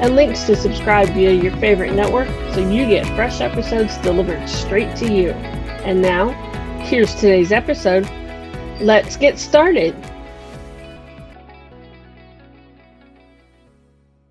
and 0.00 0.14
links 0.14 0.44
to 0.44 0.54
subscribe 0.54 1.08
via 1.08 1.32
your 1.32 1.56
favorite 1.56 1.92
network 1.92 2.28
so 2.54 2.60
you 2.60 2.86
get 2.86 3.04
fresh 3.16 3.40
episodes 3.40 3.96
delivered 3.98 4.48
straight 4.48 4.94
to 4.96 5.12
you. 5.12 5.30
And 5.82 6.00
now, 6.00 6.28
here's 6.84 7.14
today's 7.16 7.50
episode. 7.50 8.08
Let's 8.80 9.16
get 9.16 9.38
started. 9.40 9.96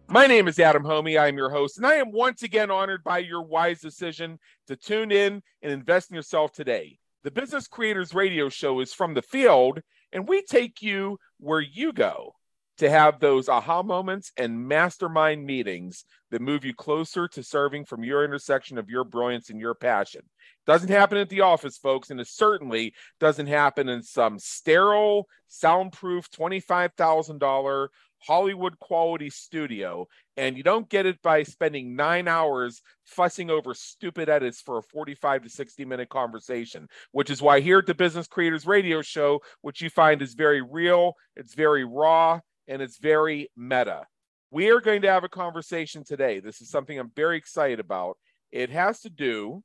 My 0.08 0.26
name 0.26 0.48
is 0.48 0.58
Adam 0.58 0.84
Hommey. 0.84 1.20
I 1.20 1.28
am 1.28 1.36
your 1.36 1.50
host, 1.50 1.76
and 1.78 1.86
I 1.86 1.96
am 1.96 2.14
once 2.14 2.44
again 2.44 2.72
honored 2.72 3.04
by 3.04 3.18
your 3.18 3.42
wise 3.44 3.82
decision 3.82 4.40
to 4.68 4.78
tune 4.78 5.12
in 5.12 5.42
and 5.62 5.72
invest 5.72 6.10
in 6.10 6.16
yourself 6.16 6.54
today. 6.54 6.98
The 7.26 7.32
Business 7.32 7.68
Creators 7.68 8.14
Radio 8.14 8.48
Show 8.48 8.80
is 8.80 8.94
from 8.94 9.14
the 9.14 9.22
field, 9.22 9.82
and 10.14 10.26
we 10.26 10.44
take 10.44 10.82
you 10.82 11.18
where 11.40 11.60
you 11.60 11.92
go 11.92 12.37
to 12.78 12.90
have 12.90 13.20
those 13.20 13.50
aha 13.50 13.82
moments 13.84 14.32
and 14.38 14.68
mastermind 14.68 15.46
meetings 15.46 16.06
that 16.32 16.42
move 16.42 16.64
you 16.64 16.74
closer 16.74 17.28
to 17.28 17.44
serving 17.44 17.86
from 17.86 18.04
your 18.04 18.24
intersection 18.24 18.78
of 18.78 18.90
your 18.90 19.04
brilliance 19.04 19.50
and 19.50 19.60
your 19.60 19.74
passion. 19.74 20.22
Doesn't 20.66 20.90
happen 20.90 21.18
at 21.18 21.30
the 21.30 21.42
office, 21.42 21.78
folks, 21.78 22.10
and 22.10 22.20
it 22.20 22.28
certainly 22.28 22.94
doesn't 23.20 23.48
happen 23.48 23.90
in 23.90 24.04
some 24.04 24.38
sterile, 24.38 25.28
soundproof, 25.48 26.30
$25,000 26.30 27.88
Hollywood 28.20 28.80
quality 28.80 29.30
studio. 29.30 30.08
And 30.36 30.58
you 30.58 30.64
don't 30.64 30.90
get 30.90 31.06
it 31.06 31.22
by 31.22 31.44
spending 31.44 31.96
nine 31.96 32.28
hours 32.28 32.82
fussing 33.06 33.50
over 33.50 33.74
stupid 33.74 34.30
edits 34.30 34.62
for 34.62 34.80
a 34.80 34.84
45 34.84 35.44
to 35.44 35.50
60 35.50 35.86
minute 35.86 36.10
conversation, 36.10 36.88
which 37.12 37.30
is 37.30 37.42
why 37.42 37.60
here 37.60 37.80
at 37.80 37.86
the 37.86 37.94
Business 37.94 38.28
Creators 38.28 38.68
Radio 38.68 39.02
Show, 39.02 39.40
which 39.62 39.82
you 39.82 39.90
find 39.90 40.22
is 40.22 40.34
very 40.34 40.62
real, 40.62 41.14
it's 41.36 41.54
very 41.54 41.86
raw, 41.86 42.40
and 42.68 42.82
it's 42.82 42.98
very 42.98 43.50
meta. 43.56 44.06
We 44.52 44.70
are 44.70 44.80
going 44.80 45.02
to 45.02 45.12
have 45.12 45.24
a 45.24 45.30
conversation 45.30 46.04
today. 46.04 46.40
This 46.40 46.62
is 46.62 46.70
something 46.70 46.98
I'm 46.98 47.12
very 47.16 47.38
excited 47.38 47.80
about. 47.80 48.18
It 48.52 48.70
has 48.70 49.02
to 49.02 49.10
do 49.10 49.64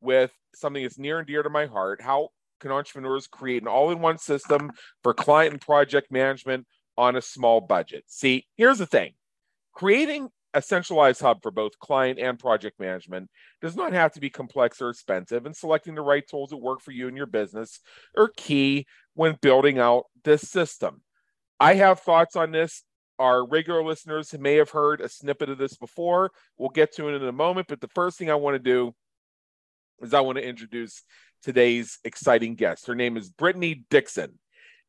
with 0.00 0.32
something 0.54 0.82
that's 0.82 0.98
near 0.98 1.18
and 1.18 1.26
dear 1.26 1.42
to 1.42 1.50
my 1.50 1.66
heart. 1.66 2.02
How 2.02 2.30
can 2.60 2.72
entrepreneurs 2.72 3.26
create 3.26 3.62
an 3.62 3.68
all 3.68 3.90
in 3.90 4.00
one 4.00 4.18
system 4.18 4.72
for 5.02 5.14
client 5.14 5.52
and 5.52 5.60
project 5.60 6.10
management 6.10 6.66
on 6.96 7.16
a 7.16 7.22
small 7.22 7.60
budget? 7.60 8.04
See, 8.06 8.46
here's 8.56 8.78
the 8.78 8.86
thing 8.86 9.12
creating 9.72 10.28
a 10.54 10.62
centralized 10.62 11.20
hub 11.20 11.42
for 11.42 11.50
both 11.50 11.78
client 11.80 12.18
and 12.18 12.38
project 12.38 12.78
management 12.78 13.28
does 13.60 13.74
not 13.74 13.92
have 13.92 14.12
to 14.12 14.20
be 14.20 14.30
complex 14.30 14.80
or 14.80 14.88
expensive, 14.88 15.46
and 15.46 15.56
selecting 15.56 15.94
the 15.94 16.00
right 16.00 16.24
tools 16.28 16.50
that 16.50 16.56
work 16.56 16.80
for 16.80 16.92
you 16.92 17.08
and 17.08 17.16
your 17.16 17.26
business 17.26 17.80
are 18.16 18.30
key 18.36 18.86
when 19.14 19.36
building 19.42 19.78
out 19.78 20.04
this 20.22 20.42
system. 20.42 21.02
I 21.60 21.74
have 21.74 22.00
thoughts 22.00 22.36
on 22.36 22.50
this. 22.50 22.82
Our 23.18 23.46
regular 23.46 23.84
listeners 23.84 24.34
may 24.38 24.56
have 24.56 24.70
heard 24.70 25.00
a 25.00 25.08
snippet 25.08 25.48
of 25.48 25.58
this 25.58 25.76
before. 25.76 26.32
We'll 26.58 26.70
get 26.70 26.94
to 26.96 27.08
it 27.08 27.14
in 27.14 27.28
a 27.28 27.32
moment. 27.32 27.68
But 27.68 27.80
the 27.80 27.88
first 27.88 28.18
thing 28.18 28.30
I 28.30 28.34
want 28.34 28.54
to 28.56 28.58
do 28.58 28.92
is 30.00 30.12
I 30.14 30.20
want 30.20 30.38
to 30.38 30.46
introduce 30.46 31.02
today's 31.42 31.98
exciting 32.04 32.54
guest. 32.56 32.86
Her 32.86 32.94
name 32.94 33.16
is 33.16 33.28
Brittany 33.28 33.84
Dixon. 33.88 34.38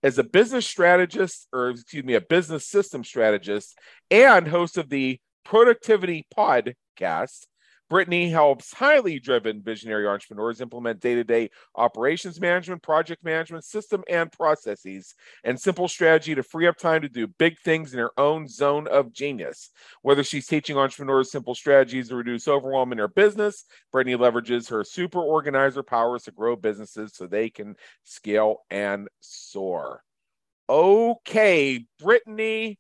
As 0.02 0.18
a 0.18 0.24
business 0.24 0.66
strategist, 0.66 1.48
or 1.54 1.70
excuse 1.70 2.04
me, 2.04 2.16
a 2.16 2.22
business 2.22 2.68
system 2.68 3.04
strategist 3.04 3.78
and 4.10 4.48
host 4.48 4.78
of 4.78 4.90
the 4.90 5.20
Productivity 5.44 6.26
Podcast, 6.36 7.46
Brittany 7.90 8.30
helps 8.30 8.74
highly 8.74 9.20
driven 9.20 9.62
visionary 9.62 10.08
entrepreneurs 10.08 10.60
implement 10.60 11.00
day 11.00 11.16
to 11.16 11.24
day 11.24 11.52
operations 11.76 12.42
management, 12.42 12.82
project 12.82 13.24
management, 13.24 13.64
system 13.64 14.04
and 14.10 14.32
processes, 14.32 15.14
and 15.44 15.60
simple 15.60 15.88
strategy 15.88 16.34
to 16.34 16.44
free 16.44 16.68
up 16.68 16.78
time 16.78 17.02
to 17.04 17.10
do 17.10 17.28
big 17.28 17.60
things 17.60 17.94
in 17.94 18.00
her 18.00 18.12
own 18.18 18.48
zone 18.48 18.88
of 18.88 19.14
genius. 19.14 19.70
Whether 20.02 20.24
she's 20.24 20.48
teaching 20.48 20.78
entrepreneurs 20.78 21.32
simple 21.32 21.54
strategies 21.54 22.10
to 22.10 22.16
reduce 22.16 22.48
overwhelm 22.48 22.92
in 22.92 22.98
their 22.98 23.08
business, 23.08 23.66
Brittany 23.92 24.16
leverages 24.16 24.70
her 24.70 24.84
super 24.84 25.22
organizer 25.22 25.84
powers 25.84 26.24
to 26.24 26.32
grow 26.32 26.56
businesses 26.56 27.16
so 27.16 27.28
they 27.28 27.50
can 27.50 27.76
scale 28.04 28.64
and 28.72 29.08
soar. 29.22 30.02
Okay, 30.68 31.86
Brittany 32.00 32.80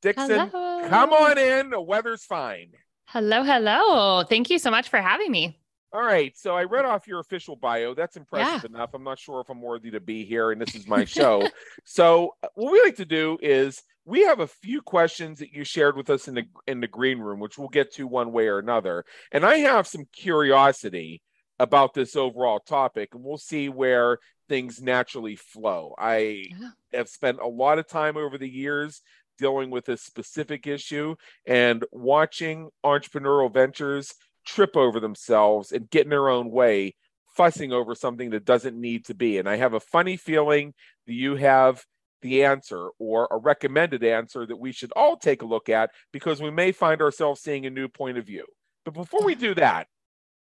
Dixon, 0.00 0.48
Hello. 0.48 0.88
come 0.88 1.12
on 1.12 1.36
in. 1.36 1.70
The 1.70 1.80
weather's 1.80 2.24
fine. 2.24 2.72
Hello, 3.12 3.42
hello. 3.42 4.22
Thank 4.22 4.50
you 4.50 4.60
so 4.60 4.70
much 4.70 4.88
for 4.88 4.98
having 4.98 5.32
me. 5.32 5.58
All 5.92 6.00
right. 6.00 6.36
So 6.38 6.54
I 6.54 6.62
read 6.62 6.84
off 6.84 7.08
your 7.08 7.18
official 7.18 7.56
bio. 7.56 7.92
That's 7.92 8.16
impressive 8.16 8.70
yeah. 8.70 8.76
enough. 8.76 8.94
I'm 8.94 9.02
not 9.02 9.18
sure 9.18 9.40
if 9.40 9.50
I'm 9.50 9.60
worthy 9.60 9.90
to 9.90 9.98
be 9.98 10.24
here, 10.24 10.52
and 10.52 10.62
this 10.62 10.76
is 10.76 10.86
my 10.86 11.04
show. 11.04 11.48
so 11.84 12.36
uh, 12.44 12.46
what 12.54 12.70
we 12.70 12.80
like 12.80 12.94
to 12.98 13.04
do 13.04 13.36
is 13.42 13.82
we 14.04 14.22
have 14.22 14.38
a 14.38 14.46
few 14.46 14.80
questions 14.80 15.40
that 15.40 15.52
you 15.52 15.64
shared 15.64 15.96
with 15.96 16.08
us 16.08 16.28
in 16.28 16.34
the 16.34 16.44
in 16.68 16.78
the 16.78 16.86
green 16.86 17.18
room, 17.18 17.40
which 17.40 17.58
we'll 17.58 17.66
get 17.66 17.92
to 17.94 18.06
one 18.06 18.30
way 18.30 18.46
or 18.46 18.60
another. 18.60 19.04
And 19.32 19.44
I 19.44 19.56
have 19.56 19.88
some 19.88 20.04
curiosity 20.12 21.20
about 21.58 21.94
this 21.94 22.14
overall 22.14 22.60
topic, 22.60 23.08
and 23.12 23.24
we'll 23.24 23.38
see 23.38 23.68
where 23.68 24.18
things 24.48 24.80
naturally 24.80 25.34
flow. 25.34 25.96
I 25.98 26.44
yeah. 26.50 26.70
have 26.92 27.08
spent 27.08 27.40
a 27.40 27.48
lot 27.48 27.80
of 27.80 27.88
time 27.88 28.16
over 28.16 28.38
the 28.38 28.48
years 28.48 29.02
dealing 29.40 29.70
with 29.70 29.88
a 29.88 29.96
specific 29.96 30.66
issue 30.66 31.16
and 31.46 31.84
watching 31.90 32.68
entrepreneurial 32.84 33.52
ventures 33.52 34.14
trip 34.46 34.76
over 34.76 35.00
themselves 35.00 35.72
and 35.72 35.90
get 35.90 36.04
in 36.04 36.10
their 36.10 36.28
own 36.28 36.50
way, 36.50 36.94
fussing 37.36 37.72
over 37.72 37.94
something 37.94 38.30
that 38.30 38.44
doesn't 38.44 38.78
need 38.78 39.06
to 39.06 39.14
be. 39.14 39.38
And 39.38 39.48
I 39.48 39.56
have 39.56 39.74
a 39.74 39.80
funny 39.80 40.16
feeling 40.16 40.74
that 41.06 41.14
you 41.14 41.36
have 41.36 41.82
the 42.22 42.44
answer 42.44 42.90
or 42.98 43.26
a 43.30 43.38
recommended 43.38 44.04
answer 44.04 44.44
that 44.44 44.58
we 44.58 44.72
should 44.72 44.92
all 44.94 45.16
take 45.16 45.40
a 45.42 45.46
look 45.46 45.70
at 45.70 45.90
because 46.12 46.42
we 46.42 46.50
may 46.50 46.70
find 46.70 47.00
ourselves 47.00 47.40
seeing 47.40 47.64
a 47.64 47.70
new 47.70 47.88
point 47.88 48.18
of 48.18 48.26
view. 48.26 48.44
But 48.84 48.94
before 48.94 49.24
we 49.24 49.34
do 49.34 49.54
that, 49.54 49.86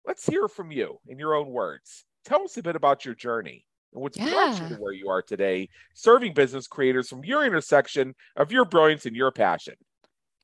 let's 0.06 0.26
hear 0.26 0.48
from 0.48 0.70
you 0.70 0.98
in 1.06 1.19
your 1.19 1.34
own 1.34 1.48
words. 1.48 2.04
Tell 2.25 2.42
us 2.42 2.56
a 2.56 2.62
bit 2.62 2.76
about 2.76 3.04
your 3.04 3.14
journey 3.14 3.64
and 3.92 4.03
what's 4.03 4.19
yeah. 4.19 4.30
brought 4.30 4.60
you 4.60 4.76
to 4.76 4.82
where 4.82 4.92
you 4.92 5.08
are 5.08 5.22
today, 5.22 5.69
serving 5.94 6.34
business 6.34 6.66
creators 6.66 7.08
from 7.08 7.25
your 7.25 7.44
intersection 7.44 8.14
of 8.36 8.53
your 8.53 8.64
brilliance 8.64 9.06
and 9.06 9.16
your 9.16 9.30
passion. 9.30 9.75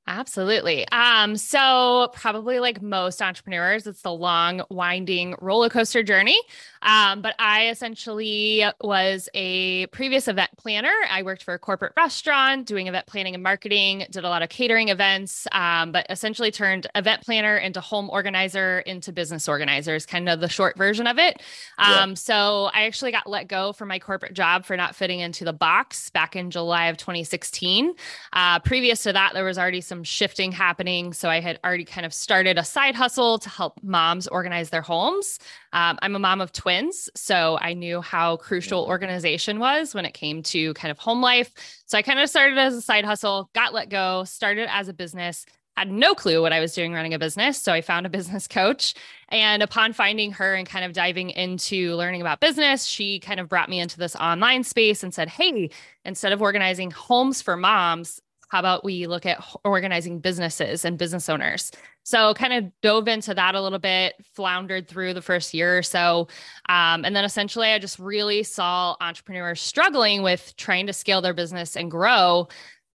Absolutely. 0.08 0.88
Um, 0.88 1.36
so 1.36 2.08
probably 2.14 2.60
like 2.60 2.80
most 2.80 3.20
entrepreneurs, 3.20 3.86
it's 3.86 4.00
the 4.00 4.12
long, 4.12 4.62
winding 4.70 5.34
roller 5.38 5.68
coaster 5.68 6.02
journey. 6.02 6.40
Um, 6.80 7.20
but 7.20 7.34
I 7.38 7.68
essentially 7.68 8.64
was 8.80 9.28
a 9.34 9.86
previous 9.88 10.26
event 10.26 10.50
planner. 10.56 10.94
I 11.10 11.24
worked 11.24 11.42
for 11.42 11.52
a 11.52 11.58
corporate 11.58 11.92
restaurant 11.94 12.66
doing 12.66 12.86
event 12.86 13.06
planning 13.06 13.34
and 13.34 13.42
marketing, 13.42 14.06
did 14.10 14.24
a 14.24 14.30
lot 14.30 14.40
of 14.40 14.48
catering 14.48 14.88
events, 14.88 15.46
um, 15.52 15.92
but 15.92 16.06
essentially 16.08 16.50
turned 16.50 16.86
event 16.94 17.22
planner 17.22 17.58
into 17.58 17.82
home 17.82 18.08
organizer 18.08 18.78
into 18.80 19.12
business 19.12 19.46
organizers, 19.46 20.06
kind 20.06 20.30
of 20.30 20.40
the 20.40 20.48
short 20.48 20.78
version 20.78 21.06
of 21.06 21.18
it. 21.18 21.42
Um, 21.76 22.10
yeah. 22.10 22.14
So 22.14 22.70
I 22.72 22.86
actually 22.86 23.12
got 23.12 23.28
let 23.28 23.46
go 23.46 23.74
from 23.74 23.88
my 23.88 23.98
corporate 23.98 24.32
job 24.32 24.64
for 24.64 24.74
not 24.74 24.94
fitting 24.94 25.20
into 25.20 25.44
the 25.44 25.52
box 25.52 26.08
back 26.08 26.34
in 26.34 26.50
July 26.50 26.86
of 26.86 26.96
2016. 26.96 27.92
Uh, 28.32 28.58
previous 28.60 29.02
to 29.02 29.12
that, 29.12 29.34
there 29.34 29.44
was 29.44 29.58
already 29.58 29.82
some 29.82 29.97
some 29.98 30.04
shifting 30.04 30.52
happening. 30.52 31.12
So 31.12 31.28
I 31.28 31.40
had 31.40 31.58
already 31.64 31.84
kind 31.84 32.06
of 32.06 32.14
started 32.14 32.56
a 32.56 32.64
side 32.64 32.94
hustle 32.94 33.38
to 33.40 33.48
help 33.48 33.82
moms 33.82 34.28
organize 34.28 34.70
their 34.70 34.80
homes. 34.80 35.40
Um, 35.72 35.98
I'm 36.02 36.14
a 36.14 36.20
mom 36.20 36.40
of 36.40 36.52
twins, 36.52 37.10
so 37.16 37.58
I 37.60 37.74
knew 37.74 38.00
how 38.00 38.36
crucial 38.36 38.84
organization 38.84 39.58
was 39.58 39.96
when 39.96 40.04
it 40.04 40.14
came 40.14 40.44
to 40.44 40.72
kind 40.74 40.92
of 40.92 40.98
home 40.98 41.20
life. 41.20 41.52
So 41.86 41.98
I 41.98 42.02
kind 42.02 42.20
of 42.20 42.30
started 42.30 42.58
as 42.58 42.74
a 42.74 42.80
side 42.80 43.04
hustle, 43.04 43.50
got 43.54 43.74
let 43.74 43.88
go, 43.88 44.22
started 44.22 44.68
as 44.70 44.88
a 44.88 44.92
business 44.92 45.44
had 45.76 45.92
no 45.92 46.12
clue 46.12 46.42
what 46.42 46.52
I 46.52 46.58
was 46.58 46.74
doing 46.74 46.92
running 46.92 47.14
a 47.14 47.20
business. 47.20 47.56
So 47.56 47.72
I 47.72 47.82
found 47.82 48.04
a 48.04 48.08
business 48.18 48.48
coach. 48.48 48.94
And 49.28 49.62
upon 49.62 49.92
finding 49.92 50.32
her 50.32 50.54
and 50.54 50.68
kind 50.68 50.84
of 50.84 50.92
diving 50.92 51.30
into 51.30 51.94
learning 51.94 52.20
about 52.20 52.40
business, 52.40 52.84
she 52.84 53.20
kind 53.20 53.38
of 53.38 53.48
brought 53.48 53.68
me 53.68 53.78
into 53.78 53.96
this 53.96 54.16
online 54.16 54.64
space 54.64 55.04
and 55.04 55.14
said, 55.14 55.28
Hey, 55.28 55.70
instead 56.04 56.32
of 56.32 56.42
organizing 56.42 56.90
homes 56.90 57.40
for 57.42 57.56
moms, 57.56 58.20
how 58.48 58.58
about 58.60 58.84
we 58.84 59.06
look 59.06 59.26
at 59.26 59.44
organizing 59.64 60.20
businesses 60.20 60.84
and 60.84 60.98
business 60.98 61.28
owners? 61.28 61.70
So, 62.02 62.32
kind 62.32 62.54
of 62.54 62.72
dove 62.80 63.06
into 63.06 63.34
that 63.34 63.54
a 63.54 63.60
little 63.60 63.78
bit, 63.78 64.14
floundered 64.34 64.88
through 64.88 65.12
the 65.12 65.20
first 65.20 65.52
year 65.52 65.76
or 65.76 65.82
so. 65.82 66.28
Um, 66.68 67.04
and 67.04 67.14
then 67.14 67.24
essentially, 67.24 67.68
I 67.68 67.78
just 67.78 67.98
really 67.98 68.42
saw 68.42 68.96
entrepreneurs 69.00 69.60
struggling 69.60 70.22
with 70.22 70.54
trying 70.56 70.86
to 70.86 70.94
scale 70.94 71.20
their 71.20 71.34
business 71.34 71.76
and 71.76 71.90
grow. 71.90 72.48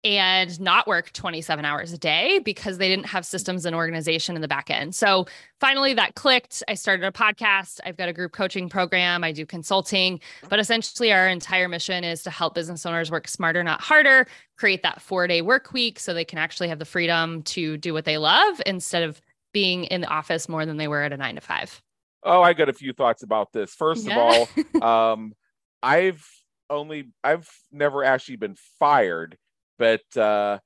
And 0.05 0.61
not 0.61 0.87
work 0.87 1.13
27 1.13 1.65
hours 1.65 1.93
a 1.93 1.99
day 1.99 2.41
because 2.41 2.79
they 2.79 2.89
didn't 2.89 3.07
have 3.07 3.25
systems 3.25 3.65
and 3.65 3.77
organization 3.77 4.35
in 4.35 4.43
the 4.43 4.49
back 4.49 4.71
end. 4.71 4.95
So 4.95 5.27
finally 5.61 5.95
that 5.95 6.15
clicked. 6.15 6.63
I 6.67 6.75
started 6.75 7.07
a 7.07 7.13
podcast. 7.13 7.79
I've 7.85 7.97
got 7.97 8.09
a 8.09 8.13
group 8.13 8.33
coaching 8.33 8.69
program. 8.69 9.23
I 9.23 9.33
do 9.33 9.47
consulting, 9.47 10.21
but 10.49 10.59
essentially 10.59 11.13
our 11.13 11.29
entire 11.29 11.69
mission 11.69 12.03
is 12.03 12.23
to 12.25 12.31
help 12.31 12.55
business 12.55 12.85
owners 12.85 13.11
work 13.11 13.29
smarter, 13.29 13.63
not 13.63 13.81
harder, 13.81 14.27
create 14.57 14.83
that 14.83 15.01
four 15.01 15.27
day 15.27 15.41
work 15.41 15.73
week 15.73 16.01
so 16.01 16.13
they 16.13 16.25
can 16.25 16.39
actually 16.39 16.69
have 16.69 16.79
the 16.79 16.85
freedom 16.85 17.43
to 17.43 17.77
do 17.77 17.93
what 17.93 18.05
they 18.05 18.19
love 18.19 18.61
instead 18.67 19.03
of 19.05 19.21
being 19.53 19.85
in 19.85 20.01
the 20.01 20.09
office 20.09 20.49
more 20.49 20.67
than 20.67 20.79
they 20.79 20.89
were 20.89 21.03
at 21.03 21.13
a 21.13 21.17
nine 21.17 21.37
to 21.37 21.41
five. 21.41 21.81
Oh, 22.25 22.43
I 22.43 22.53
got 22.53 22.69
a 22.69 22.73
few 22.73 22.93
thoughts 22.93 23.23
about 23.23 23.53
this. 23.53 23.75
First 23.75 24.07
yeah. 24.07 24.19
of 24.19 24.49
all, 24.83 25.13
um, 25.13 25.35
I've 25.83 26.27
only 26.71 27.11
I've 27.23 27.49
never 27.71 28.05
actually 28.05 28.37
been 28.37 28.57
fired, 28.79 29.37
but 29.83 30.17
uh, 30.17 30.61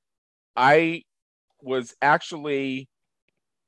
I 0.55 1.01
was 1.59 1.95
actually 2.03 2.87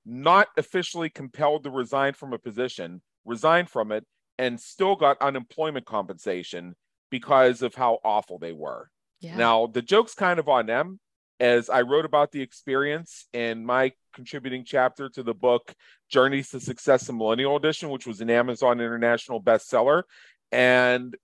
not 0.05 0.47
officially 0.57 1.09
compelled 1.09 1.63
to 1.63 1.71
resign 1.71 2.13
from 2.13 2.33
a 2.33 2.37
position, 2.37 3.01
resigned 3.25 3.67
from 3.67 3.91
it, 3.91 4.05
and 4.37 4.59
still 4.59 4.95
got 4.95 5.19
unemployment 5.19 5.87
compensation 5.87 6.75
because 7.09 7.63
of 7.63 7.73
how 7.73 7.97
awful 8.03 8.37
they 8.37 8.53
were. 8.53 8.91
Yeah. 9.21 9.37
Now, 9.37 9.65
the 9.65 9.81
joke's 9.81 10.13
kind 10.13 10.37
of 10.39 10.47
on 10.47 10.67
them, 10.67 10.99
as 11.39 11.67
I 11.67 11.81
wrote 11.81 12.05
about 12.05 12.31
the 12.31 12.43
experience 12.43 13.25
in 13.33 13.65
my 13.65 13.93
contributing 14.13 14.63
chapter 14.63 15.09
to 15.09 15.23
the 15.23 15.33
book 15.33 15.73
Journeys 16.11 16.51
to 16.51 16.59
Success, 16.59 17.07
the 17.07 17.13
Millennial 17.13 17.55
Edition, 17.55 17.89
which 17.89 18.05
was 18.05 18.21
an 18.21 18.29
Amazon 18.29 18.79
International 18.79 19.41
bestseller. 19.41 20.03
And 20.51 21.17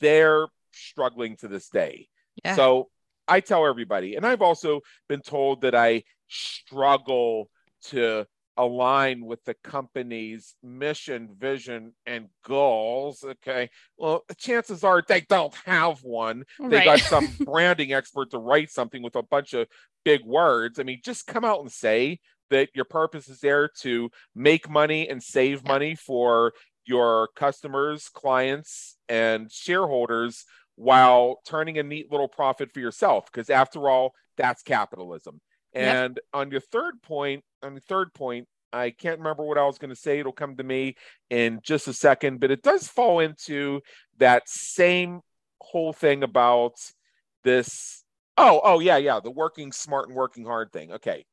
they're 0.00 0.48
struggling 0.72 1.36
to 1.36 1.46
this 1.46 1.68
day. 1.68 2.08
Yeah. 2.44 2.56
So 2.56 2.88
I 3.26 3.40
tell 3.40 3.66
everybody, 3.66 4.16
and 4.16 4.26
I've 4.26 4.42
also 4.42 4.80
been 5.08 5.20
told 5.20 5.62
that 5.62 5.74
I 5.74 6.02
struggle 6.28 7.50
to 7.86 8.26
align 8.56 9.24
with 9.24 9.42
the 9.44 9.54
company's 9.64 10.54
mission, 10.62 11.30
vision, 11.38 11.92
and 12.06 12.28
goals. 12.44 13.24
Okay. 13.24 13.70
Well, 13.98 14.24
chances 14.38 14.84
are 14.84 15.02
they 15.06 15.22
don't 15.22 15.54
have 15.64 16.02
one. 16.02 16.44
They 16.60 16.76
right. 16.76 16.84
got 16.84 17.00
some 17.00 17.28
branding 17.40 17.92
expert 17.92 18.30
to 18.30 18.38
write 18.38 18.70
something 18.70 19.02
with 19.02 19.16
a 19.16 19.22
bunch 19.22 19.54
of 19.54 19.66
big 20.04 20.24
words. 20.24 20.78
I 20.78 20.84
mean, 20.84 21.00
just 21.04 21.26
come 21.26 21.44
out 21.44 21.60
and 21.60 21.72
say 21.72 22.20
that 22.50 22.68
your 22.74 22.84
purpose 22.84 23.28
is 23.28 23.40
there 23.40 23.68
to 23.80 24.10
make 24.34 24.68
money 24.68 25.08
and 25.08 25.22
save 25.22 25.66
money 25.66 25.94
for 25.94 26.52
your 26.86 27.28
customers, 27.34 28.08
clients, 28.10 28.96
and 29.08 29.50
shareholders 29.50 30.44
while 30.76 31.40
turning 31.46 31.78
a 31.78 31.82
neat 31.82 32.10
little 32.10 32.28
profit 32.28 32.72
for 32.72 32.80
yourself. 32.80 33.26
Because 33.26 33.50
after 33.50 33.88
all, 33.88 34.14
that's 34.36 34.62
capitalism. 34.62 35.40
And 35.72 36.14
yep. 36.16 36.24
on 36.32 36.50
your 36.50 36.60
third 36.60 37.02
point, 37.02 37.44
on 37.62 37.74
the 37.74 37.80
third 37.80 38.14
point, 38.14 38.46
I 38.72 38.90
can't 38.90 39.18
remember 39.18 39.44
what 39.44 39.58
I 39.58 39.64
was 39.64 39.78
going 39.78 39.90
to 39.90 39.96
say. 39.96 40.18
It'll 40.18 40.32
come 40.32 40.56
to 40.56 40.64
me 40.64 40.96
in 41.30 41.60
just 41.62 41.88
a 41.88 41.92
second, 41.92 42.40
but 42.40 42.50
it 42.50 42.62
does 42.62 42.88
fall 42.88 43.20
into 43.20 43.80
that 44.18 44.48
same 44.48 45.20
whole 45.60 45.92
thing 45.92 46.22
about 46.22 46.74
this. 47.44 48.04
Oh, 48.36 48.60
oh, 48.64 48.80
yeah, 48.80 48.96
yeah. 48.96 49.20
The 49.20 49.30
working 49.30 49.70
smart 49.70 50.08
and 50.08 50.16
working 50.16 50.44
hard 50.44 50.72
thing. 50.72 50.92
Okay. 50.92 51.24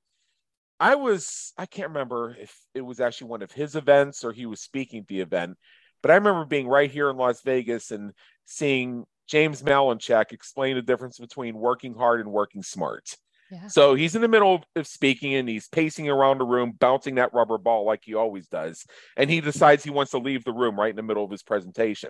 I 0.79 0.95
was, 0.95 1.53
I 1.57 1.67
can't 1.67 1.89
remember 1.89 2.35
if 2.39 2.55
it 2.73 2.81
was 2.81 2.99
actually 2.99 3.29
one 3.29 3.43
of 3.43 3.51
his 3.51 3.75
events 3.75 4.23
or 4.23 4.31
he 4.31 4.47
was 4.47 4.61
speaking 4.61 5.01
at 5.01 5.07
the 5.07 5.21
event, 5.21 5.57
but 6.01 6.09
I 6.09 6.15
remember 6.15 6.45
being 6.45 6.67
right 6.67 6.89
here 6.89 7.09
in 7.11 7.17
Las 7.17 7.41
Vegas 7.41 7.91
and 7.91 8.13
seeing 8.45 9.05
James 9.31 9.63
Malinchak 9.63 10.33
explain 10.33 10.75
the 10.75 10.81
difference 10.81 11.17
between 11.17 11.55
working 11.55 11.95
hard 11.95 12.19
and 12.19 12.29
working 12.29 12.61
smart. 12.61 13.15
Yeah. 13.49 13.67
So 13.67 13.95
he's 13.95 14.13
in 14.13 14.21
the 14.21 14.27
middle 14.27 14.61
of 14.75 14.85
speaking 14.85 15.35
and 15.35 15.47
he's 15.47 15.69
pacing 15.69 16.09
around 16.09 16.39
the 16.39 16.45
room, 16.45 16.73
bouncing 16.77 17.15
that 17.15 17.33
rubber 17.33 17.57
ball 17.57 17.85
like 17.85 18.01
he 18.03 18.13
always 18.13 18.49
does. 18.49 18.85
And 19.15 19.29
he 19.29 19.39
decides 19.39 19.85
he 19.85 19.89
wants 19.89 20.11
to 20.11 20.17
leave 20.17 20.43
the 20.43 20.51
room 20.51 20.77
right 20.77 20.89
in 20.89 20.97
the 20.97 21.01
middle 21.01 21.23
of 21.23 21.31
his 21.31 21.43
presentation. 21.43 22.09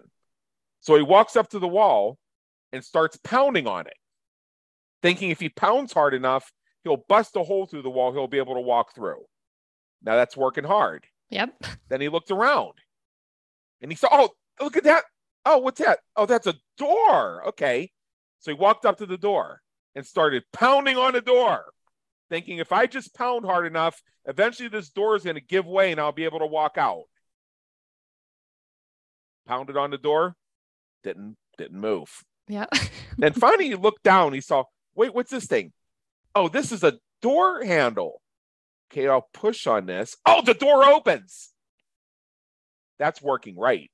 So 0.80 0.96
he 0.96 1.04
walks 1.04 1.36
up 1.36 1.48
to 1.50 1.60
the 1.60 1.68
wall 1.68 2.18
and 2.74 2.84
starts 2.84 3.20
pounding 3.24 3.68
on 3.68 3.86
it, 3.86 3.98
thinking 5.04 5.30
if 5.30 5.40
he 5.40 5.50
pounds 5.50 5.94
hard 5.94 6.16
enough, 6.16 6.52
he'll 6.84 7.04
bust 7.08 7.36
a 7.36 7.44
hole 7.44 7.68
through 7.68 7.84
the 7.84 7.90
wall, 7.92 8.14
he'll 8.14 8.28
be 8.28 8.40
able 8.40 8.56
to 8.56 8.62
walk 8.62 8.96
through. 8.96 9.24
Now 10.04 10.16
that's 10.16 10.36
working 10.36 10.64
hard. 10.64 11.06
Yep. 11.30 11.54
Then 11.88 12.02
he 12.02 12.10
looked 12.10 12.32
around 12.32 12.74
and 13.80 13.92
he 13.92 13.96
saw, 13.96 14.10
oh, 14.12 14.30
look 14.60 14.76
at 14.76 14.86
that. 14.86 15.04
Oh, 15.46 15.58
what's 15.60 15.80
that? 15.80 16.00
Oh, 16.16 16.26
that's 16.26 16.48
a 16.48 16.56
door. 16.78 17.48
Okay. 17.50 17.92
So 18.40 18.52
he 18.52 18.56
walked 18.56 18.86
up 18.86 18.98
to 18.98 19.06
the 19.06 19.18
door 19.18 19.62
and 19.96 20.06
started 20.06 20.44
pounding 20.54 20.98
on 20.98 21.14
the 21.14 21.22
door, 21.22 21.66
thinking 22.30 22.58
if 22.58 22.72
I 22.72 22.88
just 22.88 23.14
pound 23.14 23.46
hard 23.46 23.66
enough, 23.66 24.02
eventually 24.26 24.70
this 24.70 24.90
door 24.90 25.16
is 25.16 25.24
going 25.24 25.36
to 25.36 25.42
give 25.42 25.66
way 25.66 25.92
and 25.92 26.00
I'll 26.00 26.12
be 26.12 26.26
able 26.26 26.40
to 26.40 26.46
walk 26.46 26.78
out. 26.78 27.04
Pounded 29.48 29.78
on 29.78 29.92
the 29.92 29.98
door, 29.98 30.36
didn't 31.04 31.36
didn't 31.58 31.80
move. 31.80 32.24
Yeah. 32.48 32.68
then 33.18 33.34
finally 33.34 33.70
he 33.70 33.76
looked 33.76 34.04
down, 34.04 34.34
he 34.34 34.42
saw, 34.42 34.64
wait, 34.96 35.14
what's 35.14 35.32
this 35.32 35.46
thing? 35.46 35.74
Oh, 36.34 36.48
this 36.48 36.72
is 36.72 36.84
a 36.84 37.00
door 37.22 37.64
handle. 37.64 38.22
Okay, 38.92 39.08
I'll 39.08 39.30
push 39.34 39.68
on 39.68 39.86
this. 39.86 40.18
Oh, 40.26 40.42
the 40.42 40.54
door 40.54 40.84
opens. 40.84 41.50
That's 43.00 43.22
working 43.22 43.58
right. 43.58 43.90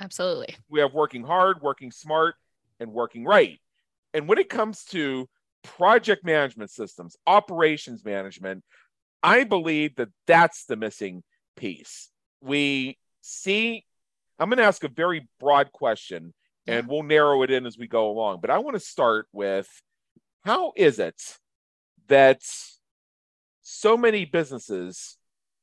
Absolutely. 0.00 0.56
We 0.68 0.80
have 0.80 0.94
working 0.94 1.22
hard, 1.22 1.62
working 1.62 1.90
smart, 1.90 2.34
and 2.80 2.92
working 2.92 3.24
right. 3.24 3.60
And 4.14 4.28
when 4.28 4.38
it 4.38 4.48
comes 4.48 4.84
to 4.86 5.28
project 5.62 6.24
management 6.24 6.70
systems, 6.70 7.16
operations 7.26 8.04
management, 8.04 8.64
I 9.22 9.44
believe 9.44 9.96
that 9.96 10.08
that's 10.26 10.64
the 10.64 10.76
missing 10.76 11.22
piece. 11.56 12.10
We 12.40 12.98
see, 13.20 13.84
I'm 14.38 14.48
going 14.48 14.58
to 14.58 14.64
ask 14.64 14.82
a 14.82 14.88
very 14.88 15.28
broad 15.38 15.70
question 15.72 16.34
and 16.66 16.88
we'll 16.88 17.02
narrow 17.02 17.42
it 17.42 17.50
in 17.50 17.66
as 17.66 17.78
we 17.78 17.86
go 17.86 18.10
along. 18.10 18.40
But 18.40 18.50
I 18.50 18.58
want 18.58 18.74
to 18.74 18.80
start 18.80 19.26
with 19.32 19.68
how 20.44 20.72
is 20.76 20.98
it 20.98 21.20
that 22.08 22.42
so 23.62 23.96
many 23.96 24.24
businesses, 24.24 25.16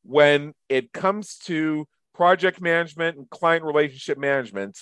when 0.04 0.54
it 0.70 0.94
comes 0.94 1.38
to 1.38 1.88
project 2.20 2.60
management 2.60 3.16
and 3.18 3.30
client 3.30 3.64
relationship 3.64 4.18
management, 4.18 4.78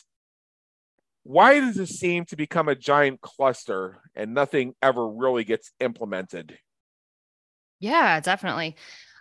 why 1.21 1.59
does 1.59 1.77
it 1.77 1.85
seem 1.85 2.25
to 2.25 2.35
become 2.35 2.67
a 2.67 2.73
giant 2.73 3.21
cluster 3.21 4.01
and 4.15 4.33
nothing 4.33 4.73
ever 4.81 5.07
really 5.07 5.43
gets 5.43 5.71
implemented? 5.79 6.57
Yeah, 7.79 8.19
definitely. 8.21 8.75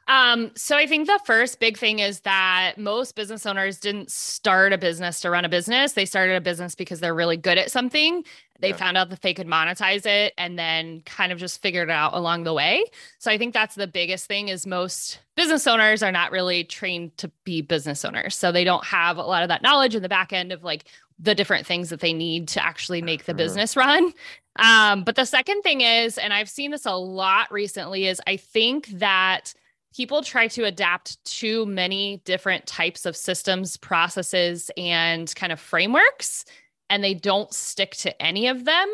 Um, 0.09 0.53
so 0.55 0.77
I 0.77 0.87
think 0.87 1.07
the 1.07 1.21
first 1.25 1.59
big 1.59 1.77
thing 1.77 1.99
is 1.99 2.21
that 2.21 2.75
most 2.79 3.17
business 3.17 3.45
owners 3.45 3.81
didn't 3.81 4.11
start 4.11 4.73
a 4.73 4.79
business 4.79 5.21
to 5.21 5.31
run 5.31 5.45
a 5.45 5.49
business. 5.49 5.93
They 5.93 6.05
started 6.05 6.37
a 6.37 6.41
business 6.41 6.77
because 6.77 7.01
they're 7.01 7.15
really 7.15 7.37
good 7.37 7.59
at 7.59 7.73
something. 7.73 8.25
They 8.61 8.69
yeah. 8.69 8.77
found 8.77 8.97
out 8.97 9.11
that 9.11 9.23
they 9.23 9.35
could 9.35 9.49
monetize 9.49 10.07
it 10.07 10.33
and 10.39 10.59
then 10.59 11.01
kind 11.03 11.33
of 11.33 11.39
just 11.39 11.61
figured 11.61 11.89
it 11.89 11.93
out 11.93 12.15
along 12.15 12.45
the 12.45 12.55
way. 12.55 12.85
So 13.19 13.31
I 13.31 13.37
think 13.37 13.53
that's 13.53 13.75
the 13.75 13.89
biggest 13.89 14.27
thing 14.27 14.49
is 14.49 14.67
most 14.67 15.19
business 15.35 15.67
owners 15.67 16.03
are 16.03 16.13
not 16.13 16.31
really 16.31 16.65
trained 16.65 17.17
to 17.19 17.31
be 17.45 17.61
business 17.61 18.05
owners. 18.05 18.37
So 18.37 18.53
they 18.53 18.65
don't 18.65 18.85
have 18.85 19.19
a 19.19 19.23
lot 19.23 19.43
of 19.43 19.49
that 19.49 19.63
knowledge 19.63 19.95
in 19.95 20.03
the 20.03 20.09
back 20.09 20.33
end 20.33 20.53
of 20.53 20.63
like 20.63 20.85
the 21.19 21.35
different 21.35 21.67
things 21.67 21.91
that 21.91 22.01
they 22.01 22.13
need 22.13 22.49
to 22.49 22.65
actually 22.65 23.03
make 23.03 23.25
the 23.25 23.35
business 23.35 23.77
run. 23.77 24.13
Um, 24.57 25.03
but 25.03 25.17
the 25.17 25.25
second 25.25 25.63
thing 25.63 25.81
is, 25.81 26.17
and 26.17 26.33
I've 26.33 26.49
seen 26.49 26.71
this 26.71 26.87
a 26.87 26.97
lot 26.97 27.51
recently, 27.51 28.07
is 28.07 28.21
I 28.27 28.37
think 28.37 28.87
that 28.89 29.55
people 29.97 30.23
try 30.23 30.47
to 30.47 30.65
adapt 30.65 31.25
too 31.25 31.65
many 31.65 32.21
different 32.25 32.67
types 32.67 33.07
of 33.07 33.17
systems, 33.17 33.79
processes, 33.79 34.71
and 34.77 35.35
kind 35.35 35.53
of 35.53 35.59
frameworks, 35.59 36.45
and 36.91 37.03
they 37.03 37.15
don't 37.15 37.53
stick 37.55 37.93
to 37.93 38.23
any 38.23 38.47
of 38.47 38.65
them 38.67 38.89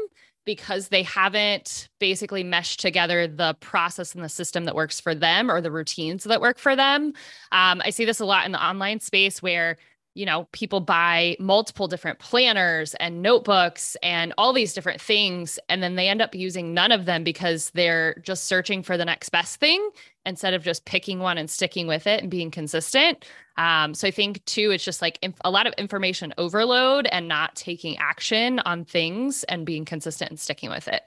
because 0.44 0.88
they 0.88 1.02
haven't 1.02 1.88
basically 1.98 2.42
meshed 2.42 2.80
together 2.80 3.26
the 3.26 3.54
process 3.60 4.14
and 4.14 4.24
the 4.24 4.28
system 4.28 4.64
that 4.64 4.74
works 4.74 5.00
for 5.00 5.14
them 5.14 5.50
or 5.50 5.60
the 5.60 5.70
routines 5.70 6.24
that 6.24 6.40
work 6.40 6.58
for 6.58 6.74
them. 6.74 7.12
Um, 7.52 7.82
I 7.84 7.90
see 7.90 8.04
this 8.04 8.20
a 8.20 8.24
lot 8.24 8.46
in 8.46 8.52
the 8.52 8.64
online 8.64 9.00
space 9.00 9.42
where 9.42 9.78
you 10.14 10.26
know, 10.26 10.46
people 10.52 10.80
buy 10.80 11.36
multiple 11.40 11.88
different 11.88 12.18
planners 12.18 12.94
and 12.94 13.22
notebooks 13.22 13.96
and 14.02 14.34
all 14.36 14.52
these 14.52 14.74
different 14.74 15.00
things. 15.00 15.58
And 15.70 15.82
then 15.82 15.96
they 15.96 16.08
end 16.08 16.20
up 16.20 16.34
using 16.34 16.74
none 16.74 16.92
of 16.92 17.06
them 17.06 17.24
because 17.24 17.70
they're 17.70 18.20
just 18.22 18.44
searching 18.44 18.82
for 18.82 18.98
the 18.98 19.06
next 19.06 19.30
best 19.30 19.58
thing 19.58 19.90
instead 20.24 20.54
of 20.54 20.62
just 20.62 20.84
picking 20.84 21.18
one 21.18 21.38
and 21.38 21.50
sticking 21.50 21.86
with 21.86 22.06
it 22.06 22.22
and 22.22 22.30
being 22.30 22.50
consistent. 22.50 23.24
Um, 23.56 23.94
so 23.94 24.08
I 24.08 24.10
think 24.10 24.44
too, 24.44 24.70
it's 24.70 24.84
just 24.84 25.02
like 25.02 25.18
inf- 25.22 25.40
a 25.44 25.50
lot 25.50 25.66
of 25.66 25.74
information 25.74 26.32
overload 26.38 27.06
and 27.06 27.28
not 27.28 27.56
taking 27.56 27.98
action 27.98 28.58
on 28.60 28.84
things 28.84 29.44
and 29.44 29.66
being 29.66 29.84
consistent 29.84 30.30
and 30.30 30.40
sticking 30.40 30.70
with 30.70 30.88
it. 30.88 31.02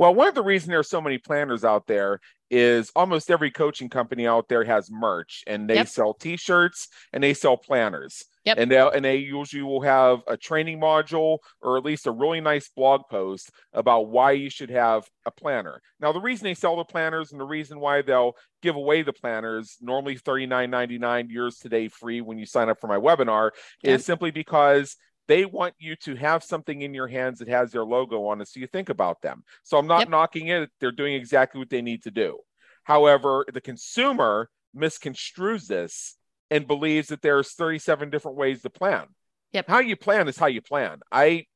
Well, 0.00 0.14
one 0.14 0.28
of 0.28 0.34
the 0.34 0.42
reasons 0.42 0.70
there 0.70 0.78
are 0.78 0.82
so 0.82 1.02
many 1.02 1.18
planners 1.18 1.62
out 1.62 1.86
there 1.86 2.20
is 2.50 2.90
almost 2.96 3.30
every 3.30 3.50
coaching 3.50 3.90
company 3.90 4.26
out 4.26 4.48
there 4.48 4.64
has 4.64 4.90
merch 4.90 5.44
and 5.46 5.68
they 5.68 5.74
yep. 5.74 5.88
sell 5.88 6.14
t-shirts 6.14 6.88
and 7.12 7.22
they 7.22 7.34
sell 7.34 7.58
planners. 7.58 8.24
Yep. 8.46 8.56
And 8.56 8.70
they 8.70 8.78
and 8.78 9.04
they 9.04 9.16
usually 9.16 9.62
will 9.62 9.82
have 9.82 10.20
a 10.26 10.38
training 10.38 10.80
module 10.80 11.40
or 11.60 11.76
at 11.76 11.84
least 11.84 12.06
a 12.06 12.10
really 12.10 12.40
nice 12.40 12.70
blog 12.70 13.02
post 13.10 13.50
about 13.74 14.08
why 14.08 14.32
you 14.32 14.48
should 14.48 14.70
have 14.70 15.06
a 15.26 15.30
planner. 15.30 15.82
Now, 16.00 16.12
the 16.12 16.20
reason 16.20 16.44
they 16.44 16.54
sell 16.54 16.76
the 16.76 16.84
planners 16.84 17.32
and 17.32 17.40
the 17.40 17.44
reason 17.44 17.78
why 17.78 18.00
they'll 18.00 18.32
give 18.62 18.76
away 18.76 19.02
the 19.02 19.12
planners, 19.12 19.76
normally 19.82 20.16
$39.99 20.16 21.30
yours 21.30 21.58
today 21.58 21.88
free 21.88 22.22
when 22.22 22.38
you 22.38 22.46
sign 22.46 22.70
up 22.70 22.80
for 22.80 22.86
my 22.86 22.96
webinar, 22.96 23.50
yep. 23.82 23.96
is 23.96 24.06
simply 24.06 24.30
because 24.30 24.96
they 25.30 25.44
want 25.44 25.74
you 25.78 25.94
to 25.94 26.16
have 26.16 26.42
something 26.42 26.82
in 26.82 26.92
your 26.92 27.06
hands 27.06 27.38
that 27.38 27.46
has 27.46 27.70
their 27.70 27.84
logo 27.84 28.26
on 28.26 28.40
it 28.40 28.48
so 28.48 28.58
you 28.58 28.66
think 28.66 28.88
about 28.88 29.22
them. 29.22 29.44
So 29.62 29.78
I'm 29.78 29.86
not 29.86 30.00
yep. 30.00 30.08
knocking 30.08 30.48
it. 30.48 30.68
They're 30.80 30.90
doing 30.90 31.14
exactly 31.14 31.60
what 31.60 31.70
they 31.70 31.82
need 31.82 32.02
to 32.02 32.10
do. 32.10 32.40
However, 32.82 33.46
the 33.52 33.60
consumer 33.60 34.50
misconstrues 34.76 35.68
this 35.68 36.16
and 36.50 36.66
believes 36.66 37.08
that 37.08 37.22
there's 37.22 37.52
37 37.52 38.10
different 38.10 38.38
ways 38.38 38.62
to 38.62 38.70
plan. 38.70 39.06
Yep. 39.52 39.68
How 39.68 39.78
you 39.78 39.94
plan 39.94 40.26
is 40.26 40.36
how 40.36 40.46
you 40.46 40.62
plan. 40.62 40.98
I 41.12 41.46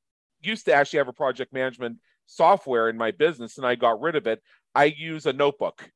used 0.40 0.66
to 0.66 0.73
actually 0.73 0.99
have 0.99 1.09
a 1.09 1.12
project 1.12 1.52
management 1.52 1.99
software 2.26 2.88
in 2.88 2.97
my 2.97 3.11
business 3.11 3.59
and 3.59 3.66
I 3.66 3.75
got 3.75 4.00
rid 4.00 4.14
of 4.14 4.28
it. 4.28 4.40
I 4.73 4.85
use 4.85 5.26
a 5.26 5.33
notebook. 5.33 5.90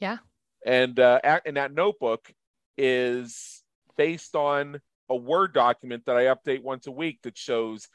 Yeah. 0.00 0.18
And 0.66 0.98
uh, 0.98 1.20
and 1.46 1.56
that 1.56 1.72
notebook 1.72 2.32
is 2.76 3.62
based 3.96 4.34
on 4.34 4.80
a 5.12 5.16
Word 5.16 5.52
document 5.52 6.06
that 6.06 6.16
I 6.16 6.24
update 6.24 6.62
once 6.62 6.86
a 6.86 6.90
week 6.90 7.18
that 7.22 7.36
shows 7.36 7.88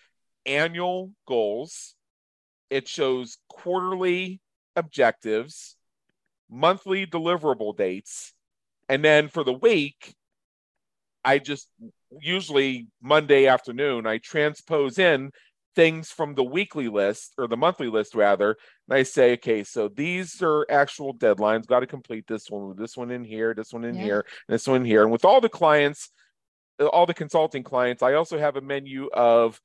annual 0.45 1.11
goals, 1.27 1.95
it 2.69 2.87
shows 2.87 3.37
quarterly 3.49 4.39
objectives, 4.75 5.75
monthly 6.49 7.07
deliverable 7.07 7.75
dates, 7.75 8.33
and 8.87 9.03
then 9.03 9.29
for 9.29 9.43
the 9.43 9.53
week, 9.53 10.13
I 11.25 11.39
just 11.39 11.67
usually 12.21 12.87
Monday 13.01 13.47
afternoon, 13.47 14.05
I 14.05 14.19
transpose 14.19 14.99
in 14.99 15.31
things 15.75 16.09
from 16.09 16.35
the 16.35 16.43
weekly 16.43 16.87
list 16.87 17.33
or 17.37 17.47
the 17.47 17.55
monthly 17.55 17.87
list 17.87 18.15
rather 18.15 18.57
and 18.89 18.97
i 18.97 19.03
say 19.03 19.33
okay 19.33 19.63
so 19.63 19.87
these 19.87 20.41
are 20.41 20.65
actual 20.71 21.13
deadlines. 21.13 21.67
Got 21.67 21.81
to 21.81 21.85
complete 21.85 22.25
this 22.27 22.49
one 22.49 22.75
this 22.75 22.97
one 22.97 23.11
in 23.11 23.23
here 23.23 23.53
this 23.53 23.71
one 23.71 23.83
in 23.83 23.93
yeah. 23.93 24.03
here 24.03 24.25
this 24.49 24.67
one 24.67 24.83
here. 24.83 25.03
And 25.03 25.11
with 25.11 25.23
all 25.23 25.39
the 25.39 25.49
clients 25.49 26.09
Uh, 26.79 26.87
all 26.87 27.05
the 27.05 27.13
consulting 27.13 27.63
clients, 27.63 28.03
I 28.03 28.13
also 28.13 28.37
have 28.37 28.55
a 28.55 28.61
menu 28.61 29.09
of, 29.13 29.59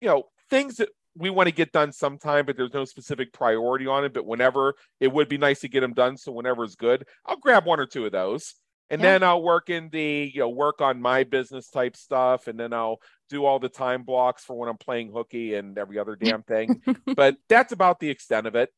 you 0.00 0.08
know, 0.08 0.24
things 0.50 0.76
that 0.76 0.88
we 1.16 1.30
want 1.30 1.48
to 1.48 1.54
get 1.54 1.72
done 1.72 1.92
sometime, 1.92 2.46
but 2.46 2.56
there's 2.56 2.74
no 2.74 2.84
specific 2.84 3.32
priority 3.32 3.86
on 3.86 4.04
it. 4.04 4.14
But 4.14 4.26
whenever 4.26 4.74
it 5.00 5.12
would 5.12 5.28
be 5.28 5.38
nice 5.38 5.60
to 5.60 5.68
get 5.68 5.80
them 5.80 5.94
done, 5.94 6.16
so 6.16 6.32
whenever 6.32 6.64
is 6.64 6.76
good, 6.76 7.06
I'll 7.26 7.36
grab 7.36 7.66
one 7.66 7.80
or 7.80 7.86
two 7.86 8.06
of 8.06 8.12
those, 8.12 8.54
and 8.90 9.00
yeah. 9.00 9.12
then 9.12 9.22
I'll 9.22 9.42
work 9.42 9.68
in 9.70 9.88
the, 9.90 10.30
you 10.32 10.40
know, 10.40 10.48
work 10.48 10.80
on 10.80 11.00
my 11.00 11.24
business 11.24 11.68
type 11.68 11.96
stuff, 11.96 12.46
and 12.46 12.58
then 12.58 12.72
I'll 12.72 13.00
do 13.28 13.44
all 13.44 13.58
the 13.58 13.68
time 13.68 14.04
blocks 14.04 14.44
for 14.44 14.56
when 14.56 14.68
I'm 14.68 14.78
playing 14.78 15.12
hooky 15.12 15.54
and 15.54 15.76
every 15.76 15.98
other 15.98 16.16
damn 16.16 16.42
thing. 16.42 16.82
but 17.16 17.36
that's 17.48 17.72
about 17.72 18.00
the 18.00 18.10
extent 18.10 18.46
of 18.46 18.54
it. 18.54 18.70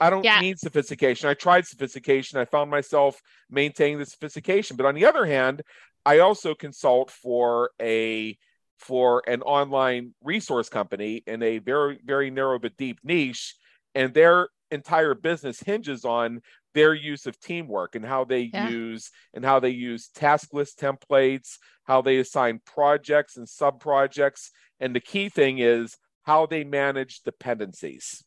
I 0.00 0.10
don't 0.10 0.24
yeah. 0.24 0.40
need 0.40 0.58
sophistication. 0.58 1.28
I 1.28 1.34
tried 1.34 1.66
sophistication. 1.66 2.38
I 2.38 2.44
found 2.46 2.70
myself 2.70 3.20
maintaining 3.50 3.98
the 3.98 4.06
sophistication. 4.06 4.76
But 4.76 4.86
on 4.86 4.94
the 4.94 5.04
other 5.04 5.26
hand, 5.26 5.62
I 6.06 6.20
also 6.20 6.54
consult 6.54 7.10
for 7.10 7.70
a 7.80 8.36
for 8.78 9.22
an 9.26 9.42
online 9.42 10.14
resource 10.24 10.70
company 10.70 11.22
in 11.26 11.42
a 11.42 11.58
very 11.58 11.98
very 12.02 12.30
narrow 12.30 12.58
but 12.58 12.76
deep 12.76 12.98
niche, 13.04 13.54
and 13.94 14.14
their 14.14 14.48
entire 14.70 15.14
business 15.14 15.60
hinges 15.60 16.04
on 16.04 16.40
their 16.72 16.94
use 16.94 17.26
of 17.26 17.38
teamwork 17.40 17.96
and 17.96 18.06
how 18.06 18.24
they 18.24 18.50
yeah. 18.54 18.68
use 18.68 19.10
and 19.34 19.44
how 19.44 19.60
they 19.60 19.70
use 19.70 20.08
task 20.08 20.54
list 20.54 20.78
templates, 20.78 21.58
how 21.84 22.00
they 22.00 22.18
assign 22.18 22.60
projects 22.64 23.36
and 23.36 23.48
sub 23.48 23.80
projects, 23.80 24.50
and 24.78 24.94
the 24.94 25.00
key 25.00 25.28
thing 25.28 25.58
is 25.58 25.96
how 26.22 26.46
they 26.46 26.64
manage 26.64 27.20
dependencies. 27.22 28.24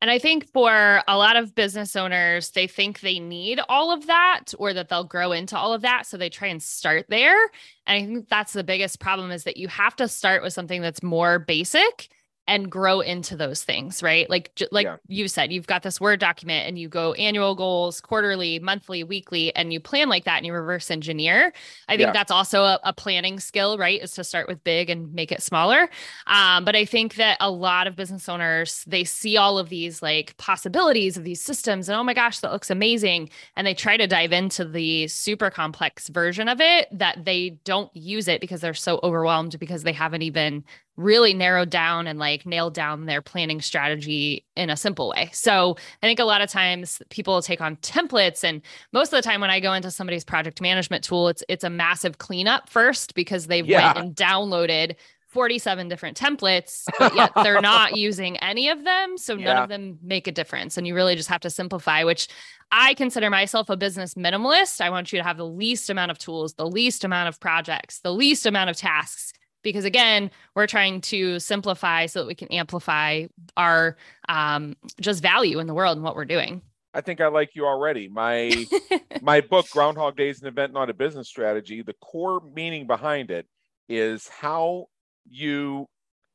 And 0.00 0.10
I 0.10 0.18
think 0.18 0.48
for 0.52 1.02
a 1.08 1.18
lot 1.18 1.36
of 1.36 1.54
business 1.54 1.96
owners, 1.96 2.50
they 2.50 2.68
think 2.68 3.00
they 3.00 3.18
need 3.18 3.60
all 3.68 3.92
of 3.92 4.06
that 4.06 4.54
or 4.58 4.72
that 4.72 4.88
they'll 4.88 5.02
grow 5.02 5.32
into 5.32 5.56
all 5.58 5.72
of 5.74 5.82
that. 5.82 6.06
So 6.06 6.16
they 6.16 6.30
try 6.30 6.48
and 6.48 6.62
start 6.62 7.06
there. 7.08 7.42
And 7.86 7.96
I 7.96 8.06
think 8.06 8.28
that's 8.28 8.52
the 8.52 8.62
biggest 8.62 9.00
problem 9.00 9.32
is 9.32 9.42
that 9.44 9.56
you 9.56 9.66
have 9.68 9.96
to 9.96 10.06
start 10.06 10.42
with 10.42 10.52
something 10.52 10.82
that's 10.82 11.02
more 11.02 11.40
basic 11.40 12.10
and 12.48 12.70
grow 12.70 13.00
into 13.00 13.36
those 13.36 13.62
things, 13.62 14.02
right? 14.02 14.28
Like 14.28 14.50
like 14.72 14.86
yeah. 14.86 14.96
you 15.06 15.28
said, 15.28 15.52
you've 15.52 15.66
got 15.66 15.82
this 15.82 16.00
Word 16.00 16.18
document 16.18 16.66
and 16.66 16.78
you 16.78 16.88
go 16.88 17.12
annual 17.12 17.54
goals, 17.54 18.00
quarterly, 18.00 18.58
monthly, 18.58 19.04
weekly, 19.04 19.54
and 19.54 19.70
you 19.70 19.78
plan 19.78 20.08
like 20.08 20.24
that 20.24 20.38
and 20.38 20.46
you 20.46 20.54
reverse 20.54 20.90
engineer. 20.90 21.52
I 21.88 21.92
think 21.92 22.08
yeah. 22.08 22.12
that's 22.12 22.30
also 22.30 22.62
a, 22.62 22.80
a, 22.84 22.92
planning 22.94 23.38
skill, 23.38 23.76
right? 23.76 24.02
Is 24.02 24.12
to 24.12 24.24
start 24.24 24.48
with 24.48 24.64
big 24.64 24.88
and 24.88 25.12
make 25.12 25.30
it 25.30 25.42
smaller. 25.42 25.90
Um, 26.26 26.64
but 26.64 26.74
I 26.74 26.86
think 26.86 27.16
that 27.16 27.36
a 27.38 27.50
lot 27.50 27.86
of 27.86 27.94
business 27.94 28.28
owners 28.28 28.82
they 28.86 29.04
see 29.04 29.36
all 29.36 29.58
of 29.58 29.68
these 29.68 30.00
like 30.00 30.34
possibilities 30.38 31.18
of 31.18 31.24
these 31.24 31.42
systems 31.42 31.88
and 31.88 31.96
oh 31.98 32.02
my 32.02 32.14
gosh, 32.14 32.40
that 32.40 32.50
looks 32.50 32.70
amazing, 32.70 33.28
and 33.56 33.66
they 33.66 33.74
try 33.74 33.98
to 33.98 34.06
dive 34.06 34.32
into 34.32 34.64
the 34.64 35.06
super 35.08 35.50
complex 35.50 36.08
version 36.08 36.48
of 36.48 36.62
it 36.62 36.88
that 36.92 37.26
they 37.26 37.50
don't 37.64 37.94
use 37.94 38.26
it 38.26 38.40
because 38.40 38.62
they're 38.62 38.72
so 38.72 38.98
overwhelmed 39.02 39.58
because 39.58 39.82
they 39.82 39.92
haven't 39.92 40.22
even 40.22 40.64
really 40.98 41.32
narrowed 41.32 41.70
down 41.70 42.08
and 42.08 42.18
like 42.18 42.44
nailed 42.44 42.74
down 42.74 43.06
their 43.06 43.22
planning 43.22 43.60
strategy 43.60 44.44
in 44.56 44.68
a 44.68 44.76
simple 44.76 45.08
way. 45.08 45.30
So 45.32 45.76
I 46.02 46.06
think 46.06 46.18
a 46.18 46.24
lot 46.24 46.42
of 46.42 46.50
times 46.50 47.00
people 47.08 47.40
take 47.40 47.60
on 47.60 47.76
templates 47.76 48.42
and 48.42 48.60
most 48.92 49.12
of 49.12 49.16
the 49.16 49.22
time 49.22 49.40
when 49.40 49.48
I 49.48 49.60
go 49.60 49.72
into 49.72 49.92
somebody's 49.92 50.24
project 50.24 50.60
management 50.60 51.04
tool, 51.04 51.28
it's 51.28 51.44
it's 51.48 51.64
a 51.64 51.70
massive 51.70 52.18
cleanup 52.18 52.68
first 52.68 53.14
because 53.14 53.46
they've 53.46 53.64
yeah. 53.64 53.94
went 53.94 53.98
and 53.98 54.16
downloaded 54.16 54.96
47 55.28 55.88
different 55.88 56.18
templates, 56.18 56.84
but 56.98 57.14
yet 57.14 57.30
they're 57.42 57.60
not 57.60 57.96
using 57.96 58.36
any 58.38 58.70
of 58.70 58.82
them. 58.82 59.18
So 59.18 59.36
none 59.36 59.58
of 59.58 59.68
them 59.68 59.98
make 60.02 60.26
a 60.26 60.32
difference. 60.32 60.78
And 60.78 60.86
you 60.86 60.94
really 60.94 61.16
just 61.16 61.28
have 61.28 61.42
to 61.42 61.50
simplify, 61.50 62.02
which 62.02 62.28
I 62.72 62.94
consider 62.94 63.28
myself 63.28 63.68
a 63.68 63.76
business 63.76 64.14
minimalist. 64.14 64.80
I 64.80 64.90
want 64.90 65.12
you 65.12 65.18
to 65.18 65.22
have 65.22 65.36
the 65.36 65.46
least 65.46 65.90
amount 65.90 66.10
of 66.10 66.18
tools, 66.18 66.54
the 66.54 66.66
least 66.66 67.04
amount 67.04 67.28
of 67.28 67.38
projects, 67.40 68.00
the 68.00 68.12
least 68.12 68.46
amount 68.46 68.70
of 68.70 68.76
tasks 68.76 69.34
because 69.62 69.84
again 69.84 70.30
we're 70.54 70.66
trying 70.66 71.00
to 71.00 71.38
simplify 71.38 72.06
so 72.06 72.20
that 72.20 72.26
we 72.26 72.34
can 72.34 72.48
amplify 72.48 73.26
our 73.56 73.96
um, 74.28 74.76
just 75.00 75.22
value 75.22 75.58
in 75.58 75.66
the 75.66 75.74
world 75.74 75.96
and 75.96 76.04
what 76.04 76.16
we're 76.16 76.24
doing. 76.24 76.62
I 76.94 77.00
think 77.00 77.20
i 77.20 77.28
like 77.28 77.54
you 77.54 77.66
already. 77.66 78.08
My 78.08 78.66
my 79.22 79.40
book 79.40 79.68
groundhog 79.70 80.16
days 80.16 80.40
an 80.40 80.48
event 80.48 80.72
not 80.72 80.90
a 80.90 80.94
business 80.94 81.28
strategy. 81.28 81.82
The 81.82 81.94
core 81.94 82.40
meaning 82.54 82.86
behind 82.86 83.30
it 83.30 83.46
is 83.88 84.28
how 84.28 84.86
you 85.28 85.86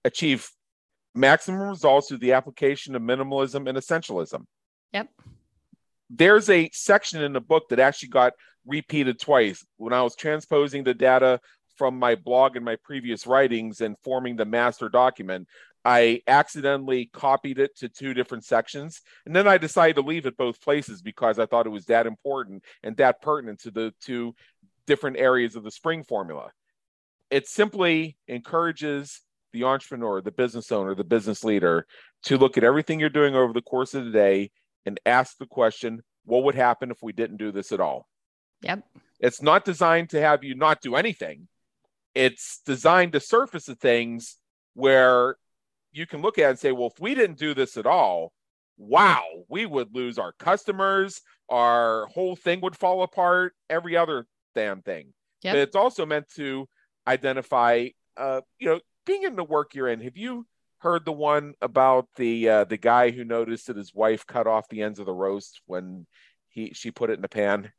achieve 0.06 0.50
maximum 1.16 1.62
results 1.62 2.08
through 2.08 2.18
the 2.18 2.34
application 2.34 2.96
of 2.96 3.02
minimalism 3.02 3.68
and 3.68 3.78
essentialism. 3.78 4.46
Yep. 4.94 5.10
There's 6.10 6.50
a 6.50 6.70
section 6.74 7.24
in 7.24 7.34
the 7.34 7.42
book 7.42 7.70
that 7.70 7.80
actually 7.80 8.10
got 8.10 8.34
repeated 8.66 9.20
twice. 9.20 9.66
When 9.78 9.94
i 9.94 10.02
was 10.02 10.16
transposing 10.16 10.84
the 10.84 10.94
data 10.94 11.40
from 11.76 11.98
my 11.98 12.16
blog 12.16 12.56
and 12.56 12.66
my 12.66 12.76
previous 12.84 13.26
writings 13.28 13.82
and 13.82 13.98
forming 14.04 14.36
the 14.36 14.46
master 14.46 14.90
document, 14.90 15.48
I 15.86 16.22
accidentally 16.28 17.10
copied 17.12 17.60
it 17.60 17.76
to 17.78 17.90
two 17.90 18.14
different 18.14 18.46
sections. 18.46 19.02
And 19.26 19.36
then 19.36 19.48
I 19.48 19.58
decided 19.58 19.96
to 19.96 20.02
leave 20.02 20.26
it 20.26 20.38
both 20.38 20.62
places 20.62 21.02
because 21.02 21.40
I 21.40 21.46
thought 21.46 21.66
it 21.66 21.72
was 21.72 21.86
that 21.86 22.08
important 22.08 22.64
and 22.84 22.96
that 22.98 23.22
pertinent 23.22 23.60
to 23.62 23.72
the 23.72 23.94
two 24.02 24.36
different 24.88 25.18
areas 25.18 25.56
of 25.56 25.64
the 25.64 25.72
spring 25.72 26.04
formula. 26.04 26.52
It 27.30 27.48
simply 27.48 28.18
encourages 28.28 29.22
the 29.52 29.66
entrepreneur, 29.66 30.22
the 30.22 30.32
business 30.32 30.72
owner, 30.72 30.96
the 30.96 31.04
business 31.04 31.44
leader 31.44 31.86
to 32.24 32.38
look 32.38 32.58
at 32.58 32.64
everything 32.64 33.00
you're 33.00 33.10
doing 33.10 33.36
over 33.36 33.54
the 33.54 33.62
course 33.62 33.94
of 33.94 34.06
the 34.06 34.12
day 34.12 34.52
and 34.86 35.00
ask 35.06 35.38
the 35.38 35.46
question, 35.46 36.02
what 36.26 36.44
would 36.44 36.56
happen 36.56 36.92
if 36.92 36.98
we 37.02 37.12
didn't 37.12 37.38
do 37.38 37.52
this 37.52 37.72
at 37.72 37.80
all? 37.80 38.08
Yep. 38.62 38.84
It's 39.20 39.42
not 39.42 39.66
designed 39.66 40.10
to 40.12 40.22
have 40.22 40.44
you 40.44 40.56
not 40.56 40.82
do 40.82 40.96
anything 40.96 41.48
it's 42.16 42.62
designed 42.66 43.14
to 43.14 43.20
surface 43.20 43.66
the 43.66 43.76
things 43.76 44.38
where 44.74 45.38
you 45.92 46.06
can 46.06 46.22
look 46.22 46.38
at 46.40 46.50
and 46.50 46.60
say, 46.60 46.72
well, 46.72 46.88
if 46.94 47.00
we 47.00 47.16
didn't 47.16 47.38
do 47.38 47.54
this 47.54 47.78
at 47.78 47.86
all, 47.86 48.34
wow, 48.78 49.24
we 49.48 49.66
would 49.66 49.94
lose 49.94 50.18
our 50.18 50.34
customers, 50.34 51.22
our 51.50 52.08
whole 52.08 52.36
thing 52.36 52.62
would 52.62 52.76
fall 52.76 53.04
apart, 53.04 53.54
every 53.70 53.96
other 53.96 54.26
damn 54.56 54.82
thing. 54.82 55.14
Yep. 55.44 55.54
But 55.54 55.60
it's 55.60 55.76
also 55.76 56.06
meant 56.06 56.28
to 56.36 56.68
identify, 57.08 57.90
uh, 58.18 58.42
you 58.60 58.70
know, 58.70 58.80
being 59.06 59.24
in 59.24 59.36
the 59.36 59.44
work 59.44 59.76
you're 59.76 59.90
in. 59.90 60.02
Have 60.02 60.18
you 60.18 60.46
heard 60.80 61.06
the 61.06 61.12
one 61.12 61.54
about 61.62 62.08
the 62.16 62.50
uh, 62.50 62.64
the 62.66 62.78
guy 62.78 63.12
who 63.12 63.24
noticed 63.24 63.68
that 63.68 63.78
his 63.78 63.94
wife 63.94 64.26
cut 64.26 64.48
off 64.48 64.70
the 64.70 64.82
ends 64.82 65.00
of 65.00 65.06
the 65.06 65.14
roast 65.14 65.62
when 65.66 66.06
he 66.50 66.74
she 66.74 66.92
put 66.92 67.10
it 67.10 67.14
in 67.14 67.22
the 67.22 67.30
pan? 67.30 67.72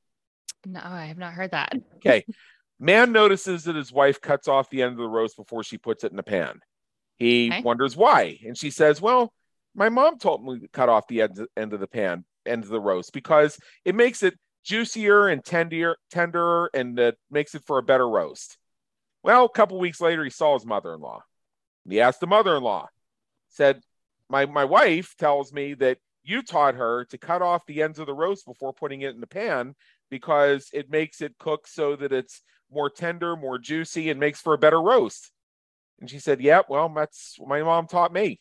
No, 0.66 0.80
I 0.82 1.06
have 1.06 1.18
not 1.18 1.32
heard 1.32 1.50
that. 1.52 1.72
okay. 1.96 2.24
Man 2.78 3.12
notices 3.12 3.64
that 3.64 3.76
his 3.76 3.92
wife 3.92 4.20
cuts 4.20 4.48
off 4.48 4.70
the 4.70 4.82
end 4.82 4.92
of 4.92 4.98
the 4.98 5.08
roast 5.08 5.36
before 5.36 5.62
she 5.62 5.78
puts 5.78 6.04
it 6.04 6.10
in 6.10 6.16
the 6.16 6.22
pan. 6.22 6.60
He 7.16 7.48
Okay. 7.48 7.62
wonders 7.62 7.96
why. 7.96 8.38
And 8.44 8.56
she 8.58 8.70
says, 8.70 9.00
Well, 9.00 9.32
my 9.74 9.88
mom 9.88 10.18
told 10.18 10.44
me 10.44 10.60
to 10.60 10.68
cut 10.68 10.88
off 10.88 11.06
the 11.08 11.22
end, 11.22 11.46
end 11.56 11.72
of 11.72 11.80
the 11.80 11.86
pan, 11.86 12.24
end 12.46 12.64
of 12.64 12.70
the 12.70 12.80
roast, 12.80 13.12
because 13.12 13.58
it 13.84 13.94
makes 13.94 14.22
it 14.22 14.38
juicier 14.64 15.28
and 15.28 15.44
tender, 15.44 15.96
tender, 16.10 16.66
and 16.74 16.98
it 16.98 17.18
makes 17.30 17.54
it 17.54 17.64
for 17.64 17.78
a 17.78 17.82
better 17.82 18.08
roast. 18.08 18.56
Well, 19.22 19.44
a 19.44 19.50
couple 19.50 19.78
weeks 19.78 20.00
later, 20.00 20.24
he 20.24 20.30
saw 20.30 20.54
his 20.54 20.66
mother-in-law. 20.66 21.22
He 21.88 22.00
asked 22.00 22.20
the 22.20 22.26
mother-in-law, 22.26 22.88
said, 23.48 23.82
My 24.28 24.46
my 24.46 24.64
wife 24.64 25.14
tells 25.18 25.52
me 25.52 25.74
that 25.74 25.98
you 26.22 26.42
taught 26.42 26.74
her 26.74 27.04
to 27.06 27.18
cut 27.18 27.42
off 27.42 27.66
the 27.66 27.82
ends 27.82 27.98
of 27.98 28.06
the 28.06 28.14
roast 28.14 28.46
before 28.46 28.72
putting 28.72 29.02
it 29.02 29.14
in 29.14 29.20
the 29.20 29.26
pan 29.26 29.74
because 30.10 30.68
it 30.72 30.90
makes 30.90 31.20
it 31.20 31.36
cook 31.38 31.66
so 31.66 31.96
that 31.96 32.12
it's 32.12 32.42
more 32.74 32.90
tender, 32.90 33.36
more 33.36 33.58
juicy, 33.58 34.10
and 34.10 34.20
makes 34.20 34.40
for 34.40 34.54
a 34.54 34.58
better 34.58 34.80
roast. 34.80 35.30
And 36.00 36.10
she 36.10 36.18
said, 36.18 36.40
Yep, 36.40 36.66
well, 36.68 36.88
that's 36.94 37.36
what 37.38 37.48
my 37.48 37.62
mom 37.62 37.86
taught 37.86 38.12
me. 38.12 38.40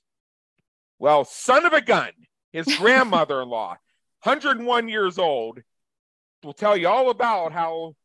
Well, 0.99 1.25
son 1.25 1.65
of 1.65 1.73
a 1.73 1.81
gun, 1.81 2.11
his 2.51 2.65
grandmother 2.77 3.41
in 3.41 3.49
law, 3.49 3.77
101 4.23 4.89
years 4.89 5.17
old, 5.17 5.61
will 6.43 6.53
tell 6.53 6.75
you 6.75 6.87
all 6.87 7.09
about 7.09 7.53
how 7.53 7.95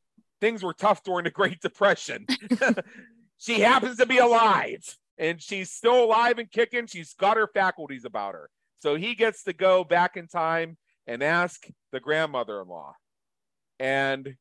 things 0.41 0.63
were 0.63 0.75
tough 0.75 1.03
during 1.03 1.25
the 1.25 1.31
Great 1.31 1.61
Depression. 1.61 2.27
she 3.39 3.61
happens 3.61 3.97
to 3.99 4.07
be 4.07 4.19
alive 4.19 4.97
and 5.19 5.43
she's 5.43 5.71
still 5.71 6.05
alive 6.05 6.39
and 6.39 6.51
kicking. 6.51 6.87
She's 6.87 7.15
got 7.15 7.37
her 7.37 7.49
faculties 7.49 8.05
about 8.05 8.35
her. 8.35 8.49
So 8.81 8.95
he 8.95 9.15
gets 9.15 9.45
to 9.45 9.53
go 9.53 9.83
back 9.83 10.17
in 10.17 10.29
time 10.29 10.77
and 11.07 11.23
ask 11.23 11.67
the 11.91 12.01
grandmother 12.01 12.61
in 12.61 12.69
law. 12.69 12.95
And 13.81 14.37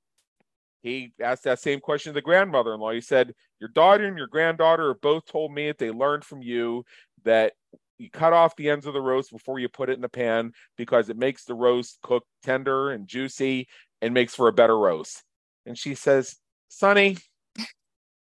he 0.88 1.13
asked 1.22 1.44
that 1.44 1.60
same 1.60 1.79
question 1.79 2.12
to 2.12 2.13
the 2.13 2.22
grandmother 2.22 2.74
in 2.74 2.79
law. 2.79 2.91
He 2.91 3.01
said, 3.01 3.34
Your 3.60 3.70
daughter 3.70 4.06
and 4.06 4.17
your 4.17 4.27
granddaughter 4.27 4.94
both 4.94 5.25
told 5.25 5.53
me 5.53 5.67
that 5.67 5.77
they 5.77 5.91
learned 5.91 6.24
from 6.24 6.41
you 6.41 6.86
that 7.24 7.53
you 7.98 8.10
cut 8.10 8.34
off 8.34 8.56
the 8.56 8.70
ends 8.70 8.86
of 8.86 8.94
the 8.94 9.01
roast 9.01 9.32
before 9.32 9.60
you 9.60 9.70
put 9.70 9.89
it 9.89 9.94
in 9.94 10.01
the 10.01 10.10
pan 10.10 10.51
because 10.77 11.10
it 11.10 11.17
makes 11.17 11.46
the 11.46 11.56
roast 11.56 12.00
cook 12.01 12.24
tender 12.44 12.91
and 12.91 13.08
juicy 13.08 13.67
and 14.01 14.13
makes 14.13 14.36
for 14.36 14.48
a 14.48 14.53
better 14.53 14.77
roast. 14.77 15.24
And 15.65 15.77
she 15.77 15.96
says, 15.96 16.36
Sonny, 16.70 17.17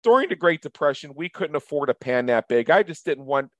during 0.02 0.28
the 0.28 0.36
Great 0.36 0.62
Depression, 0.62 1.12
we 1.14 1.28
couldn't 1.28 1.56
afford 1.56 1.90
a 1.90 1.94
pan 1.94 2.26
that 2.26 2.48
big. 2.48 2.70
I 2.70 2.82
just 2.82 3.04
didn't 3.04 3.24
want, 3.24 3.50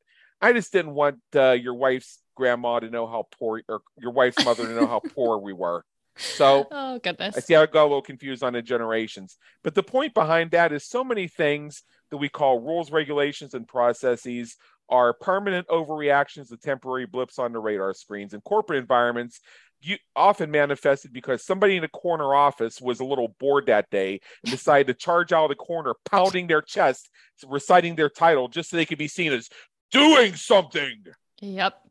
I 0.40 0.52
just 0.52 0.72
didn't 0.72 0.94
want 0.94 1.18
uh, 1.37 1.52
your 1.52 1.75
wife's 1.75 2.18
grandma 2.34 2.80
to 2.80 2.90
know 2.90 3.06
how 3.06 3.26
poor, 3.38 3.62
or 3.68 3.82
your 3.96 4.12
wife's 4.12 4.44
mother 4.44 4.66
to 4.66 4.75
know 4.75 4.87
how 4.87 5.02
poor 5.14 5.38
we 5.38 5.52
were. 5.52 5.84
So 6.16 6.66
Oh 6.73 6.99
goodness. 6.99 7.37
I 7.37 7.40
see 7.40 7.54
how 7.54 7.62
I 7.62 7.66
got 7.66 7.83
a 7.83 7.85
little 7.85 8.02
confused 8.02 8.42
on 8.42 8.52
the 8.52 8.62
generations. 8.62 9.37
But 9.62 9.75
the 9.75 9.83
point 9.83 10.14
behind 10.14 10.50
that 10.52 10.73
is 10.73 10.85
so 10.87 11.02
many 11.04 11.28
things 11.28 11.83
that 12.11 12.19
we 12.19 12.28
call 12.28 12.61
rules, 12.61 12.90
regulations, 12.90 13.54
and 13.54 13.66
processes 13.66 14.57
are 14.88 15.14
permanent 15.14 15.66
overreactions 15.69 16.49
to 16.49 16.57
temporary 16.57 17.07
blips 17.07 17.38
on 17.38 17.52
the 17.52 17.59
radar 17.59 17.95
screens. 17.95 18.35
In 18.35 18.42
corporate 18.42 18.78
environments, 18.78 19.40
you 19.81 19.97
often 20.14 20.50
manifested 20.50 21.12
because 21.12 21.45
somebody 21.45 21.76
in 21.76 21.85
a 21.85 21.88
corner 21.88 22.35
office 22.35 22.81
was 22.81 23.00
a 23.00 23.04
little 23.04 23.35
bored 23.40 23.66
that 23.66 23.90
day 23.90 24.21
and 24.45 24.50
decided 24.50 24.87
to 24.87 24.95
charge 24.95 25.33
out 25.33 25.45
of 25.45 25.49
the 25.49 25.54
corner, 25.57 25.95
pounding 26.09 26.47
their 26.47 26.62
chest, 26.62 27.09
reciting 27.49 27.97
their 27.97 28.11
title 28.11 28.49
just 28.49 28.71
so 28.71 28.76
they 28.76 28.85
could 28.85 28.99
be 28.99 29.09
seen 29.09 29.33
as 29.33 29.49
doing 29.90 30.35
something. 30.37 31.04
Yep. 31.40 31.82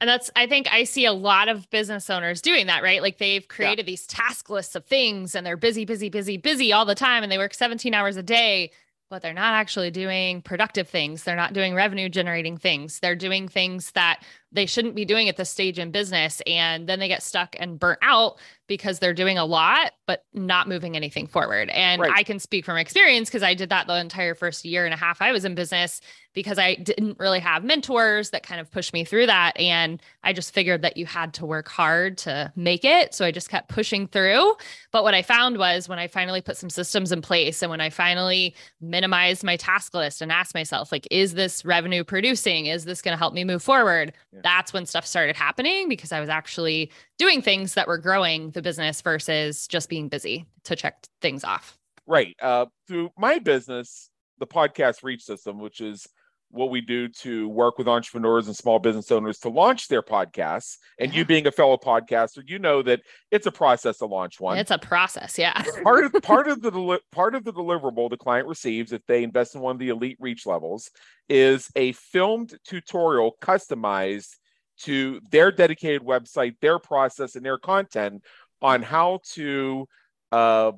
And 0.00 0.08
that's, 0.08 0.30
I 0.36 0.46
think 0.46 0.72
I 0.72 0.84
see 0.84 1.06
a 1.06 1.12
lot 1.12 1.48
of 1.48 1.68
business 1.70 2.08
owners 2.08 2.40
doing 2.40 2.68
that, 2.68 2.82
right? 2.82 3.02
Like 3.02 3.18
they've 3.18 3.46
created 3.48 3.84
these 3.86 4.06
task 4.06 4.48
lists 4.48 4.76
of 4.76 4.84
things 4.84 5.34
and 5.34 5.44
they're 5.44 5.56
busy, 5.56 5.84
busy, 5.84 6.08
busy, 6.08 6.36
busy 6.36 6.72
all 6.72 6.84
the 6.84 6.94
time 6.94 7.22
and 7.22 7.32
they 7.32 7.38
work 7.38 7.52
17 7.52 7.92
hours 7.94 8.16
a 8.16 8.22
day, 8.22 8.70
but 9.10 9.22
they're 9.22 9.32
not 9.32 9.54
actually 9.54 9.90
doing 9.90 10.40
productive 10.42 10.88
things. 10.88 11.24
They're 11.24 11.34
not 11.34 11.52
doing 11.52 11.74
revenue 11.74 12.08
generating 12.08 12.56
things. 12.56 13.00
They're 13.00 13.16
doing 13.16 13.48
things 13.48 13.90
that 13.92 14.22
they 14.50 14.66
shouldn't 14.66 14.94
be 14.94 15.04
doing 15.04 15.28
at 15.28 15.36
this 15.36 15.50
stage 15.50 15.78
in 15.78 15.90
business. 15.90 16.40
And 16.46 16.88
then 16.88 16.98
they 16.98 17.08
get 17.08 17.22
stuck 17.22 17.54
and 17.58 17.78
burnt 17.78 17.98
out 18.02 18.38
because 18.66 18.98
they're 18.98 19.14
doing 19.14 19.38
a 19.38 19.44
lot, 19.44 19.92
but 20.06 20.24
not 20.34 20.68
moving 20.68 20.94
anything 20.94 21.26
forward. 21.26 21.70
And 21.70 22.02
Right. 22.02 22.12
I 22.14 22.22
can 22.22 22.38
speak 22.38 22.64
from 22.64 22.76
experience 22.76 23.28
because 23.28 23.42
I 23.42 23.54
did 23.54 23.70
that 23.70 23.86
the 23.86 23.98
entire 23.98 24.34
first 24.34 24.64
year 24.64 24.84
and 24.84 24.92
a 24.92 24.96
half 24.96 25.22
I 25.22 25.32
was 25.32 25.44
in 25.44 25.54
business 25.54 26.00
because 26.34 26.58
I 26.58 26.74
didn't 26.76 27.18
really 27.18 27.40
have 27.40 27.64
mentors 27.64 28.30
that 28.30 28.42
kind 28.42 28.60
of 28.60 28.70
pushed 28.70 28.92
me 28.92 29.04
through 29.04 29.26
that. 29.26 29.58
And 29.58 30.00
I 30.22 30.32
just 30.32 30.52
figured 30.52 30.82
that 30.82 30.96
you 30.96 31.06
had 31.06 31.32
to 31.34 31.46
work 31.46 31.68
hard 31.68 32.18
to 32.18 32.52
make 32.54 32.84
it. 32.84 33.14
So 33.14 33.24
I 33.24 33.32
just 33.32 33.48
kept 33.48 33.70
pushing 33.70 34.06
through. 34.06 34.54
But 34.92 35.02
what 35.02 35.14
I 35.14 35.22
found 35.22 35.58
was 35.58 35.88
when 35.88 35.98
I 35.98 36.06
finally 36.06 36.42
put 36.42 36.56
some 36.58 36.70
systems 36.70 37.10
in 37.10 37.22
place 37.22 37.62
and 37.62 37.70
when 37.70 37.80
I 37.80 37.90
finally 37.90 38.54
minimized 38.80 39.42
my 39.42 39.56
task 39.56 39.94
list 39.94 40.20
and 40.20 40.30
asked 40.30 40.54
myself, 40.54 40.92
like, 40.92 41.08
is 41.10 41.34
this 41.34 41.64
revenue 41.64 42.04
producing? 42.04 42.66
Is 42.66 42.84
this 42.84 43.02
going 43.02 43.14
to 43.14 43.18
help 43.18 43.32
me 43.34 43.44
move 43.44 43.62
forward? 43.62 44.12
Yeah. 44.38 44.42
That's 44.42 44.72
when 44.72 44.86
stuff 44.86 45.06
started 45.06 45.36
happening 45.36 45.88
because 45.88 46.12
I 46.12 46.20
was 46.20 46.28
actually 46.28 46.90
doing 47.18 47.42
things 47.42 47.74
that 47.74 47.86
were 47.86 47.98
growing 47.98 48.50
the 48.52 48.62
business 48.62 49.00
versus 49.00 49.66
just 49.66 49.88
being 49.88 50.08
busy 50.08 50.46
to 50.64 50.76
check 50.76 51.06
things 51.20 51.44
off. 51.44 51.78
Right. 52.06 52.36
Uh, 52.40 52.66
through 52.86 53.10
my 53.18 53.38
business, 53.38 54.10
the 54.38 54.46
podcast 54.46 55.02
reach 55.02 55.22
system, 55.22 55.58
which 55.58 55.80
is 55.80 56.06
what 56.50 56.70
we 56.70 56.80
do 56.80 57.08
to 57.08 57.48
work 57.48 57.76
with 57.78 57.86
entrepreneurs 57.88 58.46
and 58.46 58.56
small 58.56 58.78
business 58.78 59.10
owners 59.10 59.38
to 59.38 59.48
launch 59.48 59.88
their 59.88 60.02
podcasts. 60.02 60.78
And 60.98 61.14
you 61.14 61.24
being 61.24 61.46
a 61.46 61.52
fellow 61.52 61.76
podcaster, 61.76 62.42
you 62.46 62.58
know 62.58 62.82
that 62.82 63.02
it's 63.30 63.46
a 63.46 63.52
process 63.52 63.98
to 63.98 64.06
launch 64.06 64.40
one. 64.40 64.56
It's 64.56 64.70
a 64.70 64.78
process. 64.78 65.38
Yeah. 65.38 65.62
part 65.82 66.04
of 66.04 66.22
part 66.22 66.48
of 66.48 66.62
the 66.62 66.70
deli- 66.70 67.00
part 67.12 67.34
of 67.34 67.44
the 67.44 67.52
deliverable 67.52 68.08
the 68.08 68.16
client 68.16 68.48
receives 68.48 68.92
if 68.92 69.04
they 69.06 69.22
invest 69.22 69.54
in 69.54 69.60
one 69.60 69.76
of 69.76 69.78
the 69.78 69.90
elite 69.90 70.16
reach 70.20 70.46
levels 70.46 70.90
is 71.28 71.70
a 71.76 71.92
filmed 71.92 72.54
tutorial 72.64 73.36
customized 73.42 74.36
to 74.78 75.20
their 75.30 75.50
dedicated 75.50 76.02
website, 76.02 76.56
their 76.60 76.78
process, 76.78 77.34
and 77.34 77.44
their 77.44 77.58
content 77.58 78.22
on 78.62 78.82
how 78.82 79.20
to 79.32 79.86
uh, 80.32 80.72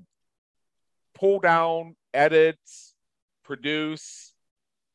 pull 1.15 1.39
down, 1.39 1.95
edit, 2.13 2.59
produce, 3.45 4.30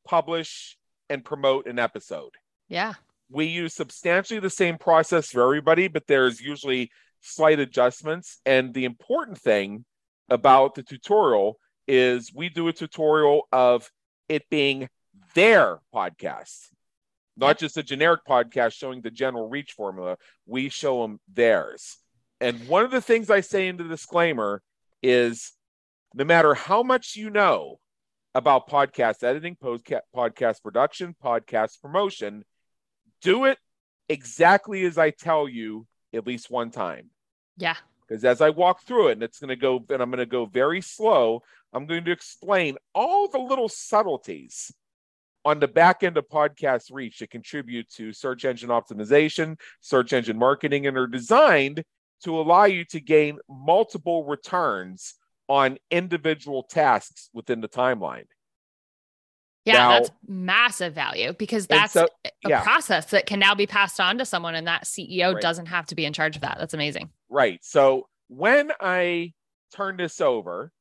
publish, 0.05 0.77
and 1.09 1.23
promote 1.23 1.67
an 1.67 1.77
episode 1.79 2.31
Yeah. 2.67 2.93
we 3.29 3.45
use 3.45 3.73
substantially 3.73 4.39
the 4.39 4.49
same 4.49 4.77
process 4.77 5.29
for 5.29 5.41
everybody, 5.43 5.87
but 5.87 6.07
there's 6.07 6.39
usually 6.41 6.91
slight 7.21 7.59
adjustments. 7.59 8.39
And 8.45 8.73
the 8.73 8.85
important 8.85 9.39
thing 9.39 9.85
about 10.29 10.75
the 10.75 10.83
tutorial 10.83 11.57
is 11.87 12.31
we 12.33 12.49
do 12.49 12.67
a 12.67 12.73
tutorial 12.73 13.47
of 13.51 13.91
it 14.29 14.49
being 14.49 14.89
their 15.35 15.79
podcast, 15.93 16.69
not 17.37 17.57
just 17.59 17.77
a 17.77 17.83
generic 17.83 18.21
podcast 18.27 18.73
showing 18.73 19.01
the 19.01 19.11
general 19.11 19.47
reach 19.49 19.73
formula. 19.73 20.17
We 20.45 20.69
show 20.69 21.01
them 21.03 21.19
theirs. 21.31 21.97
And 22.41 22.67
one 22.67 22.83
of 22.83 22.91
the 22.91 23.01
things 23.01 23.29
I 23.29 23.41
say 23.41 23.67
in 23.67 23.77
the 23.77 23.83
disclaimer 23.83 24.61
is 25.03 25.53
no 26.13 26.23
matter 26.25 26.53
how 26.55 26.81
much 26.83 27.15
you 27.15 27.29
know 27.29 27.79
about 28.35 28.69
podcast 28.69 29.23
editing, 29.23 29.55
podca- 29.55 30.01
podcast 30.13 30.61
production, 30.61 31.15
podcast 31.23 31.81
promotion, 31.81 32.43
do 33.21 33.45
it 33.45 33.57
exactly 34.09 34.83
as 34.85 34.97
I 34.97 35.09
tell 35.09 35.47
you 35.47 35.87
at 36.13 36.27
least 36.27 36.51
one 36.51 36.69
time. 36.69 37.09
Yeah. 37.57 37.77
Because 38.07 38.25
as 38.25 38.41
I 38.41 38.49
walk 38.49 38.83
through 38.83 39.07
it, 39.07 39.13
and 39.13 39.23
it's 39.23 39.39
going 39.39 39.49
to 39.49 39.55
go, 39.55 39.83
and 39.89 40.01
I'm 40.01 40.11
going 40.11 40.19
to 40.19 40.25
go 40.25 40.45
very 40.45 40.81
slow, 40.81 41.43
I'm 41.73 41.85
going 41.87 42.03
to 42.03 42.11
explain 42.11 42.77
all 42.93 43.29
the 43.29 43.39
little 43.39 43.69
subtleties 43.69 44.71
on 45.45 45.59
the 45.59 45.67
back 45.67 46.03
end 46.03 46.17
of 46.17 46.27
podcast 46.27 46.91
reach 46.91 47.19
that 47.19 47.29
contribute 47.29 47.89
to 47.91 48.11
search 48.11 48.43
engine 48.43 48.69
optimization, 48.69 49.57
search 49.79 50.11
engine 50.11 50.37
marketing, 50.37 50.87
and 50.87 50.97
are 50.97 51.07
designed 51.07 51.83
to 52.23 52.37
allow 52.37 52.65
you 52.65 52.83
to 52.85 52.99
gain 52.99 53.37
multiple 53.49 54.25
returns 54.25 55.15
on 55.47 55.77
individual 55.91 56.63
tasks 56.63 57.29
within 57.33 57.61
the 57.61 57.67
timeline. 57.67 58.25
Yeah. 59.65 59.73
Now- 59.73 59.89
that's 59.91 60.11
massive 60.27 60.93
value 60.93 61.33
because 61.33 61.67
that's 61.67 61.93
so- 61.93 62.07
a 62.45 62.61
process 62.61 63.07
that 63.11 63.25
can 63.25 63.39
now 63.39 63.55
be 63.55 63.65
passed 63.65 63.99
on 63.99 64.17
to 64.19 64.25
someone 64.25 64.55
and 64.55 64.67
that 64.67 64.85
CEO 64.85 65.33
Right. 65.33 65.41
doesn't 65.41 65.67
have 65.67 65.87
to 65.87 65.95
be 65.95 66.05
in 66.05 66.13
charge 66.13 66.35
of 66.35 66.41
that. 66.43 66.57
That's 66.59 66.73
amazing. 66.73 67.09
Right. 67.29 67.63
So 67.63 68.07
when 68.27 68.71
I 68.79 69.33
turn 69.73 69.97
this 69.97 70.21
over, 70.21 70.71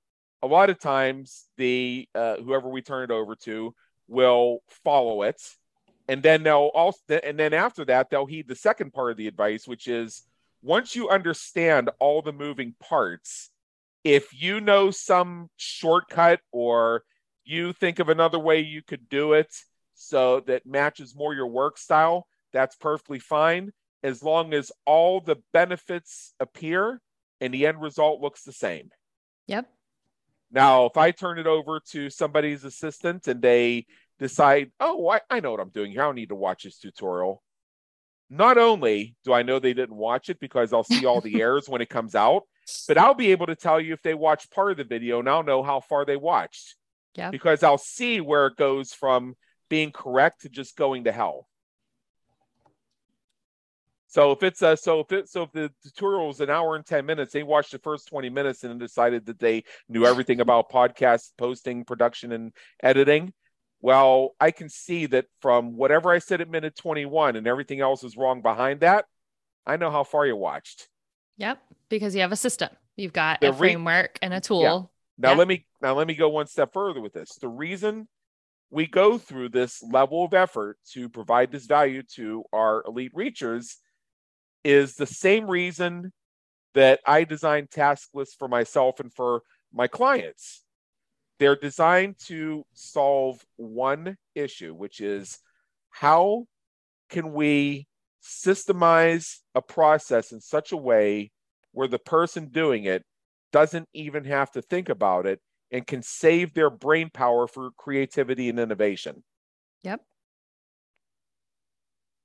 a 0.42 0.46
lot 0.46 0.68
of 0.68 0.79
times 0.79 1.46
the 1.57 2.07
uh, 2.14 2.37
whoever 2.37 2.68
we 2.68 2.83
turn 2.83 3.05
it 3.05 3.11
over 3.11 3.35
to 3.37 3.74
will 4.09 4.59
follow 4.85 5.22
it, 5.22 5.40
and 6.07 6.22
then 6.22 6.42
they'll 6.42 6.70
also 6.74 7.00
and 7.22 7.38
then 7.38 7.55
after 7.55 7.87
that 7.87 8.11
they'll 8.11 8.27
heed 8.27 8.46
the 8.48 8.55
second 8.55 8.92
part 8.92 9.11
of 9.11 9.16
the 9.16 9.27
advice, 9.27 9.66
which 9.66 9.88
is 9.88 10.22
once 10.61 10.94
you 10.94 11.09
understand 11.09 11.88
all 11.98 12.20
the 12.20 12.33
moving 12.33 12.74
parts, 12.79 13.50
if 14.04 14.40
you 14.40 14.60
know 14.60 14.90
some 14.90 15.48
shortcut 15.56 16.40
or 16.52 17.02
you 17.44 17.72
think 17.72 17.98
of 17.98 18.08
another 18.08 18.38
way 18.38 18.60
you 18.60 18.82
could 18.82 19.08
do 19.08 19.32
it 19.32 19.52
so 19.94 20.40
that 20.40 20.66
matches 20.66 21.16
more 21.16 21.34
your 21.34 21.46
work 21.46 21.78
style, 21.78 22.26
that's 22.52 22.76
perfectly 22.76 23.18
fine 23.18 23.72
as 24.02 24.22
long 24.22 24.52
as 24.52 24.70
all 24.84 25.20
the 25.20 25.36
benefits 25.52 26.34
appear 26.38 27.00
and 27.40 27.52
the 27.52 27.66
end 27.66 27.80
result 27.80 28.20
looks 28.20 28.42
the 28.42 28.52
same. 28.52 28.90
Yep. 29.46 29.66
Now, 30.52 30.84
if 30.84 30.96
I 30.96 31.10
turn 31.10 31.38
it 31.38 31.46
over 31.46 31.80
to 31.90 32.10
somebody's 32.10 32.64
assistant 32.64 33.26
and 33.26 33.40
they 33.40 33.86
decide, 34.18 34.70
oh, 34.78 35.08
I, 35.08 35.20
I 35.30 35.40
know 35.40 35.50
what 35.50 35.60
I'm 35.60 35.70
doing 35.70 35.90
here. 35.90 36.02
I 36.02 36.06
don't 36.06 36.14
need 36.14 36.28
to 36.28 36.34
watch 36.34 36.64
this 36.64 36.78
tutorial. 36.78 37.42
Not 38.30 38.58
only 38.58 39.16
do 39.24 39.32
I 39.32 39.42
know 39.42 39.58
they 39.58 39.74
didn't 39.74 39.96
watch 39.96 40.28
it 40.28 40.38
because 40.38 40.72
I'll 40.72 40.84
see 40.84 41.06
all 41.06 41.20
the 41.20 41.40
errors 41.42 41.68
when 41.68 41.82
it 41.82 41.88
comes 41.88 42.14
out, 42.14 42.42
but 42.88 42.98
I'll 42.98 43.14
be 43.14 43.33
able 43.33 43.46
to 43.46 43.57
tell 43.57 43.81
you 43.81 43.92
if 43.92 44.03
they 44.03 44.14
watched 44.14 44.50
part 44.50 44.72
of 44.72 44.77
the 44.77 44.85
video 44.85 45.18
and 45.18 45.29
I'll 45.29 45.42
know 45.42 45.62
how 45.62 45.81
far 45.81 46.05
they 46.05 46.16
watched. 46.16 46.77
Yeah. 47.14 47.31
Because 47.31 47.62
I'll 47.62 47.79
see 47.79 48.20
where 48.20 48.46
it 48.46 48.57
goes 48.57 48.92
from 48.92 49.37
being 49.68 49.92
correct 49.92 50.42
to 50.42 50.48
just 50.48 50.77
going 50.77 51.05
to 51.05 51.12
hell. 51.12 51.46
So 54.14 54.31
if 54.31 54.44
it's 54.44 54.62
a 54.62 54.77
so 54.77 55.00
if 55.00 55.11
it 55.11 55.29
so 55.29 55.42
if 55.42 55.50
the 55.50 55.72
tutorial 55.83 56.31
is 56.31 56.40
an 56.40 56.48
hour 56.48 56.77
and 56.77 56.87
10 56.87 57.05
minutes, 57.05 57.33
they 57.33 57.42
watched 57.42 57.72
the 57.72 57.81
first 57.81 58.07
20 58.07 58.31
minutes 58.31 58.62
and 58.62 58.70
then 58.70 58.79
decided 58.79 59.27
that 59.27 59.40
they 59.40 59.64
knew 59.88 60.07
everything 60.07 60.40
about 60.40 60.70
podcast 60.70 61.33
posting, 61.37 61.85
production, 61.85 62.31
and 62.31 62.53
editing. 62.81 63.33
Well, 63.81 64.37
I 64.38 64.53
can 64.53 64.68
see 64.68 65.07
that 65.07 65.27
from 65.40 65.77
whatever 65.77 66.12
I 66.12 66.20
said 66.20 66.40
at 66.40 66.48
minute 66.48 66.77
21 66.77 67.35
and 67.35 67.48
everything 67.48 67.81
else 67.81 68.05
is 68.05 68.16
wrong 68.16 68.40
behind 68.40 68.81
that, 68.81 69.05
I 69.66 69.77
know 69.79 69.90
how 69.90 70.05
far 70.05 70.24
you 70.24 70.37
watched. 70.37 70.88
Yep. 71.37 71.59
Because 71.88 72.14
you 72.14 72.20
have 72.23 72.33
a 72.33 72.37
system. 72.37 72.70
You've 72.97 73.12
got 73.12 73.40
The 73.40 73.49
a 73.49 73.53
re- 73.53 73.59
framework 73.59 74.18
and 74.23 74.33
a 74.33 74.40
tool. 74.40 74.62
Yeah. 74.62 74.81
Now 75.18 75.33
Yeah. 75.33 75.38
let 75.38 75.49
me 75.49 75.66
now 75.81 75.94
let 75.94 76.07
me 76.07 76.14
go 76.14 76.29
one 76.29 76.47
step 76.47 76.73
further 76.73 77.01
with 77.01 77.12
this. 77.12 77.37
The 77.37 77.49
reason 77.49 78.09
we 78.70 78.87
go 78.87 79.18
through 79.18 79.51
this 79.51 79.83
level 79.83 80.25
of 80.25 80.35
effort 80.35 80.79
to 80.92 81.09
provide 81.09 81.53
this 81.53 81.66
value 81.66 82.03
to 82.14 82.44
our 82.53 82.83
elite 82.87 83.12
reachers 83.14 83.77
is 84.64 84.94
the 84.94 85.07
same 85.07 85.47
reason 85.49 86.12
that 86.75 87.01
I 87.07 87.25
design 87.25 87.68
task 87.70 88.09
lists 88.14 88.35
for 88.35 88.49
myself 88.49 88.99
and 88.99 89.12
for 89.12 89.42
my 89.73 89.87
clients. 89.87 90.64
They're 91.38 91.57
designed 91.57 92.16
to 92.27 92.64
solve 92.73 93.44
one 93.57 94.16
issue, 94.35 94.75
which 94.75 95.01
is 95.01 95.38
how 95.90 96.47
can 97.11 97.33
we 97.33 97.87
systemize 98.24 99.38
a 99.54 99.62
process 99.62 100.32
in 100.32 100.40
such 100.40 100.72
a 100.72 100.76
way 100.76 101.30
where 101.72 101.88
the 101.88 101.98
person 101.98 102.48
doing 102.48 102.84
it 102.84 103.04
doesn't 103.52 103.88
even 103.92 104.24
have 104.24 104.50
to 104.52 104.62
think 104.62 104.88
about 104.88 105.26
it 105.26 105.40
and 105.70 105.87
can 105.87 106.02
save 106.02 106.54
their 106.54 106.70
brain 106.70 107.10
power 107.12 107.46
for 107.46 107.70
creativity 107.76 108.48
and 108.48 108.58
innovation. 108.58 109.22
Yep. 109.82 110.00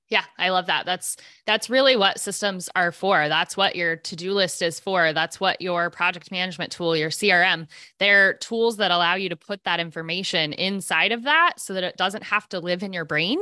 Yeah, 0.09 0.23
I 0.39 0.49
love 0.49 0.65
that. 0.65 0.88
That's 0.88 1.17
that's 1.45 1.69
really 1.69 1.95
what 1.95 2.19
systems 2.19 2.67
are 2.75 2.91
for. 2.91 3.29
That's 3.29 3.55
what 3.55 3.75
your 3.75 3.95
to-do 3.95 4.33
list 4.33 4.63
is 4.63 4.79
for. 4.79 5.13
That's 5.13 5.39
what 5.39 5.62
your 5.62 5.91
project 5.91 6.31
management 6.31 6.71
tool, 6.71 6.95
your 6.97 7.12
CRM, 7.12 7.67
they're 7.99 8.33
tools 8.35 8.77
that 8.77 8.89
allow 8.89 9.13
you 9.13 9.29
to 9.29 9.35
put 9.35 9.63
that 9.65 9.79
information 9.79 10.53
inside 10.53 11.12
of 11.12 11.23
that 11.23 11.53
so 11.57 11.75
that 11.75 11.83
it 11.83 11.95
doesn't 11.95 12.23
have 12.23 12.49
to 12.49 12.59
live 12.59 12.81
in 12.81 12.91
your 12.91 13.05
brain 13.05 13.38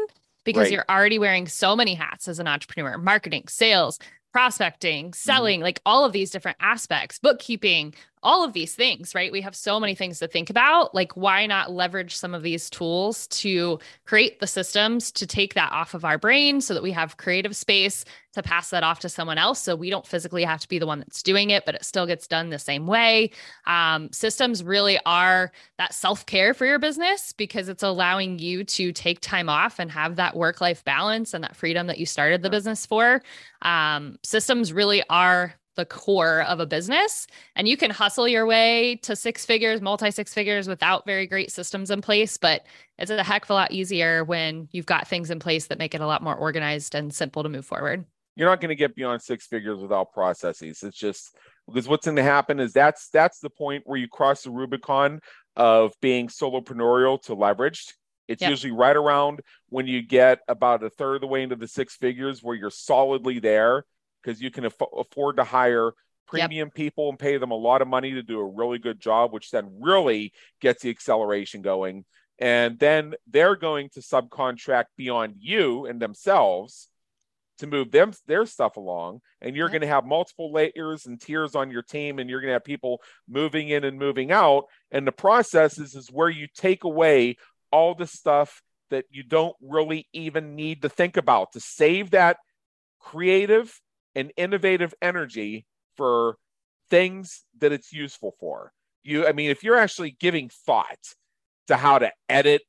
because 0.47 0.63
Right. 0.67 0.71
you're 0.71 0.85
already 0.89 1.19
wearing 1.19 1.45
so 1.45 1.75
many 1.75 1.93
hats 1.93 2.29
as 2.29 2.39
an 2.39 2.47
entrepreneur, 2.47 2.97
marketing, 2.97 3.43
sales, 3.49 3.99
prospecting, 4.31 5.07
mm-hmm. 5.07 5.13
selling, 5.13 5.61
like 5.61 5.81
all 5.85 6.05
of 6.05 6.13
these 6.13 6.31
different 6.31 6.57
aspects, 6.61 7.19
bookkeeping, 7.19 7.93
all 8.27 8.43
of 8.43 8.51
these 8.51 8.75
things, 8.75 9.15
right? 9.15 9.31
We 9.31 9.39
have 9.39 9.55
so 9.55 9.79
many 9.79 9.95
things 9.95 10.19
to 10.19 10.27
think 10.27 10.49
about. 10.49 10.93
Like, 10.93 11.15
why 11.15 11.45
not 11.45 11.71
leverage 11.71 12.13
some 12.13 12.33
of 12.33 12.43
these 12.43 12.69
tools 12.69 13.25
to 13.27 13.79
create 14.05 14.41
the 14.41 14.47
systems 14.47 15.13
to 15.13 15.25
take 15.25 15.53
that 15.53 15.71
off 15.71 15.93
of 15.93 16.03
our 16.03 16.17
brain 16.17 16.59
so 16.59 16.73
that 16.73 16.83
we 16.83 16.91
have 16.91 17.15
creative 17.15 17.55
space 17.55 18.03
to 18.33 18.43
pass 18.43 18.69
that 18.71 18.83
off 18.83 18.99
to 18.99 19.07
someone 19.07 19.37
else? 19.37 19.61
So 19.61 19.77
we 19.77 19.89
don't 19.89 20.05
physically 20.05 20.43
have 20.43 20.59
to 20.59 20.67
be 20.67 20.77
the 20.77 20.85
one 20.85 20.99
that's 20.99 21.23
doing 21.23 21.51
it, 21.51 21.63
but 21.65 21.75
it 21.75 21.85
still 21.85 22.05
gets 22.05 22.27
done 22.27 22.49
the 22.49 22.59
same 22.59 22.85
way. 22.85 23.31
Um, 23.65 24.11
systems 24.11 24.61
really 24.61 24.99
are 25.05 25.53
that 25.77 25.93
self 25.93 26.25
care 26.25 26.53
for 26.53 26.65
your 26.65 26.79
business 26.79 27.31
because 27.31 27.69
it's 27.69 27.81
allowing 27.81 28.39
you 28.39 28.65
to 28.65 28.91
take 28.91 29.21
time 29.21 29.47
off 29.47 29.79
and 29.79 29.89
have 29.89 30.17
that 30.17 30.35
work 30.35 30.59
life 30.59 30.83
balance 30.83 31.33
and 31.33 31.45
that 31.45 31.55
freedom 31.55 31.87
that 31.87 31.97
you 31.97 32.05
started 32.05 32.43
the 32.43 32.49
business 32.49 32.85
for. 32.85 33.21
Um, 33.61 34.19
systems 34.21 34.73
really 34.73 35.01
are 35.09 35.55
the 35.77 35.85
core 35.85 36.41
of 36.41 36.59
a 36.59 36.65
business 36.65 37.27
and 37.55 37.67
you 37.67 37.77
can 37.77 37.89
hustle 37.89 38.27
your 38.27 38.45
way 38.45 38.97
to 39.03 39.15
six 39.15 39.45
figures, 39.45 39.79
multi 39.79 40.11
six 40.11 40.33
figures 40.33 40.67
without 40.67 41.05
very 41.05 41.25
great 41.25 41.51
systems 41.51 41.89
in 41.89 42.01
place, 42.01 42.35
but 42.35 42.65
it's 42.97 43.09
a 43.09 43.23
heck 43.23 43.45
of 43.45 43.51
a 43.51 43.53
lot 43.53 43.71
easier 43.71 44.25
when 44.25 44.67
you've 44.71 44.85
got 44.85 45.07
things 45.07 45.31
in 45.31 45.39
place 45.39 45.67
that 45.67 45.79
make 45.79 45.95
it 45.95 46.01
a 46.01 46.07
lot 46.07 46.21
more 46.21 46.35
organized 46.35 46.95
and 46.95 47.13
simple 47.13 47.43
to 47.43 47.49
move 47.49 47.65
forward. 47.65 48.03
You're 48.35 48.49
not 48.49 48.59
going 48.59 48.69
to 48.69 48.75
get 48.75 48.95
beyond 48.95 49.21
six 49.21 49.47
figures 49.47 49.79
without 49.79 50.11
processes. 50.11 50.83
It's 50.83 50.97
just 50.97 51.35
because 51.67 51.87
what's 51.87 52.05
going 52.05 52.17
to 52.17 52.23
happen 52.23 52.59
is 52.59 52.73
that's 52.73 53.09
that's 53.09 53.39
the 53.39 53.49
point 53.49 53.83
where 53.85 53.97
you 53.97 54.07
cross 54.07 54.43
the 54.43 54.51
Rubicon 54.51 55.21
of 55.55 55.93
being 56.01 56.27
solopreneur 56.27 57.21
to 57.23 57.35
leveraged. 57.35 57.93
It's 58.27 58.41
Yep. 58.41 58.49
usually 58.49 58.73
right 58.73 58.95
around 58.95 59.41
when 59.69 59.87
you 59.87 60.01
get 60.01 60.39
about 60.47 60.83
a 60.83 60.89
third 60.89 61.15
of 61.15 61.21
the 61.21 61.27
way 61.27 61.43
into 61.43 61.55
the 61.55 61.67
six 61.67 61.95
figures 61.95 62.43
where 62.43 62.55
you're 62.55 62.69
solidly 62.69 63.39
there 63.39 63.85
because 64.27 64.41
you 64.41 64.51
can 64.51 64.65
aff- 64.65 64.75
afford 64.97 65.37
to 65.37 65.43
hire 65.45 65.93
premium 66.27 66.69
people 66.69 67.07
and 67.07 67.17
pay 67.17 67.37
them 67.37 67.51
a 67.51 67.55
lot 67.55 67.81
of 67.81 67.87
money 67.87 68.11
to 68.11 68.21
do 68.21 68.39
a 68.39 68.45
really 68.45 68.77
good 68.77 68.99
job, 68.99 69.31
which 69.31 69.51
then 69.51 69.79
really 69.79 70.33
gets 70.59 70.83
the 70.83 70.89
acceleration 70.89 71.61
going. 71.61 72.03
And 72.37 72.77
then 72.77 73.15
they're 73.25 73.55
going 73.55 73.89
to 73.93 74.01
subcontract 74.01 74.85
beyond 74.97 75.35
you 75.39 75.85
and 75.85 76.01
themselves 76.01 76.89
to 77.59 77.67
move 77.67 77.89
them 77.91 78.11
their 78.27 78.45
stuff 78.45 78.75
along. 78.75 79.21
And 79.41 79.55
you're 79.55 79.67
Yep. 79.67 79.71
going 79.71 79.81
to 79.81 79.87
have 79.87 80.05
multiple 80.05 80.51
layers 80.51 81.05
and 81.05 81.19
tiers 81.19 81.55
on 81.55 81.71
your 81.71 81.81
team, 81.81 82.19
and 82.19 82.29
you're 82.29 82.41
going 82.41 82.49
to 82.49 82.53
have 82.55 82.65
people 82.65 83.01
moving 83.29 83.69
in 83.69 83.85
and 83.85 83.97
moving 83.97 84.31
out. 84.31 84.65
And 84.91 85.07
the 85.07 85.13
process 85.13 85.79
is, 85.79 85.95
is 85.95 86.11
where 86.11 86.29
you 86.29 86.47
take 86.53 86.83
away 86.83 87.37
all 87.71 87.95
the 87.95 88.05
stuff 88.05 88.61
that 88.89 89.05
you 89.09 89.23
don't 89.23 89.55
really 89.61 90.07
even 90.11 90.55
need 90.55 90.81
to 90.81 90.89
think 90.89 91.15
about 91.15 91.53
to 91.53 91.61
save 91.61 92.11
that 92.11 92.37
creative 92.99 93.79
and 94.17 94.31
innovative 94.35 94.93
energy 95.01 95.65
for 95.95 96.35
things 96.89 97.43
that 97.59 97.71
it's 97.71 97.93
useful 97.93 98.33
for. 98.39 98.71
You, 99.03 99.25
I 99.27 99.31
mean, 99.31 99.49
if 99.51 99.63
you're 99.63 99.77
actually 99.77 100.11
giving 100.19 100.49
thought 100.49 100.97
to 101.67 101.77
how 101.77 101.99
to 101.99 102.11
edit, 102.27 102.63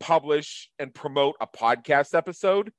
publish, 0.00 0.70
and 0.78 0.94
promote 0.94 1.34
a 1.40 1.46
podcast 1.46 2.14
episode, 2.14 2.72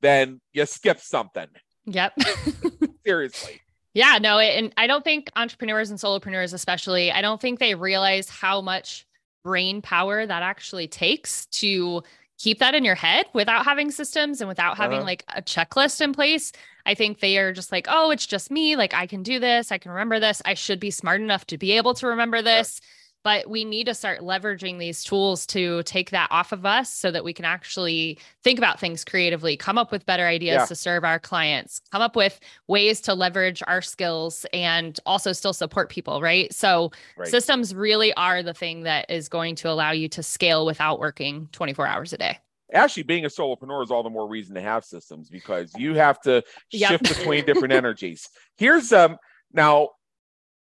then 0.00 0.40
you 0.52 0.64
skip 0.66 1.00
something. 1.00 1.48
Yep. 1.86 2.14
Seriously. 3.06 3.60
Yeah, 3.92 4.18
no, 4.20 4.38
and 4.38 4.72
I 4.76 4.86
don't 4.86 5.04
think 5.04 5.30
entrepreneurs 5.36 5.90
and 5.90 5.98
solopreneurs, 5.98 6.52
especially, 6.54 7.12
I 7.12 7.20
don't 7.22 7.40
think 7.40 7.58
they 7.58 7.74
realize 7.74 8.28
how 8.28 8.60
much 8.60 9.06
brain 9.44 9.82
power 9.82 10.24
that 10.26 10.42
actually 10.42 10.88
takes 10.88 11.46
to 11.46 12.02
keep 12.38 12.58
that 12.58 12.74
in 12.74 12.84
your 12.84 12.94
head 12.96 13.26
without 13.34 13.64
having 13.64 13.90
systems 13.90 14.40
and 14.40 14.48
without 14.48 14.76
having 14.76 14.98
Uh-huh. 14.98 15.06
like 15.06 15.24
a 15.28 15.42
checklist 15.42 16.00
in 16.00 16.12
place. 16.12 16.50
I 16.86 16.94
think 16.94 17.20
they 17.20 17.38
are 17.38 17.52
just 17.52 17.72
like, 17.72 17.86
oh, 17.88 18.10
it's 18.10 18.26
just 18.26 18.50
me. 18.50 18.76
Like, 18.76 18.94
I 18.94 19.06
can 19.06 19.22
do 19.22 19.38
this. 19.38 19.72
I 19.72 19.78
can 19.78 19.90
remember 19.90 20.20
this. 20.20 20.42
I 20.44 20.54
should 20.54 20.80
be 20.80 20.90
smart 20.90 21.20
enough 21.20 21.46
to 21.46 21.58
be 21.58 21.72
able 21.72 21.94
to 21.94 22.06
remember 22.06 22.42
this. 22.42 22.80
But 23.22 23.48
we 23.48 23.64
need 23.64 23.86
to 23.86 23.94
start 23.94 24.20
leveraging 24.20 24.78
these 24.78 25.02
tools 25.02 25.46
to 25.46 25.82
take 25.84 26.10
that 26.10 26.28
off 26.30 26.52
of 26.52 26.66
us 26.66 26.92
so 26.92 27.10
that 27.10 27.24
we 27.24 27.32
can 27.32 27.46
actually 27.46 28.18
think 28.42 28.58
about 28.58 28.78
things 28.78 29.02
creatively, 29.02 29.56
come 29.56 29.78
up 29.78 29.90
with 29.90 30.04
better 30.04 30.26
ideas 30.26 30.60
Yeah. 30.60 30.66
to 30.66 30.74
serve 30.74 31.04
our 31.04 31.18
clients, 31.18 31.80
come 31.90 32.02
up 32.02 32.16
with 32.16 32.38
ways 32.68 33.00
to 33.00 33.14
leverage 33.14 33.62
our 33.66 33.80
skills 33.80 34.44
and 34.52 35.00
also 35.06 35.32
still 35.32 35.54
support 35.54 35.88
people, 35.88 36.20
right? 36.20 36.52
So 36.52 36.92
Right. 37.16 37.30
systems 37.30 37.74
really 37.74 38.12
are 38.12 38.42
the 38.42 38.52
thing 38.52 38.82
that 38.82 39.10
is 39.10 39.30
going 39.30 39.54
to 39.56 39.70
allow 39.70 39.92
you 39.92 40.10
to 40.10 40.22
scale 40.22 40.66
without 40.66 40.98
working 40.98 41.48
24 41.52 41.86
hours 41.86 42.12
a 42.12 42.18
day. 42.18 42.40
Actually 42.74 43.04
being 43.04 43.24
a 43.24 43.28
solopreneur 43.28 43.82
is 43.82 43.90
all 43.90 44.02
the 44.02 44.10
more 44.10 44.28
reason 44.28 44.54
to 44.56 44.60
have 44.60 44.84
systems 44.84 45.30
because 45.30 45.74
you 45.74 45.94
have 45.94 46.20
to 46.22 46.42
Yep. 46.72 46.90
shift 46.90 47.08
between 47.08 47.44
different 47.46 47.72
energies. 47.72 48.28
Here's 48.56 48.92
um 48.92 49.16
now 49.52 49.90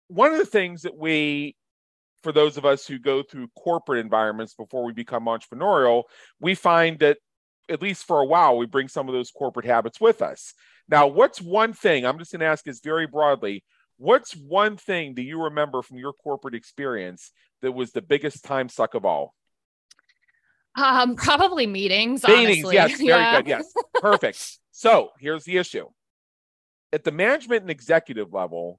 one 0.09 0.33
of 0.33 0.38
the 0.38 0.47
things 0.47 0.83
that 0.83 0.97
we 0.97 1.57
for 2.23 2.33
those 2.33 2.57
of 2.57 2.64
us 2.64 2.87
who 2.87 2.99
go 2.99 3.23
through 3.23 3.49
corporate 3.57 4.01
environments 4.05 4.55
before 4.55 4.85
we 4.85 4.92
become 4.92 5.27
entrepreneurial, 5.27 6.05
we 6.40 6.55
find 6.55 6.99
that 6.99 7.19
at 7.69 7.83
least 7.83 8.05
for 8.07 8.21
a 8.21 8.27
while 8.27 8.57
we 8.57 8.66
bring 8.66 8.88
some 8.88 9.09
of 9.09 9.14
those 9.14 9.31
corporate 9.31 9.66
habits 9.66 10.01
with 10.01 10.23
us. 10.23 10.55
Now, 10.88 11.07
what's 11.07 11.40
one 11.40 11.73
thing 11.73 12.05
I'm 12.05 12.19
just 12.19 12.33
going 12.33 12.40
to 12.40 12.47
ask 12.47 12.64
this 12.64 12.81
very 12.81 13.07
broadly, 13.07 13.64
what's 13.97 14.35
one 14.37 14.77
thing 14.77 15.14
do 15.14 15.23
you 15.23 15.42
remember 15.45 15.83
from 15.83 15.99
your 15.99 16.12
corporate 16.12 16.55
experience 16.55 17.33
that 17.62 17.73
was 17.73 17.92
the 17.92 18.03
biggest 18.03 18.45
time 18.45 18.69
suck 18.69 18.95
of 18.95 19.05
all? 19.05 19.35
Um, 20.77 21.17
probably 21.17 21.67
meetings. 21.67 22.23
Meetings, 22.23 22.59
honestly. 22.65 22.75
yes, 22.75 22.97
very 22.99 23.09
Yeah. 23.09 23.37
good. 23.41 23.49
Yes, 23.49 23.73
perfect. 23.95 24.59
so 24.71 25.11
here's 25.19 25.45
the 25.45 25.57
issue 25.57 25.87
at 26.93 27.05
the 27.05 27.12
management 27.12 27.62
and 27.62 27.71
executive 27.71 28.33
level, 28.33 28.79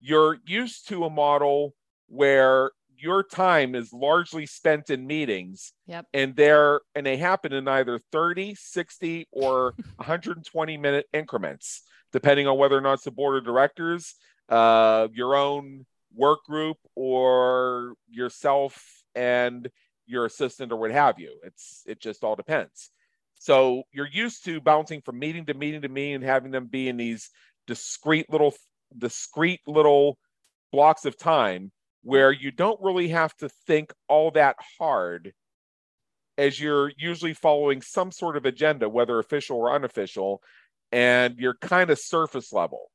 you're 0.00 0.38
used 0.44 0.88
to 0.88 1.04
a 1.04 1.10
model 1.10 1.74
where 2.08 2.72
your 2.96 3.22
time 3.22 3.74
is 3.74 3.92
largely 3.92 4.44
spent 4.46 4.90
in 4.90 5.06
meetings 5.06 5.72
Yep. 5.86 6.06
and 6.14 6.36
they're 6.36 6.80
and 6.94 7.04
they 7.06 7.16
happen 7.16 7.52
in 7.52 7.66
either 7.68 7.98
30 8.12 8.54
60 8.54 9.28
or 9.32 9.74
120 9.96 10.76
minute 10.78 11.06
increments 11.12 11.82
depending 12.12 12.46
on 12.46 12.56
whether 12.56 12.76
or 12.76 12.80
not 12.80 12.94
it's 12.94 13.04
the 13.04 13.10
board 13.10 13.36
of 13.36 13.44
directors 13.44 14.14
uh, 14.48 15.08
your 15.12 15.34
own 15.34 15.84
work 16.14 16.44
group 16.44 16.76
or 16.94 17.94
yourself 18.10 19.02
and 19.14 19.68
your 20.06 20.26
assistant 20.26 20.72
or 20.72 20.76
what 20.76 20.90
have 20.90 21.18
you. 21.18 21.38
It's 21.42 21.82
it 21.86 22.00
just 22.00 22.24
all 22.24 22.36
depends. 22.36 22.90
So 23.34 23.82
you're 23.92 24.08
used 24.10 24.44
to 24.46 24.60
bouncing 24.60 25.00
from 25.02 25.18
meeting 25.18 25.46
to 25.46 25.54
meeting 25.54 25.82
to 25.82 25.88
meeting 25.88 26.14
and 26.16 26.24
having 26.24 26.50
them 26.50 26.66
be 26.66 26.88
in 26.88 26.96
these 26.96 27.30
discrete 27.66 28.30
little 28.30 28.54
discrete 28.96 29.60
little 29.66 30.18
blocks 30.72 31.04
of 31.04 31.16
time 31.16 31.72
where 32.02 32.30
you 32.30 32.50
don't 32.50 32.80
really 32.82 33.08
have 33.08 33.34
to 33.36 33.48
think 33.66 33.92
all 34.08 34.30
that 34.32 34.56
hard 34.78 35.32
as 36.36 36.60
you're 36.60 36.92
usually 36.98 37.32
following 37.32 37.80
some 37.80 38.10
sort 38.10 38.36
of 38.36 38.44
agenda, 38.44 38.88
whether 38.88 39.18
official 39.18 39.56
or 39.56 39.72
unofficial, 39.72 40.42
and 40.92 41.38
you're 41.38 41.54
kind 41.54 41.90
of 41.90 41.98
surface 41.98 42.52
level. 42.52 42.90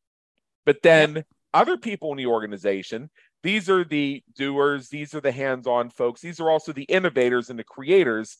But 0.65 0.81
then 0.83 1.23
other 1.53 1.77
people 1.77 2.11
in 2.11 2.17
the 2.17 2.27
organization, 2.27 3.09
these 3.43 3.69
are 3.69 3.84
the 3.84 4.23
doers, 4.36 4.89
these 4.89 5.13
are 5.13 5.21
the 5.21 5.32
hands 5.32 5.67
on 5.67 5.89
folks, 5.89 6.21
these 6.21 6.39
are 6.39 6.49
also 6.49 6.73
the 6.73 6.84
innovators 6.84 7.49
and 7.49 7.58
the 7.58 7.63
creators. 7.63 8.38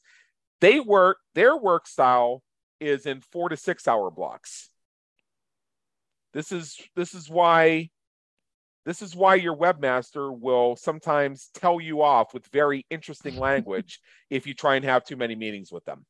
They 0.62 0.80
work, 0.80 1.18
their 1.36 1.56
work 1.56 1.88
style 1.88 2.44
is 2.80 3.06
in 3.06 3.22
four 3.22 3.50
to 3.50 3.58
six 3.58 3.88
hour 3.88 4.12
blocks. 4.12 4.70
This 6.34 6.52
is 6.52 6.78
this 6.96 7.14
is 7.14 7.30
why 7.30 7.90
this 8.86 9.02
is 9.02 9.16
why 9.16 9.36
your 9.36 9.56
webmaster 9.56 10.38
will 10.38 10.76
sometimes 10.76 11.50
tell 11.54 11.80
you 11.80 12.02
off 12.02 12.34
with 12.34 12.48
very 12.48 12.86
interesting 12.90 13.38
language 13.40 14.00
if 14.30 14.48
you 14.48 14.54
try 14.54 14.76
and 14.76 14.86
have 14.86 15.04
too 15.04 15.16
many 15.16 15.36
meetings 15.36 15.72
with 15.72 15.86
them. 15.86 16.06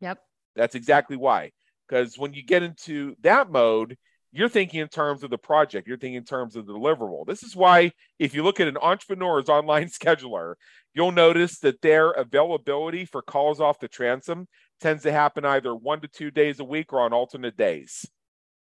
Yep. 0.00 0.18
That's 0.54 0.74
exactly 0.74 1.16
why. 1.16 1.52
Because 1.88 2.18
when 2.18 2.34
you 2.34 2.42
get 2.42 2.62
into 2.62 3.14
that 3.22 3.50
mode, 3.50 3.96
you're 4.36 4.48
thinking 4.48 4.80
in 4.80 4.88
terms 4.88 5.22
of 5.22 5.30
the 5.30 5.38
project, 5.38 5.86
you're 5.86 5.96
thinking 5.96 6.16
in 6.16 6.24
terms 6.24 6.56
of 6.56 6.66
the 6.66 6.72
deliverable. 6.72 7.26
This 7.26 7.42
is 7.42 7.56
why, 7.56 7.92
if 8.18 8.34
you 8.34 8.42
look 8.42 8.60
at 8.60 8.68
an 8.68 8.76
entrepreneur's 8.76 9.48
online 9.48 9.86
scheduler, 9.86 10.54
you'll 10.94 11.12
notice 11.12 11.58
that 11.60 11.82
their 11.82 12.10
availability 12.10 13.04
for 13.04 13.22
calls 13.22 13.60
off 13.60 13.80
the 13.80 13.88
transom 13.88 14.48
tends 14.80 15.02
to 15.04 15.12
happen 15.12 15.44
either 15.44 15.74
one 15.74 16.00
to 16.00 16.08
two 16.08 16.30
days 16.30 16.60
a 16.60 16.64
week 16.64 16.92
or 16.92 17.00
on 17.00 17.12
alternate 17.12 17.56
days. 17.56 18.06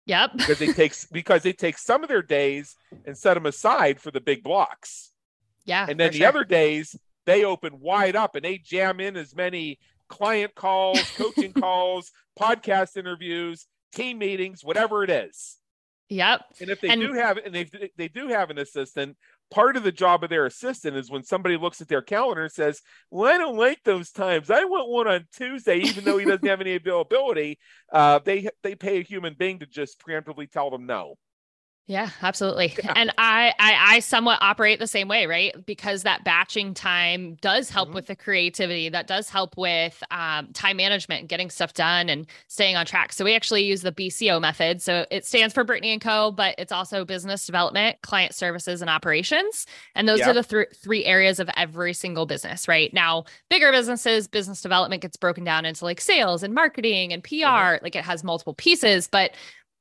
Yep. 0.06 0.38
because 0.38 0.60
they 0.60 0.72
take 0.72 0.94
because 1.12 1.44
they 1.44 1.52
take 1.52 1.78
some 1.78 2.02
of 2.02 2.08
their 2.08 2.22
days 2.22 2.76
and 3.06 3.18
set 3.18 3.34
them 3.34 3.46
aside 3.46 4.00
for 4.00 4.10
the 4.10 4.22
big 4.22 4.42
blocks. 4.42 5.12
Yeah. 5.66 5.86
And 5.88 6.00
then 6.00 6.12
the 6.12 6.20
sure. 6.20 6.28
other 6.30 6.44
days 6.46 6.96
they 7.26 7.44
open 7.44 7.82
wide 7.82 8.16
up 8.16 8.36
and 8.36 8.46
they 8.46 8.58
jam 8.58 9.02
in 9.02 9.18
as 9.18 9.36
many 9.36 9.80
client 10.08 10.56
calls, 10.56 11.02
coaching 11.18 11.52
calls, 11.60 12.12
podcast 12.40 12.96
interviews, 12.96 13.68
team 13.94 14.18
meetings, 14.18 14.64
whatever 14.64 15.04
it 15.04 15.10
is. 15.10 15.58
Yep. 16.10 16.42
And 16.62 16.70
if 16.70 16.82
they 16.82 16.90
and, 16.90 17.02
do 17.02 17.14
have 17.14 17.38
and 17.38 17.54
they 17.54 17.70
they 17.98 18.08
do 18.08 18.30
have 18.30 18.50
an 18.50 18.58
assistant, 18.58 19.18
part 19.52 19.76
of 19.76 19.84
the 19.84 19.92
job 19.92 20.24
of 20.24 20.30
their 20.30 20.46
assistant 20.46 20.96
is 20.96 21.12
when 21.12 21.24
somebody 21.24 21.58
looks 21.58 21.82
at 21.82 21.88
their 21.88 22.02
calendar 22.02 22.44
and 22.44 22.52
says, 22.52 22.82
Well, 23.12 23.34
I 23.34 23.38
don't 23.38 23.58
like 23.58 23.84
those 23.84 24.12
times. 24.12 24.50
I 24.50 24.64
want 24.64 24.90
one 24.90 25.08
on 25.08 25.26
Tuesday, 25.36 25.80
even 25.80 26.06
though 26.06 26.18
he 26.18 26.26
doesn't 26.26 26.48
have 26.48 26.62
any 26.62 26.76
availability. 26.76 27.60
Uh, 27.92 28.20
they 28.24 28.50
they 28.64 28.76
pay 28.76 29.00
a 29.00 29.04
human 29.04 29.36
being 29.38 29.60
to 29.60 29.66
just 29.66 30.00
preemptively 30.00 30.50
tell 30.50 30.70
them 30.70 30.86
no. 30.86 31.16
Yeah, 31.88 32.10
absolutely. 32.22 32.76
Yeah. 32.84 32.92
And 32.98 33.12
I, 33.18 33.54
I, 33.60 33.96
I 33.96 34.00
somewhat 34.00 34.40
operate 34.42 34.78
the 34.78 34.88
same 34.88 35.08
way, 35.08 35.26
right? 35.26 35.56
Because 35.66 36.04
that 36.04 36.26
batching 36.26 36.74
time 36.74 37.38
does 37.40 37.70
help 37.70 37.88
mm-hmm. 37.88 37.96
with 37.96 38.08
the 38.08 38.16
creativity. 38.16 38.90
That 38.90 39.08
does 39.08 39.30
help 39.30 39.56
with 39.56 40.04
um, 40.12 40.52
time 40.52 40.76
management, 40.76 41.22
and 41.22 41.30
getting 41.30 41.50
stuff 41.50 41.74
done, 41.74 42.10
and 42.10 42.28
staying 42.50 42.76
on 42.76 42.86
track. 42.86 43.14
So 43.14 43.24
we 43.24 43.36
actually 43.36 43.64
use 43.64 43.84
the 43.84 43.94
BCO 43.94 44.42
method. 44.42 44.82
So 44.82 45.06
it 45.10 45.26
stands 45.26 45.54
for 45.54 45.64
Brittany 45.64 45.94
and 45.94 46.02
Co, 46.02 46.32
but 46.32 46.56
it's 46.58 46.74
also 46.74 47.06
business 47.06 47.46
development, 47.46 48.02
client 48.02 48.36
services, 48.36 48.82
and 48.82 48.90
operations. 48.90 49.66
And 49.96 50.10
those 50.10 50.20
are 50.22 50.34
the 50.34 50.44
th- 50.44 50.68
three 50.76 51.06
areas 51.06 51.40
of 51.40 51.50
every 51.56 51.94
single 51.94 52.26
business, 52.26 52.68
right? 52.68 52.94
Now, 52.94 53.24
bigger 53.50 53.72
businesses, 53.72 54.28
business 54.28 54.62
development 54.62 55.04
gets 55.04 55.16
broken 55.16 55.46
down 55.46 55.64
into 55.64 55.86
like 55.86 56.02
sales 56.02 56.44
and 56.44 56.54
marketing 56.54 57.14
and 57.14 57.24
PR. 57.24 57.30
Mm-hmm. 57.30 57.84
Like 57.86 57.96
it 57.96 58.04
has 58.04 58.26
multiple 58.26 58.56
pieces, 58.56 59.08
but 59.08 59.32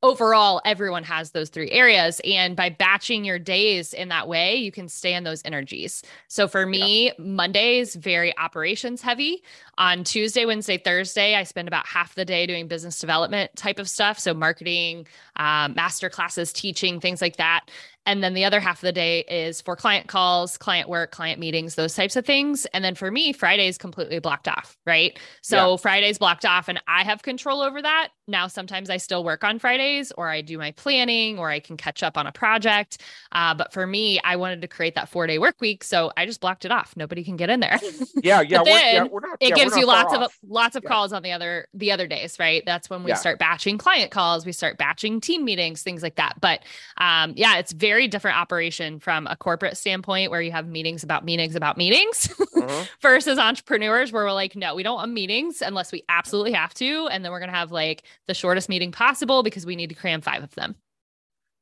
overall 0.03 0.61
everyone 0.65 1.03
has 1.03 1.31
those 1.31 1.49
three 1.49 1.71
areas 1.71 2.21
and 2.25 2.55
by 2.55 2.69
batching 2.69 3.25
your 3.25 3.39
days 3.39 3.93
in 3.93 4.09
that 4.09 4.29
way 4.29 4.55
you 4.55 4.71
can 4.71 4.89
stay 4.89 5.15
in 5.15 5.25
those 5.25 5.43
energies. 5.45 6.03
So 6.29 6.47
for 6.49 6.67
me 6.67 7.07
yeah. 7.07 7.13
mondays 7.19 7.95
very 7.95 8.37
operations 8.39 9.03
heavy. 9.03 9.43
On 9.79 10.05
tuesday 10.05 10.45
wednesday 10.45 10.79
thursday 10.79 11.35
i 11.35 11.43
spend 11.43 11.69
about 11.69 11.87
half 11.87 12.15
the 12.15 12.25
day 12.25 12.47
doing 12.47 12.69
business 12.69 12.99
development 12.99 13.55
type 13.57 13.79
of 13.79 13.89
stuff. 13.89 14.19
So 14.19 14.35
marketing 14.35 15.07
um, 15.37 15.75
master 15.75 16.09
classes 16.11 16.53
teaching 16.53 17.01
things 17.01 17.21
like 17.21 17.37
that 17.37 17.71
and 18.07 18.23
then 18.23 18.35
the 18.35 18.45
other 18.45 18.61
half 18.61 18.79
of 18.79 18.83
the 18.83 18.93
day 18.93 19.21
is 19.23 19.61
for 19.61 19.75
client 19.75 20.07
calls, 20.07 20.57
client 20.57 20.89
work, 20.89 21.11
client 21.11 21.41
meetings, 21.41 21.75
those 21.75 21.95
types 21.95 22.15
of 22.15 22.25
things. 22.25 22.65
And 22.67 22.85
then 22.85 22.95
for 22.95 23.11
me, 23.11 23.33
Friday 23.33 23.67
is 23.67 23.77
completely 23.77 24.21
blocked 24.21 24.47
off, 24.47 24.77
right? 24.87 25.19
So 25.43 25.73
yeah. 25.73 25.77
Friday's 25.77 26.19
blocked 26.19 26.45
off 26.45 26.69
and 26.69 26.81
I 26.87 27.03
have 27.03 27.23
control 27.23 27.61
over 27.61 27.83
that. 27.83 28.09
Now, 28.29 28.47
sometimes 28.47 28.91
I 28.91 28.97
still 28.97 29.23
work 29.25 29.45
on 29.45 29.59
Fridays 29.59 30.13
or 30.13 30.29
I 30.29 30.41
do 30.41 30.59
my 30.59 30.73
planning 30.73 31.39
or 31.39 31.51
I 31.51 31.61
can 31.61 31.77
catch 31.77 32.03
up 32.03 32.17
on 32.17 32.27
a 32.27 32.33
project. 32.33 33.03
Uh, 33.33 33.55
but 33.55 33.73
for 33.73 33.87
me, 33.87 34.21
I 34.25 34.37
wanted 34.37 34.63
to 34.63 34.69
create 34.69 34.95
that 34.95 35.09
four 35.09 35.27
day 35.27 35.39
work 35.39 35.57
week. 35.61 35.83
So 35.83 36.13
I 36.17 36.27
just 36.27 36.41
blocked 36.41 36.65
it 36.65 36.71
off. 36.71 36.95
Nobody 36.97 37.25
can 37.25 37.37
get 37.37 37.51
in 37.51 37.61
there. 37.61 37.79
Yeah. 38.23 38.41
Yeah. 38.41 38.63
we're, 38.63 38.69
yeah 38.69 39.05
we're 39.05 39.21
not, 39.21 39.37
it 39.41 39.51
yeah, 39.51 39.55
gives 39.55 39.77
you 39.77 39.87
lots 39.87 40.13
off. 40.13 40.23
of 40.23 40.39
lots 40.47 40.75
of 40.75 40.85
calls 40.85 41.13
on 41.13 41.23
the 41.23 41.33
other 41.33 41.69
the 41.75 41.93
other 41.93 42.07
days, 42.07 42.39
right? 42.39 42.63
That's 42.65 42.89
when 42.89 43.05
we 43.05 43.15
start 43.15 43.39
batching 43.39 43.79
client 43.79 44.11
calls, 44.11 44.47
we 44.47 44.53
start 44.53 44.79
batching 44.79 45.21
team 45.21 45.45
meetings, 45.45 45.83
things 45.83 46.03
like 46.03 46.17
that. 46.17 46.41
But 46.41 46.63
um, 46.97 47.35
yeah, 47.37 47.59
it's 47.59 47.73
very 47.73 47.96
different 48.07 48.37
operation 48.37 49.01
from 49.01 49.27
a 49.27 49.37
corporate 49.37 49.77
standpoint 49.77 50.31
where 50.31 50.43
you 50.43 50.53
have 50.53 50.69
meetings 50.69 51.03
about 51.03 51.25
meetings 51.25 51.57
about 51.57 51.77
meetings 51.77 52.31
uh-huh. 52.57 52.85
versus 53.01 53.39
entrepreneurs 53.39 54.13
where 54.13 54.25
we're 54.25 54.33
like, 54.33 54.55
no, 54.55 54.75
we 54.75 54.83
don't 54.83 54.97
want 54.97 55.13
meetings 55.13 55.63
unless 55.63 55.91
we 55.91 56.05
absolutely 56.09 56.53
have 56.53 56.75
to. 56.75 57.09
And 57.09 57.25
then 57.25 57.33
we're 57.33 57.41
going 57.41 57.51
to 57.51 57.57
have 57.57 57.73
like 57.73 58.03
the 58.29 58.35
shortest 58.35 58.69
meeting 58.69 58.93
possible 58.93 59.43
because 59.43 59.65
we 59.65 59.75
need 59.75 59.89
to 59.89 59.95
cram 59.95 60.21
five 60.21 60.43
of 60.43 60.55
them. 60.55 60.77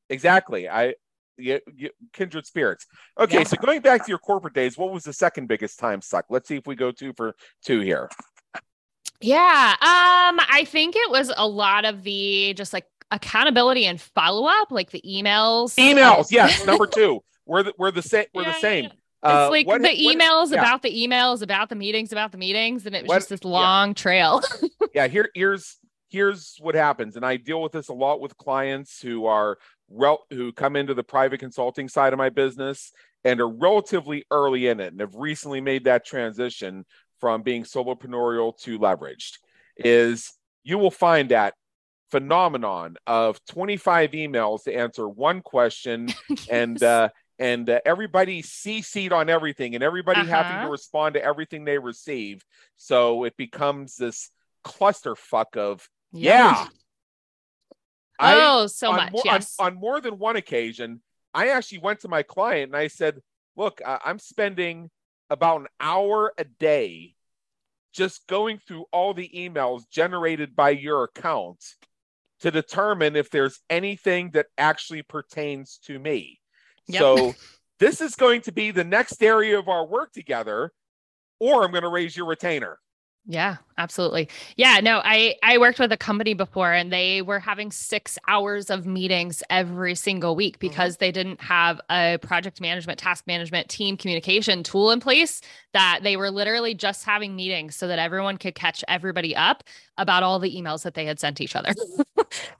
Exactly. 0.09 0.67
I, 0.67 0.95
you, 1.37 1.59
you, 1.73 1.89
kindred 2.13 2.45
spirits. 2.45 2.85
Okay, 3.19 3.39
yeah. 3.39 3.43
so 3.43 3.57
going 3.57 3.81
back 3.81 4.05
to 4.05 4.09
your 4.09 4.19
corporate 4.19 4.53
days, 4.53 4.77
what 4.77 4.91
was 4.91 5.03
the 5.03 5.13
second 5.13 5.47
biggest 5.47 5.79
time 5.79 6.01
suck? 6.01 6.25
Let's 6.29 6.47
see 6.47 6.55
if 6.55 6.67
we 6.67 6.75
go 6.75 6.91
two 6.91 7.13
for 7.15 7.35
two 7.63 7.79
here. 7.79 8.09
Yeah, 9.21 9.71
um, 9.81 10.39
I 10.49 10.65
think 10.67 10.95
it 10.95 11.09
was 11.09 11.31
a 11.35 11.47
lot 11.47 11.85
of 11.85 12.03
the 12.03 12.53
just 12.53 12.73
like 12.73 12.85
accountability 13.15 13.85
and 13.85 13.99
follow 13.99 14.47
up, 14.47 14.71
like 14.71 14.91
the 14.91 15.01
emails. 15.01 15.75
Emails, 15.75 16.27
yes. 16.31 16.65
Number 16.67 16.85
two, 16.85 17.23
we're 17.45 17.63
the, 17.63 17.73
we're 17.77 17.91
the 17.91 18.01
same. 18.01 18.25
We're 18.33 18.43
yeah, 18.43 18.51
the 18.53 18.59
same. 18.59 18.85
Uh, 19.23 19.47
it's 19.47 19.51
like 19.51 19.67
what, 19.67 19.81
the 19.81 19.87
emails 19.87 20.49
what, 20.49 20.51
yeah. 20.51 20.59
about 20.59 20.81
the 20.83 20.91
emails 20.91 21.41
about 21.41 21.69
the 21.69 21.75
meetings 21.75 22.11
about 22.11 22.31
the 22.31 22.37
meetings, 22.37 22.85
and 22.85 22.95
it 22.95 23.03
was 23.03 23.09
what, 23.09 23.17
just 23.17 23.29
this 23.29 23.43
long 23.43 23.89
yeah. 23.89 23.93
trail. 23.93 24.41
yeah, 24.93 25.07
here 25.07 25.29
here's 25.33 25.77
here's 26.09 26.57
what 26.59 26.75
happens, 26.75 27.15
and 27.15 27.25
I 27.25 27.37
deal 27.37 27.61
with 27.61 27.71
this 27.71 27.87
a 27.87 27.93
lot 27.93 28.21
with 28.21 28.37
clients 28.37 29.01
who 29.01 29.25
are 29.25 29.57
rel- 29.89 30.25
who 30.29 30.51
come 30.51 30.75
into 30.75 30.93
the 30.93 31.03
private 31.03 31.39
consulting 31.39 31.89
side 31.89 32.13
of 32.13 32.17
my 32.17 32.29
business 32.29 32.91
and 33.23 33.41
are 33.41 33.49
relatively 33.49 34.25
early 34.29 34.67
in 34.67 34.79
it 34.79 34.91
and 34.91 34.99
have 34.99 35.15
recently 35.15 35.59
made 35.59 35.85
that 35.85 36.05
transition 36.05 36.85
from 37.19 37.41
being 37.41 37.63
solopreneurial 37.63 38.55
to 38.59 38.77
leveraged. 38.77 39.39
Is 39.77 40.33
you 40.63 40.77
will 40.77 40.91
find 40.91 41.29
that 41.29 41.55
phenomenon 42.11 42.95
of 43.07 43.43
25 43.45 44.11
emails 44.11 44.63
to 44.63 44.75
answer 44.75 45.07
one 45.07 45.41
question 45.41 46.09
and 46.49 46.81
uh, 46.81 47.09
and 47.37 47.69
uh, 47.69 47.79
everybody 47.85 48.41
CC'd 48.41 49.11
on 49.11 49.29
everything 49.29 49.75
and 49.75 49.83
everybody 49.83 50.21
uh-huh. 50.21 50.29
having 50.29 50.51
to 50.53 50.57
uh-huh. 50.59 50.69
respond 50.69 51.15
to 51.15 51.23
everything 51.23 51.65
they 51.65 51.77
receive. 51.77 52.43
So 52.77 53.25
it 53.25 53.35
becomes 53.37 53.95
this 53.95 54.29
clusterfuck 54.65 55.57
of 55.57 55.87
yeah. 56.11 56.67
Oh, 58.17 58.63
I, 58.63 58.65
so 58.67 58.93
much. 58.93 59.11
More, 59.11 59.21
yes. 59.25 59.55
On, 59.59 59.73
on, 59.73 59.79
more 59.79 59.99
than 59.99 60.17
one 60.17 60.37
occasion, 60.37 61.01
I 61.33 61.49
actually 61.49 61.79
went 61.79 61.99
to 62.01 62.07
my 62.07 62.23
client 62.23 62.71
and 62.71 62.77
I 62.77 62.87
said, 62.87 63.19
"Look, 63.57 63.81
uh, 63.83 63.99
I'm 64.05 64.19
spending 64.19 64.89
about 65.29 65.61
an 65.61 65.67
hour 65.81 66.31
a 66.37 66.45
day 66.45 67.15
just 67.91 68.27
going 68.27 68.59
through 68.59 68.85
all 68.91 69.13
the 69.13 69.29
emails 69.35 69.89
generated 69.89 70.55
by 70.55 70.69
your 70.69 71.03
account 71.03 71.63
to 72.45 72.51
determine 72.51 73.15
if 73.15 73.31
there's 73.31 73.59
anything 73.71 74.29
that 74.29 74.45
actually 74.55 75.01
pertains 75.01 75.79
to 75.83 75.97
me. 75.97 76.39
Yep. 76.85 76.99
So 76.99 77.33
this 77.79 78.01
is 78.01 78.13
going 78.13 78.41
to 78.41 78.51
be 78.51 78.69
the 78.69 78.83
next 78.83 79.23
area 79.23 79.57
of 79.57 79.67
our 79.67 79.83
work 79.83 80.13
together, 80.13 80.71
or 81.39 81.65
I'm 81.65 81.71
going 81.71 81.81
to 81.81 81.89
raise 81.89 82.15
your 82.15 82.27
retainer. 82.27 82.77
Yeah, 83.27 83.55
absolutely. 83.79 84.29
Yeah, 84.57 84.79
no, 84.83 85.01
I 85.03 85.33
I 85.41 85.57
worked 85.57 85.79
with 85.79 85.91
a 85.91 85.97
company 85.97 86.35
before 86.35 86.71
and 86.71 86.93
they 86.93 87.23
were 87.23 87.39
having 87.39 87.71
6 87.71 88.19
hours 88.27 88.69
of 88.69 88.85
meetings 88.85 89.41
every 89.49 89.95
single 89.95 90.35
week 90.35 90.59
mm-hmm. 90.59 90.67
because 90.67 90.93
mm-hmm. 90.93 91.05
they 91.05 91.11
didn't 91.11 91.41
have 91.41 91.81
a 91.89 92.19
project 92.21 92.61
management, 92.61 92.99
task 92.99 93.25
management, 93.25 93.69
team 93.69 93.97
communication 93.97 94.61
tool 94.61 94.91
in 94.91 94.99
place 94.99 95.41
that 95.73 96.01
they 96.03 96.15
were 96.15 96.29
literally 96.29 96.75
just 96.75 97.03
having 97.05 97.35
meetings 97.35 97.75
so 97.75 97.87
that 97.87 97.97
everyone 97.97 98.37
could 98.37 98.53
catch 98.53 98.83
everybody 98.87 99.35
up 99.35 99.63
about 99.97 100.21
all 100.21 100.37
the 100.37 100.55
emails 100.55 100.83
that 100.83 100.93
they 100.93 101.05
had 101.05 101.19
sent 101.19 101.41
each 101.41 101.55
other. 101.55 101.73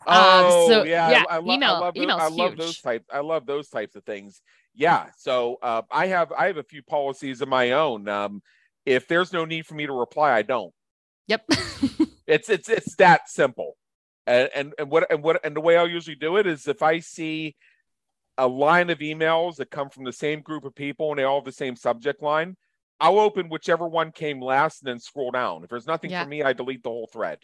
um, 0.08 0.46
oh, 0.46 0.68
so, 0.70 0.84
yeah, 0.84 1.10
yeah 1.10 1.24
I, 1.30 1.38
I, 1.38 1.39
email, 1.41 1.76
I 1.76 1.80
love 1.80 1.94
those, 1.96 2.10
I 2.10 2.28
love 2.28 2.58
those 2.58 2.82
types. 2.82 3.06
I 3.12 3.20
love 3.20 3.46
those 3.46 3.70
types 3.70 3.96
of 3.96 4.04
things. 4.04 4.41
Yeah, 4.74 5.08
so 5.18 5.58
uh, 5.62 5.84
I 5.91 6.08
have 6.08 6.32
I 6.32 6.48
have 6.48 6.58
a 6.58 6.63
few 6.63 6.84
policies 6.84 7.41
of 7.41 7.48
my 7.48 7.72
own. 7.72 8.08
Um, 8.08 8.41
if 8.86 9.08
there's 9.08 9.34
no 9.34 9.46
need 9.46 9.65
for 9.65 9.76
me 9.76 9.88
to 9.88 9.94
reply, 9.94 10.32
I 10.32 10.41
don't. 10.41 10.74
Yep. 11.28 11.46
it's 12.28 12.50
it's 12.50 12.70
it's 12.70 12.96
that 12.96 13.30
simple. 13.30 13.78
And, 14.28 14.50
and 14.56 14.74
and 14.78 14.89
what 14.89 15.10
and 15.12 15.24
what 15.24 15.44
and 15.44 15.56
the 15.56 15.62
way 15.62 15.78
I'll 15.78 15.89
usually 15.89 16.15
do 16.15 16.38
it 16.38 16.48
is 16.48 16.68
if 16.68 16.82
I 16.82 17.00
see 17.00 17.56
a 18.38 18.48
line 18.48 18.89
of 18.89 19.00
emails 19.00 19.56
that 19.56 19.72
come 19.72 19.89
from 19.89 20.04
the 20.04 20.13
same 20.13 20.41
group 20.41 20.65
of 20.65 20.76
people 20.76 21.10
and 21.12 21.20
they 21.20 21.24
all 21.24 21.39
have 21.39 21.46
the 21.46 21.52
same 21.52 21.76
subject 21.76 22.22
line, 22.22 22.58
I'll 23.00 23.20
open 23.20 23.50
whichever 23.50 23.88
one 23.88 24.12
came 24.12 24.41
last 24.41 24.82
and 24.82 24.89
then 24.89 25.00
scroll 25.00 25.32
down. 25.32 25.63
If 25.63 25.70
there's 25.70 25.88
nothing 25.88 26.12
Yeah. 26.12 26.24
for 26.24 26.30
me, 26.30 26.44
I 26.44 26.54
delete 26.54 26.84
the 26.84 26.89
whole 26.89 27.08
thread. 27.08 27.39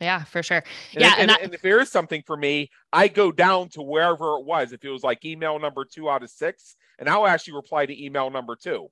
Yeah, 0.00 0.24
for 0.24 0.42
sure. 0.42 0.62
And, 0.94 1.00
Yeah, 1.02 1.12
and, 1.12 1.20
and 1.22 1.30
that- 1.30 1.42
and 1.42 1.54
if 1.54 1.62
there 1.62 1.80
is 1.80 1.90
something 1.90 2.22
for 2.26 2.36
me, 2.36 2.70
I 2.92 3.08
go 3.08 3.32
down 3.32 3.68
to 3.70 3.82
wherever 3.82 4.36
it 4.38 4.44
was. 4.44 4.72
If 4.72 4.84
it 4.84 4.90
was 4.90 5.02
like 5.02 5.24
email 5.24 5.58
number 5.58 5.84
two 5.84 6.08
out 6.08 6.22
of 6.22 6.30
six, 6.30 6.76
and 6.98 7.08
I'll 7.08 7.26
actually 7.26 7.54
reply 7.54 7.86
to 7.86 8.04
email 8.04 8.30
number 8.30 8.56
two. 8.56 8.88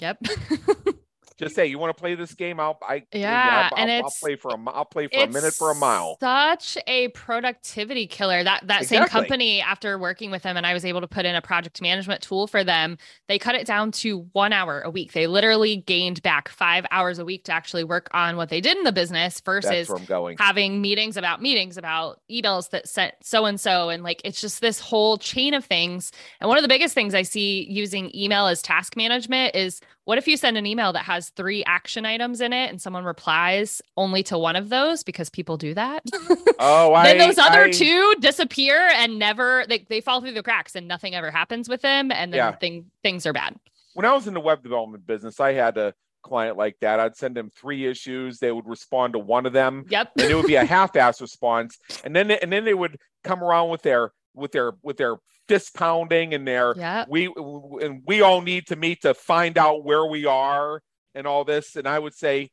Yep. 0.00 0.18
Just 1.38 1.54
say, 1.54 1.66
you 1.66 1.78
want 1.78 1.94
to 1.94 2.00
play 2.00 2.14
this 2.14 2.34
game? 2.34 2.58
I'll, 2.58 2.78
I, 2.82 3.04
Yeah, 3.12 3.70
I'll, 3.70 3.78
and 3.78 3.90
I'll, 3.90 3.96
I'll 3.96 4.06
it's- 4.06 4.20
play 4.20 4.36
for 4.36 4.50
a, 4.52 4.58
I'll 4.70 4.84
play 4.86 5.06
for 5.08 5.22
a 5.22 5.26
minute 5.26 5.52
for 5.52 5.70
a 5.70 5.74
mile. 5.74 6.16
Such 6.20 6.78
a 6.86 7.08
productivity 7.08 8.06
killer. 8.06 8.42
That 8.42 8.66
that 8.66 8.86
same 8.86 9.04
company, 9.04 9.60
after 9.60 9.98
working 9.98 10.30
with 10.30 10.42
them, 10.42 10.56
and 10.56 10.66
I 10.66 10.72
was 10.72 10.84
able 10.84 11.00
to 11.02 11.08
put 11.08 11.26
in 11.26 11.34
a 11.34 11.42
project 11.42 11.82
management 11.82 12.22
tool 12.22 12.46
for 12.46 12.64
them. 12.64 12.96
They 13.28 13.38
cut 13.38 13.54
it 13.54 13.66
down 13.66 13.92
to 13.92 14.20
one 14.32 14.52
hour 14.52 14.80
a 14.80 14.90
week. 14.90 15.12
They 15.12 15.26
literally 15.26 15.76
gained 15.76 16.22
back 16.22 16.48
five 16.48 16.86
hours 16.90 17.18
a 17.18 17.24
week 17.24 17.44
to 17.44 17.52
actually 17.52 17.84
work 17.84 18.08
on 18.12 18.36
what 18.36 18.48
they 18.48 18.60
did 18.60 18.76
in 18.76 18.84
the 18.84 18.92
business 18.92 19.40
versus 19.40 19.90
going. 20.06 20.36
having 20.38 20.80
meetings 20.80 21.16
about 21.16 21.42
meetings 21.42 21.76
about 21.76 22.20
emails 22.30 22.70
that 22.70 22.88
sent 22.88 23.14
so 23.22 23.44
and 23.44 23.60
so 23.60 23.88
and 23.88 24.02
like 24.02 24.20
it's 24.24 24.40
just 24.40 24.60
this 24.60 24.80
whole 24.80 25.18
chain 25.18 25.54
of 25.54 25.64
things 25.64 26.12
and 26.40 26.48
one 26.48 26.56
of 26.58 26.62
the 26.62 26.68
biggest 26.68 26.94
things 26.94 27.14
i 27.14 27.22
see 27.22 27.66
using 27.70 28.10
email 28.14 28.46
as 28.46 28.62
task 28.62 28.96
management 28.96 29.54
is 29.54 29.80
what 30.04 30.18
if 30.18 30.28
you 30.28 30.36
send 30.36 30.56
an 30.56 30.66
email 30.66 30.92
that 30.92 31.04
has 31.04 31.25
three 31.30 31.64
action 31.64 32.04
items 32.06 32.40
in 32.40 32.52
it 32.52 32.70
and 32.70 32.80
someone 32.80 33.04
replies 33.04 33.82
only 33.96 34.22
to 34.24 34.38
one 34.38 34.56
of 34.56 34.68
those 34.68 35.02
because 35.02 35.28
people 35.30 35.56
do 35.56 35.74
that 35.74 36.02
Oh, 36.58 36.92
I. 36.94 37.04
then 37.14 37.18
those 37.18 37.38
other 37.38 37.64
I- 37.64 37.70
two 37.70 38.14
disappear 38.20 38.78
and 38.94 39.18
never 39.18 39.64
they, 39.68 39.86
they 39.88 40.00
fall 40.00 40.20
through 40.20 40.32
the 40.34 40.42
cracks 40.42 40.74
and 40.74 40.86
nothing 40.88 41.14
ever 41.14 41.30
happens 41.30 41.68
with 41.68 41.82
them 41.82 42.10
and 42.10 42.32
then 42.32 42.38
Yeah. 42.38 42.52
thing, 42.52 42.90
things 43.02 43.26
are 43.26 43.32
bad 43.32 43.56
When 43.94 44.04
I 44.06 44.12
was 44.12 44.26
in 44.26 44.34
the 44.34 44.40
web 44.40 44.62
development 44.62 45.06
business, 45.06 45.40
I 45.40 45.52
had 45.52 45.76
a 45.78 45.94
client 46.22 46.56
like 46.56 46.76
that. 46.80 46.98
I'd 46.98 47.16
send 47.16 47.36
them 47.36 47.50
three 47.50 47.86
issues. 47.86 48.40
They 48.40 48.50
would 48.50 48.66
respond 48.66 49.12
to 49.12 49.18
one 49.20 49.46
of 49.46 49.52
them. 49.52 49.84
yep 49.88 50.10
and 50.18 50.30
it 50.30 50.34
would 50.34 50.46
be 50.46 50.56
a 50.56 50.64
half-ass 50.76 51.20
response 51.20 51.78
and 52.04 52.14
then 52.16 52.30
and 52.30 52.52
then 52.52 52.64
they 52.64 52.74
would 52.74 52.98
come 53.24 53.42
around 53.44 53.68
with 53.70 53.82
their 53.82 54.12
with 54.34 54.52
their 54.52 54.72
with 54.82 54.96
their 54.96 55.16
fist 55.48 55.74
pounding 55.76 56.34
and 56.34 56.46
their 56.46 56.74
yeah 56.76 57.04
we 57.08 57.26
and 57.80 58.02
we 58.04 58.20
all 58.20 58.40
need 58.40 58.66
to 58.66 58.74
meet 58.74 59.00
to 59.02 59.14
find 59.14 59.56
out 59.56 59.84
where 59.84 60.04
we 60.04 60.26
are 60.26 60.82
and 61.16 61.26
all 61.26 61.44
this 61.44 61.74
and 61.74 61.88
i 61.88 61.98
would 61.98 62.14
say 62.14 62.50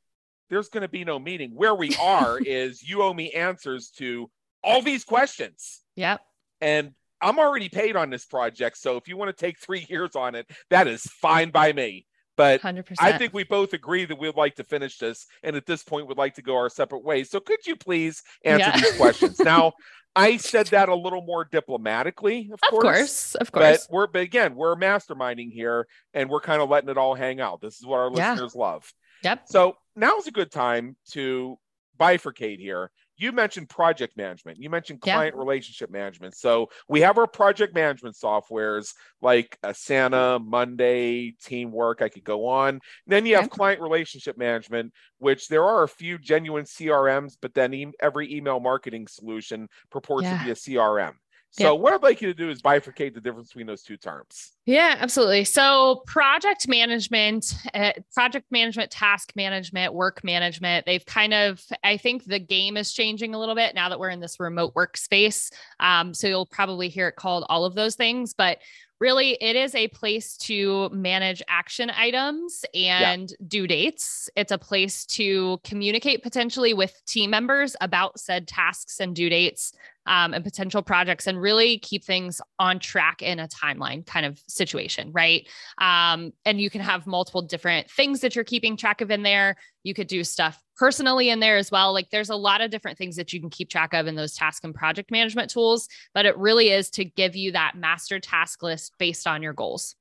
there's 0.54 0.69
going 0.69 0.82
to 0.82 0.88
be 0.88 1.04
no 1.04 1.19
meeting. 1.19 1.52
Where 1.56 1.73
we 1.73 1.95
are 1.99 2.38
is 2.45 2.88
you 2.88 3.02
owe 3.02 3.13
me 3.13 3.32
answers 3.32 3.89
to 3.97 4.30
all 4.63 4.82
these 4.82 5.04
questions. 5.04 5.82
Yep. 5.95 6.21
And 6.62 6.93
i'm 7.21 7.39
already 7.39 7.69
paid 7.69 7.95
on 7.95 8.10
this 8.10 8.26
project 8.26 8.78
so 8.78 8.97
if 8.97 9.08
you 9.08 9.15
want 9.15 9.30
to 9.30 9.45
take 9.45 9.58
three 9.58 9.86
years 9.88 10.13
on 10.13 10.36
it 10.36 10.45
that 10.69 10.88
is 10.88 11.04
fine 11.04 11.52
by 11.52 11.71
me 11.71 12.06
but 12.35 12.61
100% 12.61 12.95
I 12.99 13.17
think 13.17 13.33
we 13.33 13.43
both 13.43 13.73
agree 13.73 14.05
that 14.05 14.17
we'd 14.17 14.35
like 14.35 14.55
to 14.55 14.63
finish 14.63 14.97
this, 14.97 15.25
and 15.43 15.55
at 15.55 15.65
this 15.65 15.83
point, 15.83 16.07
would 16.07 16.17
like 16.17 16.35
to 16.35 16.41
go 16.41 16.55
our 16.55 16.69
separate 16.69 17.03
ways. 17.03 17.29
So, 17.29 17.39
could 17.39 17.65
you 17.65 17.75
please 17.75 18.21
answer 18.43 18.69
Yeah. 18.69 18.77
these 18.81 18.91
questions? 18.97 19.39
Now, 19.43 19.73
I 20.15 20.37
said 20.37 20.67
that 20.67 20.89
a 20.89 20.95
little 20.95 21.23
more 21.23 21.43
diplomatically, 21.45 22.49
of, 22.53 22.59
of 22.61 22.69
course 22.69 23.35
of 23.35 23.51
But 23.51 23.61
course 23.61 23.87
we're, 23.89 24.07
but 24.07 24.21
again, 24.21 24.55
we're 24.55 24.75
masterminding 24.75 25.51
here, 25.51 25.87
and 26.13 26.29
we're 26.29 26.41
kind 26.41 26.61
of 26.61 26.69
letting 26.69 26.89
it 26.89 26.97
all 26.97 27.15
hang 27.15 27.41
out. 27.41 27.61
This 27.61 27.77
is 27.79 27.85
what 27.85 27.97
our 27.99 28.11
Yeah. 28.15 28.31
listeners 28.31 28.55
love. 28.55 28.91
yep 29.23 29.41
So 29.47 29.77
now's 29.95 30.27
a 30.27 30.31
good 30.31 30.51
time 30.51 30.95
to 31.11 31.57
bifurcate 31.99 32.59
here. 32.59 32.91
You 33.17 33.32
mentioned 33.32 33.69
project 33.69 34.17
management. 34.17 34.58
You 34.60 34.69
mentioned 34.69 34.99
Yeah. 35.06 35.13
client 35.15 35.36
relationship 35.36 35.89
management. 35.91 36.36
So 36.36 36.69
we 36.89 37.02
have 37.02 37.17
our 37.17 37.28
project 37.28 37.76
management 37.76 38.15
softwares 38.15 38.93
like 39.21 39.58
Asana, 39.63 40.43
Monday, 40.43 41.36
Teamwork. 41.43 42.02
I 42.02 42.10
could 42.10 42.23
go 42.23 42.47
on. 42.47 42.80
Then 43.08 43.26
you 43.26 43.36
have 43.36 43.49
client 43.49 43.82
relationship 43.82 44.38
management, 44.38 44.93
which 45.19 45.47
there 45.47 45.63
are 45.63 45.84
a 45.84 45.88
few 45.88 46.17
genuine 46.17 46.65
CRMs, 46.65 47.38
but 47.41 47.54
then 47.54 47.73
e- 47.73 47.93
every 47.99 48.34
email 48.34 48.60
marketing 48.60 49.08
solution 49.08 49.67
purports 49.91 50.23
Yeah. 50.26 50.38
to 50.39 50.43
be 50.45 50.52
a 50.52 50.56
CRM. 50.56 51.13
So 51.55 51.75
what 51.75 51.93
I'd 51.93 52.01
like 52.01 52.19
you 52.19 52.27
to 52.29 52.33
do 52.33 52.49
is 52.49 52.63
bifurcate 52.63 53.13
the 53.13 53.21
difference 53.21 53.49
between 53.49 53.67
those 53.67 53.83
two 53.83 53.95
terms. 53.95 54.53
Yeah, 54.65 54.95
absolutely. 54.99 55.43
So, 55.43 56.01
project 56.07 56.67
management, 56.67 57.53
uh, 57.75 57.91
project 58.13 58.47
management, 58.49 58.89
task 58.89 59.33
management, 59.35 59.93
work 59.93 60.23
management, 60.23 60.87
they've 60.87 61.05
kind 61.05 61.33
of, 61.33 61.61
I 61.83 61.97
think 61.97 62.25
the 62.25 62.39
game 62.39 62.75
is 62.75 62.91
changing 62.91 63.35
a 63.35 63.39
little 63.39 63.55
bit 63.55 63.75
now 63.75 63.89
that 63.89 63.99
we're 63.99 64.09
in 64.09 64.19
this 64.19 64.39
remote 64.39 64.73
workspace. 64.73 65.51
Um, 65.79 66.15
so, 66.15 66.27
you'll 66.27 66.47
probably 66.47 66.89
hear 66.89 67.07
it 67.09 67.17
called 67.17 67.45
all 67.49 67.65
of 67.65 67.75
those 67.75 67.95
things, 67.95 68.33
but 68.33 68.57
really 68.99 69.31
it 69.41 69.57
is 69.57 69.75
a 69.75 69.89
place 69.89 70.37
to 70.37 70.87
manage 70.89 71.43
action 71.49 71.89
items 71.89 72.63
and 72.73 73.33
due 73.45 73.67
dates. 73.67 74.29
It's 74.37 74.53
a 74.53 74.57
place 74.57 75.05
to 75.07 75.59
communicate 75.65 76.23
potentially 76.23 76.73
with 76.73 77.01
team 77.05 77.31
members 77.31 77.75
about 77.81 78.17
said 78.17 78.47
tasks 78.47 79.01
and 79.01 79.13
due 79.13 79.29
dates 79.29 79.73
um, 80.05 80.33
and 80.33 80.43
potential 80.43 80.81
projects 80.81 81.27
and 81.27 81.39
really 81.39 81.77
keep 81.79 82.03
things 82.03 82.41
on 82.59 82.79
track 82.79 83.21
in 83.21 83.39
a 83.39 83.47
timeline 83.47 84.05
kind 84.05 84.25
of 84.25 84.41
situation, 84.47 85.11
right? 85.13 85.47
Um, 85.79 86.33
and 86.45 86.59
you 86.59 86.69
can 86.69 86.81
have 86.81 87.07
multiple 87.07 87.41
different 87.41 87.89
things 87.89 88.21
that 88.21 88.35
you're 88.35 88.43
keeping 88.43 88.77
track 88.77 89.01
of 89.01 89.11
in 89.11 89.23
there. 89.23 89.55
You 89.83 89.93
could 89.93 90.07
do 90.07 90.23
stuff 90.23 90.61
personally 90.77 91.29
in 91.29 91.39
there 91.39 91.57
as 91.57 91.71
well. 91.71 91.93
Like 91.93 92.09
there's 92.09 92.29
a 92.29 92.35
lot 92.35 92.61
of 92.61 92.71
different 92.71 92.97
things 92.97 93.15
that 93.15 93.31
you 93.31 93.39
can 93.39 93.49
keep 93.49 93.69
track 93.69 93.93
of 93.93 94.07
in 94.07 94.15
those 94.15 94.33
task 94.33 94.63
and 94.63 94.73
project 94.73 95.11
management 95.11 95.49
tools, 95.49 95.87
but 96.13 96.25
it 96.25 96.37
really 96.37 96.69
is 96.69 96.89
to 96.91 97.05
give 97.05 97.35
you 97.35 97.51
that 97.51 97.73
master 97.75 98.19
task 98.19 98.63
list 98.63 98.93
based 98.97 99.27
on 99.27 99.41
your 99.41 99.53
goals. 99.53 99.95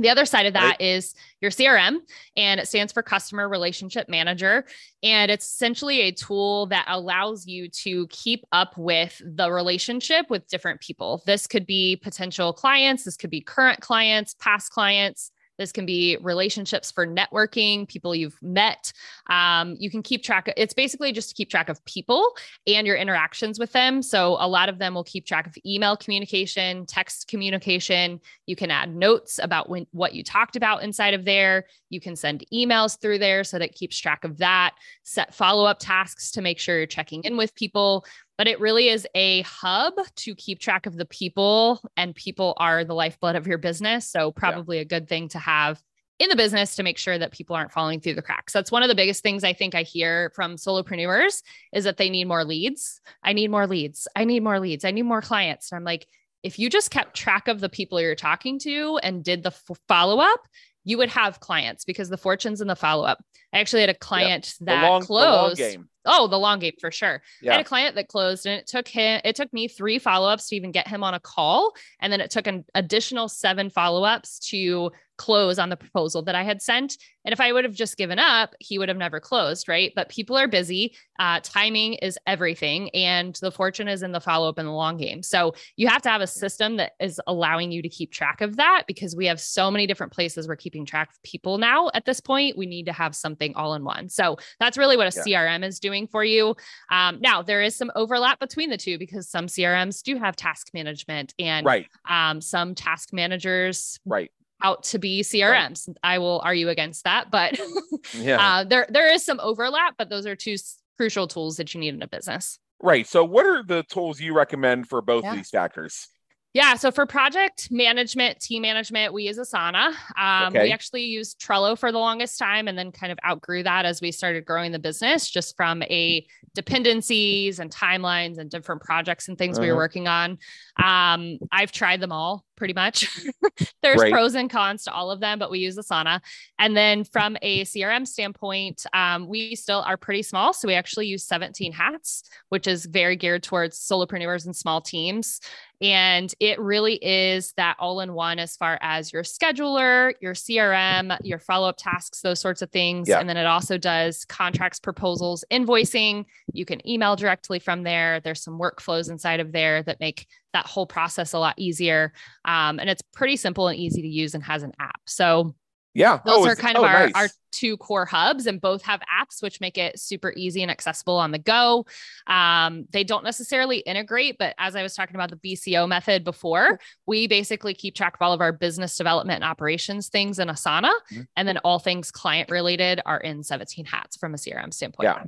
The 0.00 0.08
other 0.08 0.24
side 0.24 0.46
of 0.46 0.54
that 0.54 0.80
is 0.80 1.14
your 1.40 1.50
CRM, 1.50 1.98
and 2.36 2.58
it 2.58 2.66
stands 2.66 2.92
for 2.92 3.02
Customer 3.02 3.48
Relationship 3.48 4.08
Manager. 4.08 4.64
And 5.02 5.30
it's 5.30 5.46
essentially 5.46 6.00
a 6.00 6.12
tool 6.12 6.66
that 6.66 6.86
allows 6.88 7.46
you 7.46 7.68
to 7.68 8.06
keep 8.08 8.44
up 8.50 8.76
with 8.78 9.20
the 9.24 9.52
relationship 9.52 10.30
with 10.30 10.48
different 10.48 10.80
people. 10.80 11.22
This 11.26 11.46
could 11.46 11.66
be 11.66 11.96
potential 11.96 12.52
clients, 12.52 13.04
this 13.04 13.16
could 13.16 13.30
be 13.30 13.42
current 13.42 13.80
clients, 13.80 14.34
past 14.34 14.72
clients. 14.72 15.32
This 15.60 15.72
can 15.72 15.84
be 15.84 16.16
relationships 16.22 16.90
for 16.90 17.06
networking, 17.06 17.86
people 17.86 18.14
you've 18.14 18.38
met. 18.40 18.94
Um, 19.28 19.76
you 19.78 19.90
can 19.90 20.02
keep 20.02 20.24
track. 20.24 20.48
Of, 20.48 20.54
it's 20.56 20.72
basically 20.72 21.12
just 21.12 21.28
to 21.28 21.34
keep 21.34 21.50
track 21.50 21.68
of 21.68 21.84
people 21.84 22.32
and 22.66 22.86
your 22.86 22.96
interactions 22.96 23.58
with 23.58 23.70
them. 23.72 24.00
So 24.00 24.38
a 24.40 24.48
lot 24.48 24.70
of 24.70 24.78
them 24.78 24.94
will 24.94 25.04
keep 25.04 25.26
track 25.26 25.46
of 25.46 25.54
email 25.66 25.98
communication, 25.98 26.86
text 26.86 27.28
communication. 27.28 28.20
You 28.46 28.56
can 28.56 28.70
add 28.70 28.96
notes 28.96 29.38
about 29.42 29.68
when 29.68 29.86
what 29.90 30.14
you 30.14 30.24
talked 30.24 30.56
about 30.56 30.82
inside 30.82 31.12
of 31.12 31.26
there. 31.26 31.66
You 31.90 32.00
can 32.00 32.16
send 32.16 32.42
emails 32.50 32.98
through 32.98 33.18
there 33.18 33.44
so 33.44 33.58
that 33.58 33.66
it 33.66 33.74
keeps 33.74 33.98
track 33.98 34.24
of 34.24 34.38
that. 34.38 34.76
Set 35.02 35.34
follow 35.34 35.66
up 35.66 35.78
tasks 35.78 36.30
to 36.30 36.40
make 36.40 36.58
sure 36.58 36.78
you're 36.78 36.86
checking 36.86 37.22
in 37.24 37.36
with 37.36 37.54
people. 37.54 38.06
But 38.40 38.48
it 38.48 38.58
really 38.58 38.88
is 38.88 39.06
a 39.14 39.42
hub 39.42 39.92
to 40.16 40.34
keep 40.34 40.60
track 40.60 40.86
of 40.86 40.96
the 40.96 41.04
people, 41.04 41.78
and 41.98 42.14
people 42.14 42.54
are 42.56 42.84
the 42.84 42.94
lifeblood 42.94 43.36
of 43.36 43.46
your 43.46 43.58
business. 43.58 44.08
So, 44.08 44.32
probably 44.32 44.78
a 44.78 44.84
good 44.86 45.10
thing 45.10 45.28
to 45.28 45.38
have 45.38 45.82
in 46.18 46.30
the 46.30 46.36
business 46.36 46.74
to 46.76 46.82
make 46.82 46.96
sure 46.96 47.18
that 47.18 47.32
people 47.32 47.54
aren't 47.54 47.70
falling 47.70 48.00
through 48.00 48.14
the 48.14 48.22
cracks. 48.22 48.54
That's 48.54 48.72
one 48.72 48.82
of 48.82 48.88
the 48.88 48.94
biggest 48.94 49.22
things 49.22 49.44
I 49.44 49.52
think 49.52 49.74
I 49.74 49.82
hear 49.82 50.32
from 50.34 50.56
solopreneurs 50.56 51.42
is 51.74 51.84
that 51.84 51.98
they 51.98 52.08
need 52.08 52.28
more 52.28 52.42
leads. 52.46 53.02
I 53.22 53.34
need 53.34 53.50
more 53.50 53.66
leads. 53.66 54.08
I 54.16 54.24
need 54.24 54.42
more 54.42 54.58
leads. 54.58 54.86
I 54.86 54.90
need 54.90 55.02
more 55.02 55.20
clients. 55.20 55.70
And 55.70 55.76
I'm 55.76 55.84
like, 55.84 56.08
if 56.42 56.58
you 56.58 56.70
just 56.70 56.90
kept 56.90 57.14
track 57.14 57.46
of 57.46 57.60
the 57.60 57.68
people 57.68 58.00
you're 58.00 58.14
talking 58.14 58.58
to 58.60 58.98
and 59.02 59.22
did 59.22 59.42
the 59.42 59.50
f- 59.50 59.78
follow 59.86 60.18
up, 60.18 60.40
you 60.84 60.96
would 60.96 61.10
have 61.10 61.40
clients 61.40 61.84
because 61.84 62.08
the 62.08 62.16
fortunes 62.16 62.62
in 62.62 62.68
the 62.68 62.74
follow 62.74 63.04
up. 63.04 63.22
I 63.52 63.58
actually 63.58 63.82
had 63.82 63.90
a 63.90 63.94
client 63.94 64.54
The 64.60 64.64
that 64.64 64.88
long 64.88 65.02
closed. 65.02 65.60
Oh, 66.06 66.26
the 66.28 66.38
long 66.38 66.58
game 66.60 66.72
for 66.80 66.90
sure. 66.90 67.16
I 67.16 67.20
Yeah. 67.42 67.52
had 67.52 67.60
a 67.60 67.64
client 67.64 67.94
that 67.96 68.08
closed 68.08 68.46
and 68.46 68.58
it 68.58 68.66
took 68.66 68.88
him, 68.88 69.20
it 69.24 69.36
took 69.36 69.52
me 69.52 69.68
three 69.68 69.98
follow-ups 69.98 70.48
to 70.48 70.56
even 70.56 70.72
get 70.72 70.88
him 70.88 71.04
on 71.04 71.14
a 71.14 71.20
call. 71.20 71.74
And 72.00 72.12
then 72.12 72.20
it 72.20 72.30
took 72.30 72.46
an 72.46 72.64
additional 72.74 73.28
seven 73.28 73.68
follow-ups 73.70 74.38
to 74.50 74.90
close 75.20 75.58
on 75.58 75.68
the 75.68 75.76
proposal 75.76 76.22
that 76.22 76.34
I 76.34 76.42
had 76.42 76.62
sent. 76.62 76.96
And 77.26 77.34
if 77.34 77.40
I 77.42 77.52
would 77.52 77.64
have 77.64 77.74
just 77.74 77.98
given 77.98 78.18
up, 78.18 78.54
he 78.58 78.78
would 78.78 78.88
have 78.88 78.96
never 78.96 79.20
closed, 79.20 79.68
right? 79.68 79.92
But 79.94 80.08
people 80.08 80.34
are 80.38 80.48
busy. 80.48 80.96
Uh, 81.18 81.40
timing 81.42 81.94
is 81.94 82.18
everything. 82.26 82.88
And 82.94 83.38
the 83.42 83.52
fortune 83.52 83.86
is 83.86 84.02
in 84.02 84.12
the 84.12 84.20
follow-up 84.22 84.58
in 84.58 84.64
the 84.64 84.72
long 84.72 84.96
game. 84.96 85.22
So 85.22 85.52
you 85.76 85.86
have 85.88 86.00
to 86.02 86.08
have 86.08 86.22
a 86.22 86.26
system 86.26 86.78
that 86.78 86.92
is 86.98 87.20
allowing 87.26 87.70
you 87.70 87.82
to 87.82 87.88
keep 87.90 88.10
track 88.12 88.40
of 88.40 88.56
that 88.56 88.84
because 88.86 89.14
we 89.14 89.26
have 89.26 89.38
so 89.38 89.70
many 89.70 89.86
different 89.86 90.10
places 90.14 90.48
we're 90.48 90.56
keeping 90.56 90.86
track 90.86 91.10
of 91.10 91.22
people 91.22 91.58
now 91.58 91.90
at 91.92 92.06
this 92.06 92.20
point. 92.20 92.56
We 92.56 92.64
need 92.64 92.86
to 92.86 92.92
have 92.94 93.14
something 93.14 93.54
all 93.56 93.74
in 93.74 93.84
one. 93.84 94.08
So 94.08 94.38
that's 94.58 94.78
really 94.78 94.96
what 94.96 95.14
a 95.14 95.16
Yeah. 95.18 95.24
CRM 95.44 95.62
is 95.62 95.78
doing 95.80 96.06
for 96.06 96.24
you. 96.24 96.56
Um, 96.90 97.18
now, 97.20 97.42
there 97.42 97.60
is 97.60 97.76
some 97.76 97.92
overlap 97.94 98.40
between 98.40 98.70
the 98.70 98.78
two 98.78 98.96
because 98.96 99.28
some 99.28 99.46
CRMs 99.48 100.02
do 100.02 100.16
have 100.16 100.34
task 100.36 100.68
management 100.72 101.34
and 101.38 101.66
Right. 101.66 101.88
um, 102.08 102.40
some 102.40 102.74
task 102.74 103.12
managers 103.12 104.00
Right. 104.06 104.30
Out 104.62 104.84
to 104.84 104.98
be 104.98 105.22
CRMs. 105.22 105.88
Right. 105.88 105.96
I 106.02 106.18
will 106.18 106.40
argue 106.44 106.68
against 106.68 107.04
that, 107.04 107.30
but 107.30 107.58
yeah. 108.14 108.40
uh, 108.40 108.64
there 108.64 108.86
there 108.88 109.12
is 109.12 109.24
some 109.24 109.40
overlap, 109.40 109.94
but 109.98 110.08
those 110.10 110.26
are 110.26 110.36
two 110.36 110.56
crucial 110.96 111.26
tools 111.26 111.56
that 111.56 111.74
you 111.74 111.80
need 111.80 111.94
in 111.94 112.02
a 112.02 112.08
business. 112.08 112.58
Right. 112.82 113.06
So, 113.06 113.24
what 113.24 113.46
are 113.46 113.62
the 113.62 113.82
tools 113.84 114.20
you 114.20 114.34
recommend 114.34 114.88
for 114.88 115.02
both 115.02 115.24
yeah. 115.24 115.30
of 115.30 115.36
these 115.36 115.50
factors? 115.50 116.08
Yeah. 116.52 116.74
So 116.74 116.90
for 116.90 117.06
project 117.06 117.68
management, 117.70 118.40
team 118.40 118.62
management, 118.62 119.12
we 119.12 119.28
use 119.28 119.38
Asana. 119.38 119.94
Um, 120.18 120.48
okay. 120.48 120.64
We 120.64 120.72
actually 120.72 121.04
used 121.04 121.40
Trello 121.40 121.78
for 121.78 121.92
the 121.92 121.98
longest 121.98 122.40
time 122.40 122.66
and 122.66 122.76
then 122.76 122.90
kind 122.90 123.12
of 123.12 123.18
outgrew 123.24 123.62
that 123.62 123.84
as 123.84 124.00
we 124.00 124.10
started 124.10 124.44
growing 124.46 124.72
the 124.72 124.80
business 124.80 125.30
just 125.30 125.56
from 125.56 125.82
a 125.84 126.26
dependencies 126.56 127.60
and 127.60 127.70
timelines 127.70 128.38
and 128.38 128.50
different 128.50 128.82
projects 128.82 129.28
and 129.28 129.38
things 129.38 129.58
uh-huh. 129.58 129.62
we 129.62 129.68
were 129.68 129.74
uh-huh. 129.74 129.78
working 129.78 130.08
on. 130.08 130.38
Um, 130.82 131.38
I've 131.52 131.70
tried 131.70 132.00
them 132.00 132.10
all 132.10 132.44
pretty 132.60 132.74
much. 132.74 133.08
There's 133.82 134.02
right. 134.02 134.12
pros 134.12 134.34
and 134.34 134.50
cons 134.50 134.84
to 134.84 134.92
all 134.92 135.10
of 135.10 135.18
them, 135.18 135.38
but 135.38 135.50
we 135.50 135.60
use 135.60 135.78
Asana. 135.78 136.20
And 136.58 136.76
then 136.76 137.04
from 137.04 137.38
a 137.40 137.64
CRM 137.64 138.06
standpoint, 138.06 138.84
um, 138.92 139.26
we 139.28 139.56
still 139.56 139.80
are 139.80 139.96
pretty 139.96 140.22
small. 140.22 140.52
So 140.52 140.68
we 140.68 140.74
actually 140.74 141.06
use 141.06 141.24
17 141.24 141.72
hats, 141.72 142.22
which 142.50 142.66
is 142.66 142.84
very 142.84 143.16
geared 143.16 143.42
towards 143.42 143.78
solopreneurs 143.78 144.44
and 144.44 144.54
small 144.54 144.82
teams. 144.82 145.40
And 145.80 146.30
it 146.38 146.60
really 146.60 146.96
is 146.96 147.54
that 147.56 147.76
all 147.78 148.00
in 148.00 148.12
one 148.12 148.38
as 148.38 148.56
far 148.56 148.78
as 148.82 149.10
your 149.10 149.22
scheduler, 149.22 150.12
your 150.20 150.34
CRM, 150.34 151.16
your 151.22 151.38
follow 151.38 151.70
up 151.70 151.78
tasks, 151.78 152.20
those 152.20 152.40
sorts 152.40 152.60
of 152.60 152.70
things. 152.70 153.08
Yeah. 153.08 153.20
And 153.20 153.26
then 153.26 153.38
it 153.38 153.46
also 153.46 153.78
does 153.78 154.26
contracts, 154.26 154.78
proposals, 154.78 155.42
invoicing. 155.50 156.26
You 156.52 156.66
can 156.66 156.86
email 156.86 157.16
directly 157.16 157.58
from 157.58 157.82
there. 157.82 158.20
There's 158.20 158.42
some 158.42 158.58
workflows 158.58 159.10
inside 159.10 159.40
of 159.40 159.52
there 159.52 159.82
that 159.84 160.00
make 160.00 160.26
that 160.52 160.66
whole 160.66 160.86
process 160.86 161.32
a 161.32 161.38
lot 161.38 161.54
easier. 161.56 162.12
Um, 162.44 162.78
and 162.78 162.90
it's 162.90 163.02
pretty 163.12 163.36
simple 163.36 163.68
and 163.68 163.78
easy 163.78 164.02
to 164.02 164.08
use 164.08 164.34
and 164.34 164.42
has 164.44 164.62
an 164.62 164.72
app. 164.78 165.00
So 165.06 165.54
yeah. 165.94 166.20
Those 166.24 166.46
oh, 166.46 166.48
are 166.48 166.56
kind 166.56 166.76
of 166.76 166.84
oh, 166.84 166.86
our, 166.86 167.06
nice. 167.06 167.12
our 167.14 167.28
two 167.50 167.76
core 167.76 168.04
hubs, 168.04 168.46
and 168.46 168.60
both 168.60 168.82
have 168.82 169.00
apps, 169.00 169.42
which 169.42 169.60
make 169.60 169.76
it 169.76 169.98
super 169.98 170.32
easy 170.36 170.62
and 170.62 170.70
accessible 170.70 171.16
on 171.16 171.32
the 171.32 171.38
go. 171.38 171.84
Um, 172.26 172.86
they 172.90 173.02
don't 173.02 173.24
necessarily 173.24 173.78
integrate, 173.78 174.36
but 174.38 174.54
as 174.58 174.76
I 174.76 174.82
was 174.82 174.94
talking 174.94 175.16
about 175.16 175.30
the 175.30 175.36
BCO 175.36 175.88
method 175.88 176.22
before, 176.22 176.78
we 177.06 177.26
basically 177.26 177.74
keep 177.74 177.94
track 177.94 178.14
of 178.14 178.22
all 178.22 178.32
of 178.32 178.40
our 178.40 178.52
business 178.52 178.96
development 178.96 179.42
and 179.42 179.50
operations 179.50 180.08
things 180.08 180.38
in 180.38 180.48
Asana. 180.48 180.92
Mm-hmm. 181.12 181.22
And 181.36 181.48
then 181.48 181.58
all 181.58 181.78
things 181.78 182.10
client 182.10 182.50
related 182.50 183.00
are 183.04 183.18
in 183.18 183.42
17 183.42 183.84
hats 183.84 184.16
from 184.16 184.34
a 184.34 184.36
CRM 184.36 184.72
standpoint. 184.72 185.08
Yeah. 185.08 185.24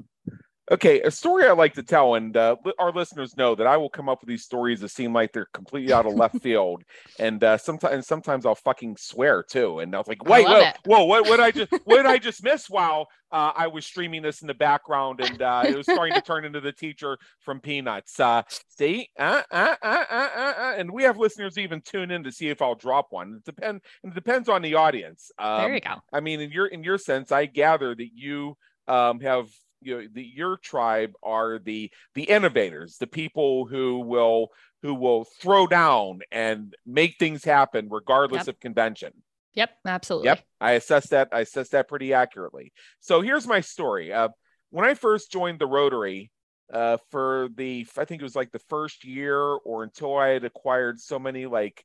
Okay, 0.71 1.01
a 1.01 1.11
story 1.11 1.47
I 1.47 1.53
like 1.53 1.75
to 1.75 1.83
tell, 1.83 2.15
and 2.15 2.37
uh, 2.37 2.55
our 2.79 2.93
listeners 2.93 3.37
know 3.37 3.57
that 3.57 3.67
I 3.67 3.77
will 3.77 3.91
come 3.91 4.09
up 4.09 4.21
with 4.21 4.29
these 4.29 4.45
stories 4.45 4.81
that 4.81 4.91
seem 4.91 5.13
like 5.13 5.33
they're 5.33 5.49
completely 5.53 5.93
out 5.93 6.07
of 6.07 6.15
left 6.15 6.39
field, 6.43 6.85
and 7.19 7.43
uh, 7.43 7.59
sometimes 7.59 8.07
sometimes 8.07 8.47
I'll 8.47 8.55
fucking 8.55 8.97
swear 8.97 9.43
too, 9.43 9.81
and 9.81 9.93
I 9.93 9.99
was 9.99 10.07
like, 10.07 10.25
wait, 10.25 10.47
whoa, 10.47 10.71
whoa, 10.85 11.05
what, 11.05 11.29
what 11.29 11.41
I 11.41 11.51
just 11.51 11.73
what 11.85 11.97
did 11.97 12.07
I 12.07 12.19
just 12.19 12.45
miss 12.45 12.71
while 12.71 13.09
uh, 13.33 13.51
I 13.57 13.67
was 13.67 13.85
streaming 13.85 14.23
this 14.23 14.41
in 14.41 14.47
the 14.47 14.55
background, 14.55 15.21
and 15.21 15.43
uh, 15.43 15.65
it 15.67 15.77
was 15.77 15.87
starting 15.87 16.15
to 16.15 16.21
turn 16.21 16.45
into 16.45 16.61
the 16.61 16.73
teacher 16.73 17.19
from 17.41 17.59
Peanuts. 17.59 18.21
Uh, 18.21 18.43
see, 18.69 19.09
uh, 19.19 19.43
uh, 19.51 19.75
uh, 19.83 20.05
uh, 20.11 20.29
uh, 20.37 20.53
uh, 20.59 20.75
and 20.77 20.93
we 20.93 21.03
have 21.03 21.19
listeners 21.19 21.59
even 21.59 21.81
tune 21.81 22.13
in 22.13 22.23
to 22.23 22.31
see 22.31 22.51
if 22.51 22.63
I'll 22.63 22.77
drop 22.77 23.09
one. 23.11 23.35
It 23.39 23.45
depends. 23.45 23.83
It 24.05 24.15
depends 24.15 24.49
on 24.49 24.63
the 24.63 24.77
audience. 24.77 25.33
Um, 25.41 25.63
there 25.63 25.75
you 25.75 25.81
go. 25.81 25.97
I 26.13 26.21
mean, 26.21 26.41
in 26.41 26.53
your 26.53 26.67
in 26.67 26.85
your 26.85 26.99
sense, 26.99 27.33
I 27.33 27.47
gather 27.47 27.97
that 27.97 28.11
you 28.15 28.57
um, 28.87 29.19
have 29.21 29.49
you 29.83 29.97
know 29.97 30.09
the, 30.13 30.23
your 30.23 30.57
tribe 30.57 31.13
are 31.23 31.59
the 31.59 31.91
the 32.15 32.25
innovators 32.25 32.97
the 32.99 33.07
people 33.07 33.67
who 33.67 34.01
will 34.01 34.49
who 34.83 34.95
will 34.95 35.25
throw 35.41 35.67
down 35.67 36.21
and 36.31 36.75
make 36.85 37.17
things 37.19 37.45
happen 37.45 37.89
regardless 37.91 38.47
yep. 38.47 38.57
of 38.57 38.61
convention. 38.61 39.13
Yep 39.55 39.71
absolutely. 39.87 40.27
Yep 40.27 40.45
i 40.61 40.73
assess 40.73 41.09
that 41.09 41.29
i 41.33 41.41
assess 41.41 41.69
that 41.71 41.89
pretty 41.89 42.13
accurately. 42.13 42.73
So 43.01 43.21
here's 43.21 43.47
my 43.47 43.61
story. 43.61 44.13
Uh, 44.13 44.29
when 44.71 44.85
i 44.85 44.95
first 44.95 45.31
joined 45.31 45.59
the 45.59 45.67
rotary 45.67 46.31
uh, 46.73 46.97
for 47.11 47.49
the 47.57 47.87
i 47.99 48.05
think 48.05 48.21
it 48.21 48.25
was 48.25 48.37
like 48.37 48.51
the 48.51 48.59
first 48.59 49.05
year 49.05 49.39
or 49.41 49.83
until 49.83 50.17
i 50.17 50.29
had 50.29 50.45
acquired 50.45 50.99
so 50.99 51.19
many 51.19 51.47
like 51.47 51.85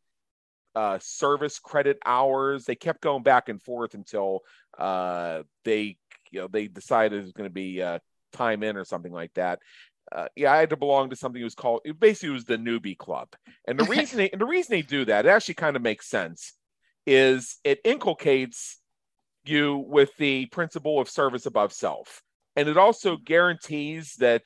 uh, 0.76 1.00
service 1.02 1.58
credit 1.58 1.98
hours 2.06 2.66
they 2.66 2.76
kept 2.76 3.02
going 3.02 3.24
back 3.24 3.50
and 3.50 3.62
forth 3.64 3.96
until 3.96 4.42
uh, 4.78 5.42
they 5.66 5.98
you 6.32 6.42
know 6.42 6.48
they 6.48 6.68
decided 6.68 7.20
it 7.20 7.24
was 7.24 7.32
going 7.32 7.50
to 7.50 7.54
be 7.54 7.82
uh, 7.82 8.00
time 8.34 8.64
in 8.64 8.78
or 8.78 8.86
something 8.86 9.12
like 9.12 9.34
that. 9.36 9.60
Uh, 10.12 10.28
yeah, 10.36 10.54
I 10.54 10.58
had 10.58 10.70
to 10.70 10.78
belong 10.78 11.10
to 11.10 11.16
something. 11.16 11.42
That 11.42 11.46
was 11.46 11.56
called 11.56 11.82
it 11.86 12.00
basically 12.00 12.30
was 12.30 12.46
the 12.46 12.58
newbie 12.58 12.98
club, 12.98 13.30
and 13.68 13.80
the 13.80 13.84
reason 13.96 14.18
they 14.18 14.30
and 14.30 14.42
the 14.42 14.46
reason 14.46 14.72
they 14.72 14.82
do 14.82 15.06
that 15.06 15.26
it 15.26 15.30
actually 15.30 15.56
kind 15.56 15.76
of 15.76 15.82
makes 15.82 16.08
sense 16.08 16.54
is 17.06 17.58
it 17.64 17.80
inculcates 17.84 18.80
you 19.46 19.78
with 19.88 20.16
the 20.18 20.46
principle 20.48 21.00
of 21.00 21.10
service 21.10 21.46
above 21.46 21.74
self, 21.74 22.22
and 22.56 22.70
it 22.70 22.78
also 22.78 23.18
guarantees 23.18 24.16
that 24.20 24.44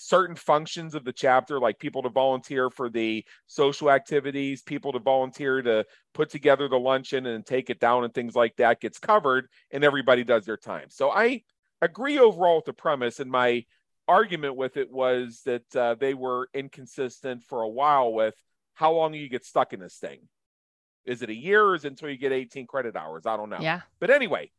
certain 0.00 0.36
functions 0.36 0.94
of 0.94 1.04
the 1.04 1.12
chapter, 1.12 1.58
like 1.58 1.78
people 1.78 2.02
to 2.02 2.08
volunteer 2.08 2.70
for 2.70 2.88
the 2.88 3.24
social 3.46 3.90
activities, 3.90 4.62
people 4.62 4.92
to 4.92 5.00
volunteer 5.00 5.60
to 5.60 5.84
put 6.14 6.30
together 6.30 6.68
the 6.68 6.78
luncheon 6.78 7.26
and 7.26 7.44
take 7.44 7.68
it 7.68 7.80
down 7.80 8.04
and 8.04 8.14
things 8.14 8.36
like 8.36 8.54
that, 8.56 8.80
gets 8.80 8.98
covered 8.98 9.48
and 9.72 9.82
everybody 9.82 10.22
does 10.22 10.44
their 10.44 10.56
time. 10.56 10.86
So 10.88 11.10
I 11.10 11.42
agree 11.82 12.18
overall 12.18 12.56
with 12.56 12.66
the 12.66 12.72
premise, 12.72 13.18
and 13.18 13.30
my 13.30 13.64
argument 14.06 14.56
with 14.56 14.76
it 14.76 14.90
was 14.90 15.42
that 15.44 15.76
uh, 15.76 15.96
they 15.96 16.14
were 16.14 16.48
inconsistent 16.54 17.42
for 17.42 17.62
a 17.62 17.68
while 17.68 18.12
with 18.12 18.34
how 18.74 18.92
long 18.92 19.14
you 19.14 19.28
get 19.28 19.44
stuck 19.44 19.72
in 19.72 19.80
this 19.80 19.96
thing. 19.96 20.20
Is 21.04 21.22
it 21.22 21.30
a 21.30 21.34
year 21.34 21.64
or 21.64 21.74
is 21.74 21.84
it 21.84 21.88
until 21.88 22.08
you 22.08 22.16
get 22.16 22.32
18 22.32 22.66
credit 22.66 22.94
hours? 22.94 23.26
I 23.26 23.36
don't 23.36 23.50
know. 23.50 23.58
Yeah. 23.60 23.80
But 23.98 24.10
anyway, 24.10 24.50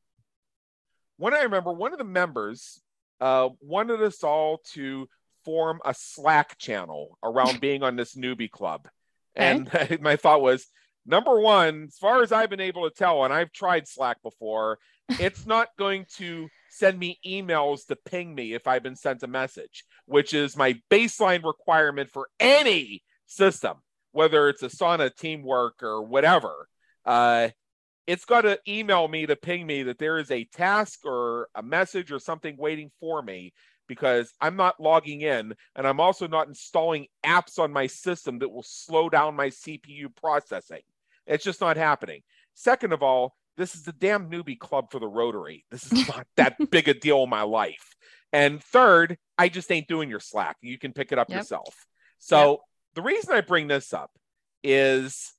when 1.18 1.34
I 1.34 1.44
remember 1.44 1.72
one 1.72 1.94
of 1.94 1.98
the 1.98 2.04
members 2.04 2.82
uh, 3.22 3.50
wanted 3.62 4.02
us 4.02 4.24
all 4.24 4.60
to 4.74 5.08
form 5.46 5.80
a 5.86 5.94
Slack 5.94 6.58
channel 6.58 7.18
around 7.24 7.60
being 7.62 7.84
on 7.84 7.96
this 7.96 8.16
newbie 8.16 8.52
club. 8.52 8.88
And 9.36 9.70
my 10.02 10.16
thought 10.16 10.42
was 10.42 10.68
number 11.06 11.40
one, 11.40 11.86
as 11.88 11.98
far 11.98 12.22
as 12.22 12.32
I've 12.32 12.50
been 12.50 12.60
able 12.60 12.90
to 12.90 12.96
tell, 12.96 13.24
and 13.24 13.34
I've 13.34 13.52
tried 13.52 13.88
Slack 13.88 14.22
before, 14.22 14.80
it's 15.10 15.46
not 15.46 15.70
going 15.78 16.06
to 16.18 16.48
send 16.70 17.00
me 17.00 17.20
emails 17.26 17.88
to 17.88 17.96
ping 17.96 18.34
me 18.34 18.54
if 18.54 18.68
I've 18.68 18.84
been 18.84 18.96
sent 18.96 19.24
a 19.24 19.28
message, 19.28 19.84
which 20.06 20.34
is 20.34 20.56
my 20.56 20.80
baseline 20.90 21.44
requirement 21.44 22.10
for 22.10 22.30
any 22.40 23.04
system, 23.26 23.78
whether 24.12 24.50
it's 24.50 24.62
Asana, 24.62 25.16
Teamwork, 25.16 25.82
or 25.82 26.04
whatever. 26.04 26.68
Uh, 27.06 27.50
it's 28.06 28.26
got 28.26 28.42
to 28.42 28.60
email 28.68 29.08
me 29.08 29.26
to 29.26 29.36
ping 29.36 29.66
me 29.68 29.84
that 29.84 30.00
there 30.00 30.18
is 30.18 30.32
a 30.32 30.46
task 30.46 31.06
or 31.06 31.48
a 31.54 31.62
message 31.62 32.12
or 32.12 32.18
something 32.18 32.56
waiting 32.58 32.90
for 33.00 33.22
me 33.22 33.54
because 33.90 34.32
I'm 34.40 34.56
not 34.56 34.80
logging 34.80 35.20
in 35.22 35.54
and 35.76 35.86
I'm 35.86 36.00
also 36.00 36.28
not 36.28 36.48
installing 36.48 37.08
apps 37.26 37.60
on 37.60 37.74
my 37.74 37.88
system 37.88 38.40
that 38.40 38.48
will 38.48 38.64
slow 38.64 39.10
down 39.10 39.36
my 39.36 39.48
CPU 39.50 40.16
processing. 40.16 40.84
It's 41.28 41.44
just 41.44 41.60
not 41.60 41.76
happening. 41.76 42.22
Second 42.54 42.94
of 42.94 43.04
all, 43.04 43.36
this 43.58 43.76
is 43.76 43.84
the 43.84 43.92
damn 43.92 44.30
newbie 44.30 44.58
club 44.58 44.92
for 44.92 45.00
the 45.00 45.08
Rotary. 45.08 45.66
This 45.70 45.92
is 45.92 46.08
not 46.08 46.26
that 46.38 46.56
big 46.70 46.88
a 46.88 46.94
deal 46.94 47.24
in 47.24 47.30
my 47.30 47.42
life. 47.42 47.96
And 48.32 48.64
third, 48.64 49.18
I 49.38 49.50
just 49.50 49.70
ain't 49.72 49.88
doing 49.88 50.10
your 50.10 50.22
Slack. 50.22 50.56
You 50.62 50.78
can 50.78 50.94
pick 50.94 51.12
it 51.12 51.20
up 51.20 51.30
yep. 51.30 51.40
yourself. 51.40 51.76
So 52.20 52.52
yep. 52.52 52.60
the 52.96 53.02
reason 53.02 53.34
I 53.34 53.42
bring 53.42 53.68
this 53.68 53.92
up 53.92 54.12
is 54.64 55.34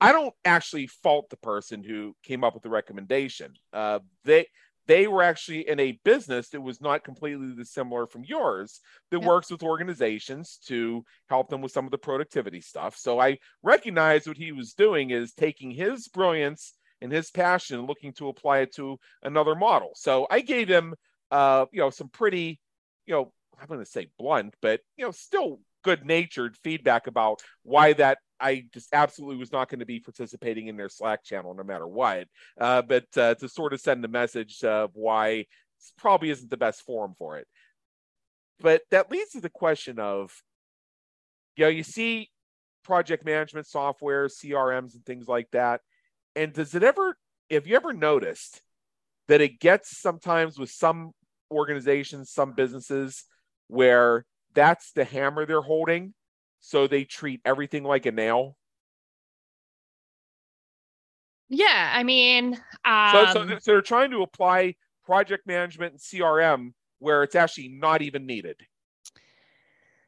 I 0.00 0.12
don't 0.12 0.34
actually 0.44 0.86
fault 0.86 1.28
the 1.28 1.36
person 1.36 1.84
who 1.84 2.16
came 2.22 2.42
up 2.42 2.54
with 2.54 2.62
the 2.62 2.70
recommendation. 2.70 3.52
Uh, 3.72 4.00
they 4.24 4.46
they 4.86 5.06
were 5.06 5.22
actually 5.22 5.68
in 5.68 5.78
a 5.78 5.98
business 6.04 6.48
that 6.50 6.60
was 6.60 6.80
not 6.80 7.04
completely 7.04 7.54
dissimilar 7.54 8.06
from 8.06 8.24
yours 8.24 8.80
that 9.10 9.20
yep. 9.20 9.28
works 9.28 9.50
with 9.50 9.62
organizations 9.62 10.58
to 10.66 11.04
help 11.28 11.48
them 11.48 11.60
with 11.60 11.72
some 11.72 11.84
of 11.84 11.90
the 11.90 11.98
productivity 11.98 12.60
stuff. 12.60 12.96
So 12.96 13.20
I 13.20 13.38
recognize 13.62 14.26
what 14.26 14.36
he 14.36 14.52
was 14.52 14.74
doing 14.74 15.10
is 15.10 15.32
taking 15.32 15.70
his 15.70 16.08
brilliance 16.08 16.74
and 17.00 17.12
his 17.12 17.30
passion 17.30 17.78
and 17.78 17.88
looking 17.88 18.12
to 18.14 18.28
apply 18.28 18.58
it 18.58 18.74
to 18.74 18.98
another 19.22 19.54
model. 19.54 19.92
So 19.94 20.26
I 20.30 20.40
gave 20.40 20.68
him 20.68 20.94
uh, 21.30 21.66
you 21.72 21.80
know, 21.80 21.90
some 21.90 22.08
pretty, 22.08 22.60
you 23.06 23.14
know, 23.14 23.32
I'm 23.60 23.68
going 23.68 23.80
to 23.80 23.86
say 23.86 24.08
blunt, 24.18 24.54
but 24.60 24.80
you 24.96 25.04
know, 25.04 25.10
still 25.10 25.60
good 25.82 26.04
natured 26.04 26.56
feedback 26.62 27.06
about 27.06 27.40
why 27.62 27.92
that 27.94 28.18
I 28.40 28.64
just 28.72 28.88
absolutely 28.92 29.36
was 29.36 29.52
not 29.52 29.68
going 29.68 29.80
to 29.80 29.86
be 29.86 30.00
participating 30.00 30.68
in 30.68 30.76
their 30.76 30.88
Slack 30.88 31.24
channel 31.24 31.54
no 31.54 31.62
matter 31.62 31.86
what. 31.86 32.26
Uh, 32.58 32.82
but 32.82 33.04
uh, 33.16 33.34
to 33.36 33.48
sort 33.48 33.72
of 33.72 33.80
send 33.80 34.04
a 34.04 34.08
message 34.08 34.62
of 34.64 34.90
why 34.94 35.46
probably 35.98 36.30
isn't 36.30 36.50
the 36.50 36.56
best 36.56 36.82
forum 36.82 37.14
for 37.18 37.38
it. 37.38 37.46
But 38.60 38.82
that 38.90 39.10
leads 39.10 39.30
to 39.30 39.40
the 39.40 39.50
question 39.50 39.98
of, 39.98 40.32
you 41.56 41.64
know, 41.64 41.70
you 41.70 41.82
see 41.82 42.30
project 42.84 43.24
management 43.24 43.66
software, 43.66 44.26
CRMs, 44.26 44.94
and 44.94 45.04
things 45.04 45.28
like 45.28 45.50
that. 45.52 45.80
And 46.36 46.52
does 46.52 46.74
it 46.74 46.82
ever, 46.82 47.16
have 47.50 47.66
you 47.66 47.76
ever 47.76 47.92
noticed 47.92 48.62
that 49.28 49.40
it 49.40 49.60
gets 49.60 50.00
sometimes 50.00 50.58
with 50.58 50.70
some 50.70 51.12
organizations, 51.50 52.30
some 52.30 52.52
businesses, 52.52 53.24
where 53.68 54.24
that's 54.54 54.92
the 54.92 55.04
hammer 55.04 55.46
they're 55.46 55.60
holding? 55.60 56.14
So 56.60 56.86
they 56.86 57.04
treat 57.04 57.40
everything 57.44 57.84
like 57.84 58.06
a 58.06 58.12
nail. 58.12 58.56
Yeah, 61.48 61.92
I 61.92 62.04
mean, 62.04 62.58
um, 62.84 63.10
so, 63.12 63.26
so, 63.32 63.48
so 63.48 63.58
they're 63.64 63.82
trying 63.82 64.12
to 64.12 64.22
apply 64.22 64.76
project 65.04 65.46
management 65.46 65.94
and 65.94 66.00
CRM 66.00 66.72
where 67.00 67.24
it's 67.24 67.34
actually 67.34 67.68
not 67.68 68.02
even 68.02 68.26
needed. 68.26 68.56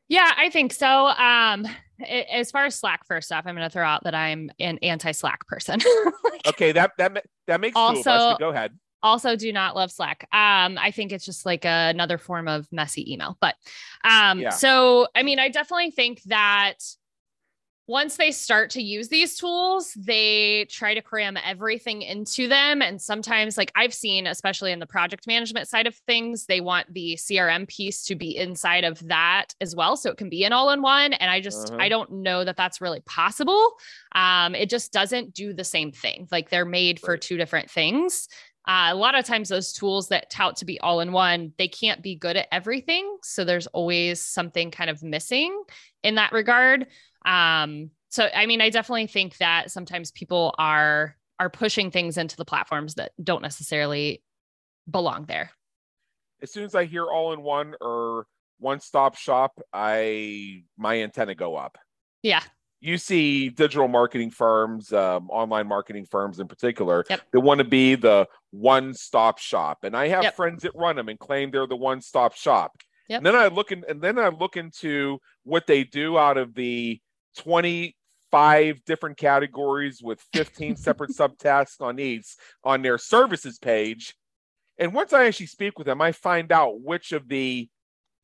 Yeah, 0.08 0.30
I 0.36 0.50
think 0.50 0.72
so. 0.72 1.08
Um, 1.08 1.66
as 2.06 2.50
far 2.50 2.66
as 2.66 2.74
Slack, 2.74 3.06
first 3.06 3.32
off, 3.32 3.46
I'm 3.46 3.56
going 3.56 3.66
to 3.66 3.72
throw 3.72 3.86
out 3.86 4.04
that 4.04 4.14
I'm 4.14 4.50
an 4.60 4.78
anti-Slack 4.82 5.46
person. 5.48 5.80
like, 6.24 6.46
okay, 6.46 6.72
that 6.72 6.92
that 6.98 7.24
that 7.46 7.60
makes 7.60 7.76
also, 7.76 8.02
two 8.02 8.10
of 8.10 8.32
us. 8.34 8.38
go 8.38 8.50
ahead. 8.50 8.78
Also, 9.02 9.36
do 9.36 9.52
not 9.52 9.74
love 9.74 9.90
Slack. 9.90 10.28
Um, 10.32 10.78
I 10.78 10.92
think 10.94 11.12
it's 11.12 11.24
just 11.24 11.44
like 11.44 11.64
a, 11.64 11.90
another 11.90 12.18
form 12.18 12.48
of 12.48 12.66
messy 12.70 13.12
email. 13.12 13.36
But 13.40 13.56
um, 14.04 14.40
yeah. 14.40 14.50
so 14.50 15.08
I 15.14 15.22
mean, 15.22 15.38
I 15.38 15.48
definitely 15.48 15.90
think 15.90 16.22
that 16.24 16.78
once 17.88 18.16
they 18.16 18.30
start 18.30 18.70
to 18.70 18.82
use 18.82 19.08
these 19.08 19.36
tools, 19.36 19.92
they 19.94 20.66
try 20.70 20.94
to 20.94 21.02
cram 21.02 21.36
everything 21.44 22.00
into 22.00 22.46
them. 22.46 22.80
And 22.80 23.02
sometimes, 23.02 23.58
like 23.58 23.72
I've 23.74 23.92
seen, 23.92 24.26
especially 24.26 24.70
in 24.70 24.78
the 24.78 24.86
project 24.86 25.26
management 25.26 25.68
side 25.68 25.88
of 25.88 25.96
things, 26.06 26.46
they 26.46 26.60
want 26.60 26.92
the 26.94 27.16
CRM 27.16 27.66
piece 27.68 28.04
to 28.04 28.14
be 28.14 28.36
inside 28.36 28.84
of 28.84 29.06
that 29.08 29.48
as 29.60 29.74
well. 29.74 29.96
So 29.96 30.10
it 30.10 30.16
can 30.16 30.28
be 30.28 30.44
an 30.44 30.52
all 30.52 30.70
in 30.70 30.80
one. 30.80 31.12
And 31.12 31.30
I 31.30 31.40
just, 31.40 31.70
uh-huh. 31.70 31.82
I 31.82 31.88
don't 31.88 32.10
know 32.12 32.44
that 32.44 32.56
that's 32.56 32.80
really 32.80 33.00
possible. 33.00 33.74
Um, 34.14 34.54
it 34.54 34.70
just 34.70 34.92
doesn't 34.92 35.34
do 35.34 35.52
the 35.52 35.64
same 35.64 35.90
thing. 35.90 36.28
Like 36.30 36.50
they're 36.50 36.64
made 36.64 37.00
for 37.00 37.16
two 37.16 37.36
different 37.36 37.68
things. 37.68 38.28
Uh, 38.66 38.88
a 38.90 38.94
lot 38.94 39.16
of 39.16 39.24
times, 39.24 39.48
those 39.48 39.72
tools 39.72 40.08
that 40.08 40.30
tout 40.30 40.56
to 40.56 40.64
be 40.64 40.78
all 40.80 41.00
in 41.00 41.12
one, 41.12 41.52
they 41.58 41.68
can't 41.68 42.02
be 42.02 42.14
good 42.14 42.36
at 42.36 42.48
everything. 42.52 43.18
So 43.22 43.44
there's 43.44 43.66
always 43.68 44.20
something 44.20 44.70
kind 44.70 44.88
of 44.88 45.02
missing 45.02 45.62
in 46.02 46.14
that 46.14 46.32
regard. 46.32 46.86
Um, 47.24 47.90
so 48.08 48.28
I 48.34 48.46
mean, 48.46 48.60
I 48.60 48.70
definitely 48.70 49.06
think 49.06 49.36
that 49.38 49.70
sometimes 49.70 50.10
people 50.12 50.54
are 50.58 51.16
are 51.40 51.50
pushing 51.50 51.90
things 51.90 52.18
into 52.18 52.36
the 52.36 52.44
platforms 52.44 52.94
that 52.94 53.12
don't 53.22 53.42
necessarily 53.42 54.22
belong 54.88 55.24
there. 55.24 55.50
As 56.40 56.52
soon 56.52 56.64
as 56.64 56.74
I 56.74 56.84
hear 56.84 57.06
all 57.06 57.32
in 57.32 57.42
one 57.42 57.74
or 57.80 58.26
one 58.58 58.80
stop 58.80 59.16
shop, 59.16 59.60
I 59.72 60.64
my 60.76 61.02
antenna 61.02 61.34
go 61.34 61.56
up. 61.56 61.78
Yeah. 62.22 62.42
You 62.82 62.98
see 62.98 63.48
digital 63.48 63.86
marketing 63.86 64.32
firms, 64.32 64.92
um, 64.92 65.30
online 65.30 65.68
marketing 65.68 66.04
firms 66.04 66.40
in 66.40 66.48
particular, 66.48 67.04
yep. 67.08 67.20
that 67.30 67.38
want 67.38 67.58
to 67.58 67.64
be 67.64 67.94
the 67.94 68.26
one 68.50 68.92
stop 68.92 69.38
shop. 69.38 69.84
And 69.84 69.96
I 69.96 70.08
have 70.08 70.24
yep. 70.24 70.34
friends 70.34 70.64
that 70.64 70.72
run 70.74 70.96
them 70.96 71.08
and 71.08 71.16
claim 71.16 71.52
they're 71.52 71.68
the 71.68 71.76
one 71.76 72.00
stop 72.00 72.34
shop. 72.34 72.76
Yep. 73.08 73.18
And 73.18 73.26
then 73.26 73.36
I 73.36 73.46
look 73.46 73.70
in, 73.70 73.84
and 73.88 74.02
then 74.02 74.18
I 74.18 74.28
look 74.28 74.56
into 74.56 75.18
what 75.44 75.68
they 75.68 75.84
do 75.84 76.18
out 76.18 76.36
of 76.36 76.54
the 76.54 77.00
25 77.38 78.84
different 78.84 79.16
categories 79.16 80.00
with 80.02 80.20
15 80.32 80.74
separate 80.76 81.10
subtasks 81.10 81.80
on 81.80 82.00
each 82.00 82.34
on 82.64 82.82
their 82.82 82.98
services 82.98 83.60
page. 83.60 84.16
And 84.76 84.92
once 84.92 85.12
I 85.12 85.26
actually 85.26 85.46
speak 85.46 85.78
with 85.78 85.86
them, 85.86 86.00
I 86.00 86.10
find 86.10 86.50
out 86.50 86.80
which 86.80 87.12
of 87.12 87.28
the 87.28 87.68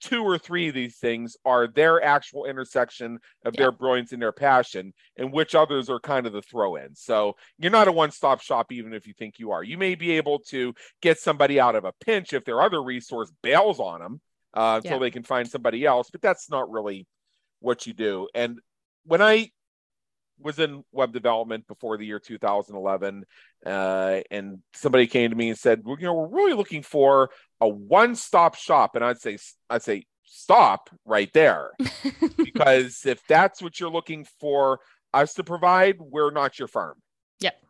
two 0.01 0.23
or 0.23 0.39
three 0.39 0.69
of 0.69 0.75
these 0.75 0.97
things 0.97 1.37
are 1.45 1.67
their 1.67 2.03
actual 2.03 2.45
intersection 2.45 3.19
of 3.45 3.55
their 3.55 3.73
brilliance 3.73 4.13
and 4.13 4.23
their 4.23 4.33
passion, 4.33 4.93
and 5.17 5.33
which 5.33 5.55
others 5.55 5.91
are 5.91 6.01
kind 6.01 6.27
of 6.27 6.33
the 6.33 6.43
throw 6.43 6.77
in. 6.77 6.95
So 6.95 7.35
you're 7.59 7.73
not 7.73 7.89
a 7.89 7.93
one 7.93 8.11
stop 8.11 8.41
shop, 8.41 8.73
even 8.73 8.93
if 8.93 9.07
you 9.07 9.15
think 9.19 9.39
you 9.39 9.53
are. 9.53 9.63
You 9.63 9.79
may 9.79 9.95
be 9.95 10.13
able 10.13 10.41
to 10.51 10.75
get 11.03 11.19
somebody 11.19 11.59
out 11.61 11.75
of 11.75 11.85
a 11.85 11.93
pinch 12.05 12.33
if 12.33 12.45
their 12.45 12.61
other 12.61 12.83
resource 12.83 13.33
bails 13.43 13.81
on 13.81 14.01
them 14.01 14.21
uh, 14.55 14.81
until 14.83 14.99
they 14.99 15.11
can 15.11 15.23
find 15.23 15.49
somebody 15.49 15.85
else, 15.85 16.11
but 16.11 16.23
that's 16.23 16.51
not 16.51 16.71
really 16.71 17.07
what 17.61 17.87
you 17.87 17.93
do. 17.93 18.29
And 18.35 18.59
when 19.05 19.23
I 19.23 19.51
was 20.41 20.59
in 20.59 20.85
web 20.93 21.13
development 21.13 21.67
before 21.67 21.97
the 21.97 22.07
year 22.07 22.19
2011, 22.19 23.25
uh, 23.67 24.21
and 24.31 24.59
somebody 24.75 25.07
came 25.07 25.31
to 25.31 25.37
me 25.37 25.51
and 25.51 25.59
said, 25.59 25.83
well, 25.85 25.97
"You 25.99 26.07
know, 26.07 26.15
we're 26.15 26.37
really 26.37 26.55
looking 26.55 26.83
for 26.83 27.31
a 27.61 27.69
one-stop 27.69 28.55
shop," 28.55 28.95
and 28.95 29.05
I'd 29.05 29.21
say, 29.21 29.39
"I'd 29.69 29.83
say 29.83 30.05
stop 30.25 30.91
right 31.05 31.33
there, 31.33 31.73
because 32.37 33.05
if 33.07 33.27
that's 33.27 33.63
what 33.63 33.79
you're 33.79 33.91
looking 33.91 34.27
for 34.41 34.81
us 35.13 35.35
to 35.35 35.45
provide, 35.45 35.97
we're 36.01 36.31
not 36.31 36.59
your 36.59 36.69
firm." 36.69 36.95
Yep. 37.41 37.63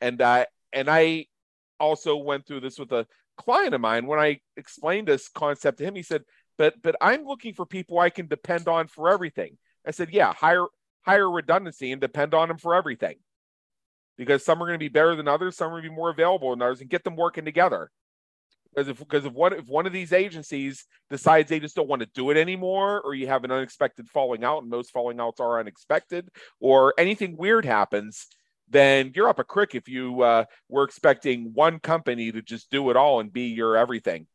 And 0.00 0.20
uh, 0.20 0.46
and 0.72 0.88
I 0.88 1.26
also 1.78 2.16
went 2.16 2.46
through 2.46 2.60
this 2.60 2.78
with 2.78 2.92
a 2.92 3.06
client 3.36 3.74
of 3.74 3.80
mine 3.80 4.06
when 4.06 4.18
I 4.18 4.40
explained 4.56 5.08
this 5.08 5.28
concept 5.28 5.78
to 5.78 5.84
him. 5.84 5.94
He 5.94 6.02
said, 6.02 6.22
"But 6.58 6.80
but 6.82 6.96
I'm 7.00 7.24
looking 7.24 7.54
for 7.54 7.66
people 7.66 7.98
I 7.98 8.10
can 8.10 8.26
depend 8.26 8.68
on 8.68 8.88
for 8.88 9.08
everything." 9.08 9.58
I 9.86 9.90
said, 9.90 10.10
yeah, 10.10 10.32
hire 10.32 10.66
hire 11.02 11.30
redundancy 11.30 11.92
and 11.92 12.00
depend 12.00 12.34
on 12.34 12.48
them 12.48 12.58
for 12.58 12.74
everything. 12.74 13.16
Because 14.16 14.44
some 14.44 14.62
are 14.62 14.66
going 14.66 14.78
to 14.78 14.84
be 14.84 14.88
better 14.88 15.16
than 15.16 15.28
others, 15.28 15.56
some 15.56 15.68
are 15.68 15.80
going 15.80 15.84
to 15.84 15.88
be 15.90 15.94
more 15.94 16.10
available 16.10 16.50
than 16.50 16.62
others, 16.62 16.80
and 16.80 16.90
get 16.90 17.02
them 17.02 17.16
working 17.16 17.44
together. 17.44 17.90
Because 18.74 18.88
if 18.88 18.98
because 18.98 19.24
if 19.24 19.32
one 19.32 19.52
if 19.52 19.66
one 19.66 19.86
of 19.86 19.92
these 19.92 20.12
agencies 20.12 20.86
decides 21.10 21.48
they 21.48 21.60
just 21.60 21.76
don't 21.76 21.88
want 21.88 22.00
to 22.00 22.08
do 22.14 22.30
it 22.30 22.36
anymore, 22.36 23.00
or 23.02 23.14
you 23.14 23.26
have 23.26 23.44
an 23.44 23.50
unexpected 23.50 24.08
falling 24.08 24.44
out, 24.44 24.62
and 24.62 24.70
most 24.70 24.92
falling 24.92 25.20
outs 25.20 25.40
are 25.40 25.60
unexpected, 25.60 26.28
or 26.60 26.94
anything 26.98 27.36
weird 27.36 27.64
happens, 27.64 28.26
then 28.68 29.12
you're 29.14 29.28
up 29.28 29.38
a 29.38 29.44
crick 29.44 29.74
if 29.74 29.88
you 29.88 30.22
uh, 30.22 30.44
were 30.68 30.84
expecting 30.84 31.52
one 31.52 31.78
company 31.78 32.32
to 32.32 32.40
just 32.40 32.70
do 32.70 32.90
it 32.90 32.96
all 32.96 33.20
and 33.20 33.32
be 33.32 33.48
your 33.48 33.76
everything. 33.76 34.26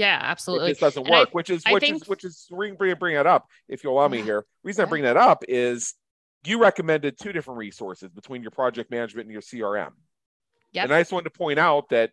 Yeah, 0.00 0.18
absolutely. 0.22 0.68
It 0.68 0.78
just 0.78 0.80
doesn't 0.80 1.10
work, 1.10 1.28
I, 1.28 1.32
which 1.32 1.50
is 1.50 1.62
which 1.68 1.84
think... 1.84 2.02
is 2.02 2.08
which 2.08 2.24
is 2.24 2.46
bring 2.50 2.74
bring 2.74 2.94
bring 2.96 3.16
it 3.16 3.26
up 3.26 3.46
if 3.68 3.84
you 3.84 3.90
allow 3.90 4.08
me 4.08 4.22
here. 4.22 4.46
reason 4.64 4.82
yeah. 4.82 4.86
I 4.86 4.88
bring 4.88 5.02
that 5.02 5.18
up 5.18 5.44
is 5.46 5.94
you 6.44 6.58
recommended 6.58 7.18
two 7.18 7.32
different 7.32 7.58
resources 7.58 8.08
between 8.08 8.40
your 8.40 8.50
project 8.50 8.90
management 8.90 9.26
and 9.26 9.32
your 9.32 9.42
CRM. 9.42 9.90
Yep. 10.72 10.84
And 10.84 10.94
I 10.94 11.00
just 11.02 11.12
wanted 11.12 11.24
to 11.24 11.38
point 11.38 11.58
out 11.58 11.90
that 11.90 12.12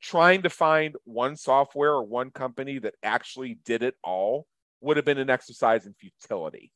trying 0.00 0.42
to 0.42 0.50
find 0.50 0.94
one 1.04 1.36
software 1.36 1.92
or 1.92 2.04
one 2.04 2.30
company 2.30 2.78
that 2.78 2.94
actually 3.02 3.58
did 3.66 3.82
it 3.82 3.96
all 4.02 4.46
would 4.80 4.96
have 4.96 5.04
been 5.04 5.18
an 5.18 5.28
exercise 5.28 5.84
in 5.84 5.94
futility. 5.94 6.72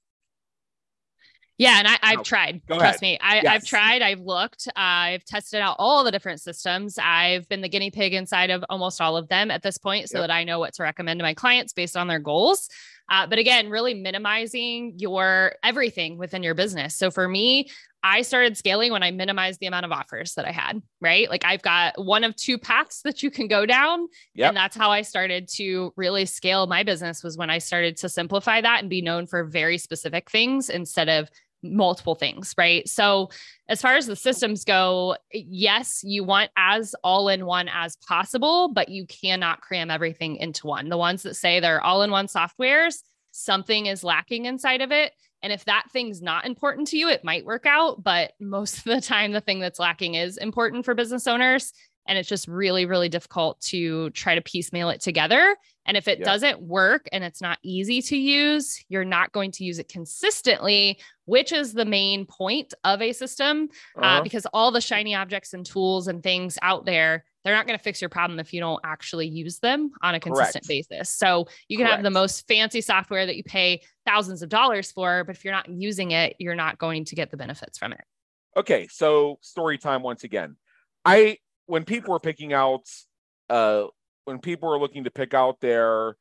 Yeah, 1.61 1.79
and 1.79 1.89
I, 1.89 1.99
have 2.13 2.23
tried. 2.23 2.63
Trust 2.67 3.03
me, 3.03 3.19
I, 3.21 3.47
have 3.47 3.67
tried. 3.67 4.01
I've 4.01 4.21
looked. 4.21 4.67
Uh, 4.69 4.73
I've 4.77 5.25
tested 5.27 5.61
out 5.61 5.77
all 5.79 6.05
the 6.05 6.11
different 6.11 6.41
systems. 6.41 6.97
I've 6.99 7.47
been 7.51 7.61
the 7.61 7.69
guinea 7.69 7.91
pig 7.91 8.15
inside 8.15 8.49
of 8.49 8.65
almost 8.71 8.99
all 8.99 9.15
of 9.19 9.29
them 9.29 9.51
at 9.51 9.63
this 9.63 9.77
point, 9.77 10.09
so 10.09 10.19
yep. 10.21 10.29
that 10.29 10.35
I 10.35 10.45
know 10.45 10.59
what 10.59 10.73
to 10.75 10.83
recommend 10.83 11.21
to 11.21 11.23
my 11.23 11.35
clients 11.35 11.75
based 11.75 11.99
on 11.99 12.09
their 12.09 12.19
goals. 12.19 12.71
Uh, 13.11 13.27
but 13.27 13.39
again, 13.39 13.69
really 13.69 13.93
minimizing 13.93 14.95
your 14.97 15.53
everything 15.63 16.17
within 16.17 16.43
your 16.43 16.55
business. 16.55 16.97
So 16.97 17.11
for 17.11 17.29
me, 17.29 17.69
I 18.03 18.23
started 18.23 18.57
scaling 18.57 18.93
when 18.93 19.03
I 19.03 19.11
minimized 19.11 19.61
the 19.61 19.67
amount 19.67 19.85
of 19.85 19.93
offers 19.93 20.33
that 20.35 20.47
I 20.47 20.53
had, 20.53 20.81
right? 21.03 21.29
Like 21.29 21.45
I've 21.45 21.61
got 21.61 22.03
one 22.03 22.25
of 22.25 22.35
two 22.37 22.57
paths 22.57 23.03
that 23.03 23.23
you 23.23 23.31
can 23.31 23.49
go 23.49 23.67
down. 23.67 24.07
Yep. 24.35 24.49
And 24.49 24.57
that's 24.57 24.77
how 24.77 24.91
I 24.91 25.03
started 25.03 25.49
to 25.57 25.93
really 25.97 26.25
scale 26.25 26.67
my 26.67 26.83
business 26.85 27.23
was 27.23 27.37
when 27.37 27.51
I 27.51 27.59
started 27.59 27.99
to 27.99 28.09
simplify 28.09 28.63
that 28.63 28.81
and 28.81 28.89
be 28.89 29.03
known 29.03 29.27
for 29.27 29.45
very 29.45 29.77
specific 29.77 30.31
things 30.31 30.71
instead 30.71 31.11
of 31.11 31.29
multiple 31.63 32.15
things, 32.15 32.55
right? 32.57 32.89
So, 32.89 33.31
as 33.69 33.81
far 33.81 33.95
as 33.95 34.07
the 34.07 34.17
systems 34.17 34.65
go, 34.65 35.17
yes, 35.33 36.01
you 36.03 36.25
want 36.25 36.51
as 36.57 36.95
all 37.05 37.29
in 37.29 37.47
one 37.47 37.69
as 37.73 37.97
possible, 37.97 38.69
but 38.69 38.89
you 38.89 39.07
cannot 39.07 39.61
cram 39.61 39.91
everything 39.91 40.37
into 40.37 40.67
one. 40.67 40.89
The 40.89 40.97
ones 40.97 41.23
that 41.23 41.35
say 41.35 41.61
they're 41.61 41.83
all 41.83 42.03
in 42.03 42.11
one 42.11 42.27
softwares, 42.27 43.03
something 43.31 43.87
is 43.87 44.05
lacking 44.05 44.47
inside 44.47 44.81
of 44.81 44.91
it. 44.91 45.13
And 45.43 45.53
if 45.53 45.65
that 45.65 45.87
thing's 45.93 46.21
not 46.21 46.47
important 46.47 46.89
to 46.89 46.99
you, 46.99 47.09
it 47.09 47.25
might 47.25 47.47
work 47.47 47.65
out. 47.67 48.03
But 48.03 48.33
most 48.41 48.79
of 48.79 48.85
the 48.85 49.01
time, 49.01 49.33
the 49.33 49.41
thing 49.41 49.61
that's 49.61 49.79
lacking 49.79 50.15
is 50.15 50.37
important 50.37 50.85
for 50.85 50.95
business 50.95 51.27
owners. 51.27 51.73
And 52.07 52.19
it's 52.19 52.29
just 52.29 52.49
really, 52.49 52.87
really 52.87 53.09
difficult 53.09 53.61
to 53.63 54.11
try 54.11 54.35
to 54.35 54.41
piecemeal 54.41 54.91
it 54.91 55.01
together. 55.01 55.57
And 55.91 55.97
if 55.97 56.07
it 56.07 56.20
yeah. 56.20 56.24
doesn't 56.24 56.62
work 56.62 57.09
and 57.11 57.24
it's 57.24 57.41
not 57.41 57.59
easy 57.64 58.01
to 58.01 58.16
use, 58.16 58.84
you're 58.88 59.05
not 59.05 59.32
going 59.32 59.51
to 59.51 59.64
use 59.64 59.80
it 59.80 59.88
consistently, 59.88 61.01
which 61.24 61.51
is 61.51 61.72
the 61.72 61.84
main 61.84 62.26
point 62.26 62.74
of 62.84 63.03
a 63.03 63.12
system. 63.12 63.68
Uh, 63.97 64.01
uh-huh. 64.01 64.18
Uh, 64.20 64.22
because 64.22 64.47
all 64.53 64.70
the 64.70 64.80
shiny 64.80 65.16
objects 65.16 65.53
and 65.53 65.66
tools 65.66 66.07
and 66.07 66.22
things 66.22 66.59
out 66.62 66.86
there, 66.86 67.24
they're 67.43 67.57
not 67.57 67.66
going 67.66 67.76
to 67.76 67.82
fix 67.82 68.01
your 68.01 68.09
problem 68.09 68.38
if 68.38 68.53
you 68.53 68.61
don't 68.61 68.78
actually 68.84 69.26
use 69.26 69.59
them 69.59 69.91
on 70.01 70.14
a 70.14 70.20
consistent 70.20 70.64
Correct. 70.64 70.88
basis. 70.88 71.11
So 71.11 71.49
you 71.66 71.76
can 71.76 71.86
Correct. 71.86 71.97
have 71.97 72.05
the 72.05 72.11
most 72.12 72.47
fancy 72.47 72.82
software 72.82 73.26
that 73.26 73.34
you 73.34 73.43
pay 73.43 73.82
thousands 74.07 74.43
of 74.43 74.49
dollars 74.49 74.93
for, 74.93 75.24
but 75.24 75.34
if 75.34 75.45
you're 75.45 75.55
not 75.55 75.68
using 75.68 76.12
it, 76.12 76.36
you're 76.38 76.55
not 76.55 76.78
going 76.78 77.05
to 77.07 77.16
get 77.16 77.32
the 77.32 77.36
benefits 77.36 77.78
from 77.78 77.95
it. 77.95 78.05
Okay. 78.57 78.86
So 78.93 79.41
story 79.41 79.76
time 79.76 80.05
once 80.05 80.22
again. 80.22 80.55
I 81.05 81.38
when 81.66 81.84
people 81.84 82.14
are 82.14 82.20
picking 82.20 82.53
out 82.53 82.84
uh 83.49 83.86
when 84.25 84.39
people 84.39 84.73
are 84.73 84.79
looking 84.79 85.05
to 85.05 85.11
pick 85.11 85.35
out 85.35 85.61
their 85.61 86.16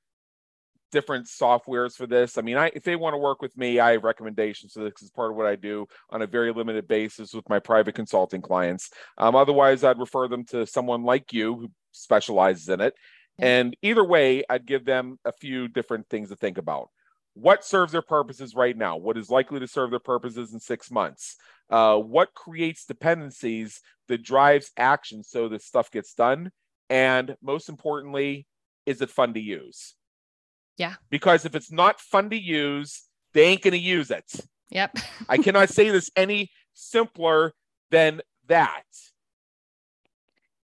different 0.91 1.27
softwares 1.27 1.93
for 1.93 2.07
this. 2.07 2.37
I 2.37 2.41
mean, 2.41 2.57
I 2.57 2.71
if 2.73 2.83
they 2.83 2.95
want 2.95 3.13
to 3.13 3.17
work 3.19 3.41
with 3.43 3.55
me, 3.55 3.79
I 3.79 3.91
have 3.91 4.03
recommendations. 4.03 4.73
So 4.73 4.83
this 4.83 5.03
is 5.03 5.11
part 5.11 5.29
of 5.29 5.37
what 5.37 5.45
I 5.45 5.55
do 5.55 5.85
on 6.09 6.23
a 6.23 6.27
very 6.27 6.51
limited 6.51 6.87
basis 6.87 7.31
with 7.33 7.47
my 7.47 7.59
private 7.59 7.93
consulting 7.93 8.41
clients. 8.41 8.89
Um, 9.17 9.35
otherwise, 9.35 9.83
I'd 9.83 9.99
refer 9.99 10.27
them 10.27 10.45
to 10.45 10.65
someone 10.65 11.03
like 11.03 11.31
you 11.31 11.55
who 11.55 11.71
specializes 11.91 12.69
in 12.69 12.81
it. 12.81 12.95
Yeah. 13.37 13.45
And 13.47 13.77
either 13.83 14.03
way, 14.03 14.43
I'd 14.49 14.65
give 14.65 14.83
them 14.83 15.19
a 15.25 15.31
few 15.31 15.67
different 15.67 16.09
things 16.09 16.29
to 16.29 16.35
think 16.35 16.57
about. 16.57 16.89
what 17.33 17.63
serves 17.63 17.91
their 17.91 18.01
purposes 18.01 18.55
right 18.55 18.75
now, 18.75 18.97
what 18.97 19.17
is 19.17 19.29
likely 19.29 19.59
to 19.59 19.67
serve 19.67 19.91
their 19.91 19.99
purposes 19.99 20.53
in 20.53 20.59
six 20.59 20.91
months, 20.91 21.37
uh, 21.69 21.97
what 21.97 22.33
creates 22.33 22.85
dependencies 22.85 23.81
that 24.07 24.23
drives 24.23 24.71
action 24.77 25.23
so 25.23 25.47
that 25.49 25.61
stuff 25.61 25.91
gets 25.91 26.13
done, 26.13 26.51
and 26.89 27.35
most 27.41 27.69
importantly, 27.69 28.47
is 28.85 29.01
it 29.01 29.09
fun 29.09 29.33
to 29.33 29.39
use? 29.39 29.95
Yeah. 30.77 30.95
Because 31.09 31.45
if 31.45 31.55
it's 31.55 31.71
not 31.71 31.99
fun 31.99 32.29
to 32.29 32.37
use, 32.37 33.03
they 33.33 33.43
ain't 33.43 33.61
going 33.61 33.73
to 33.73 33.77
use 33.77 34.11
it. 34.11 34.25
Yep. 34.69 34.97
I 35.27 35.37
cannot 35.43 35.69
say 35.69 35.89
this 35.89 36.09
any 36.15 36.51
simpler 36.73 37.53
than 37.91 38.21
that. 38.47 38.83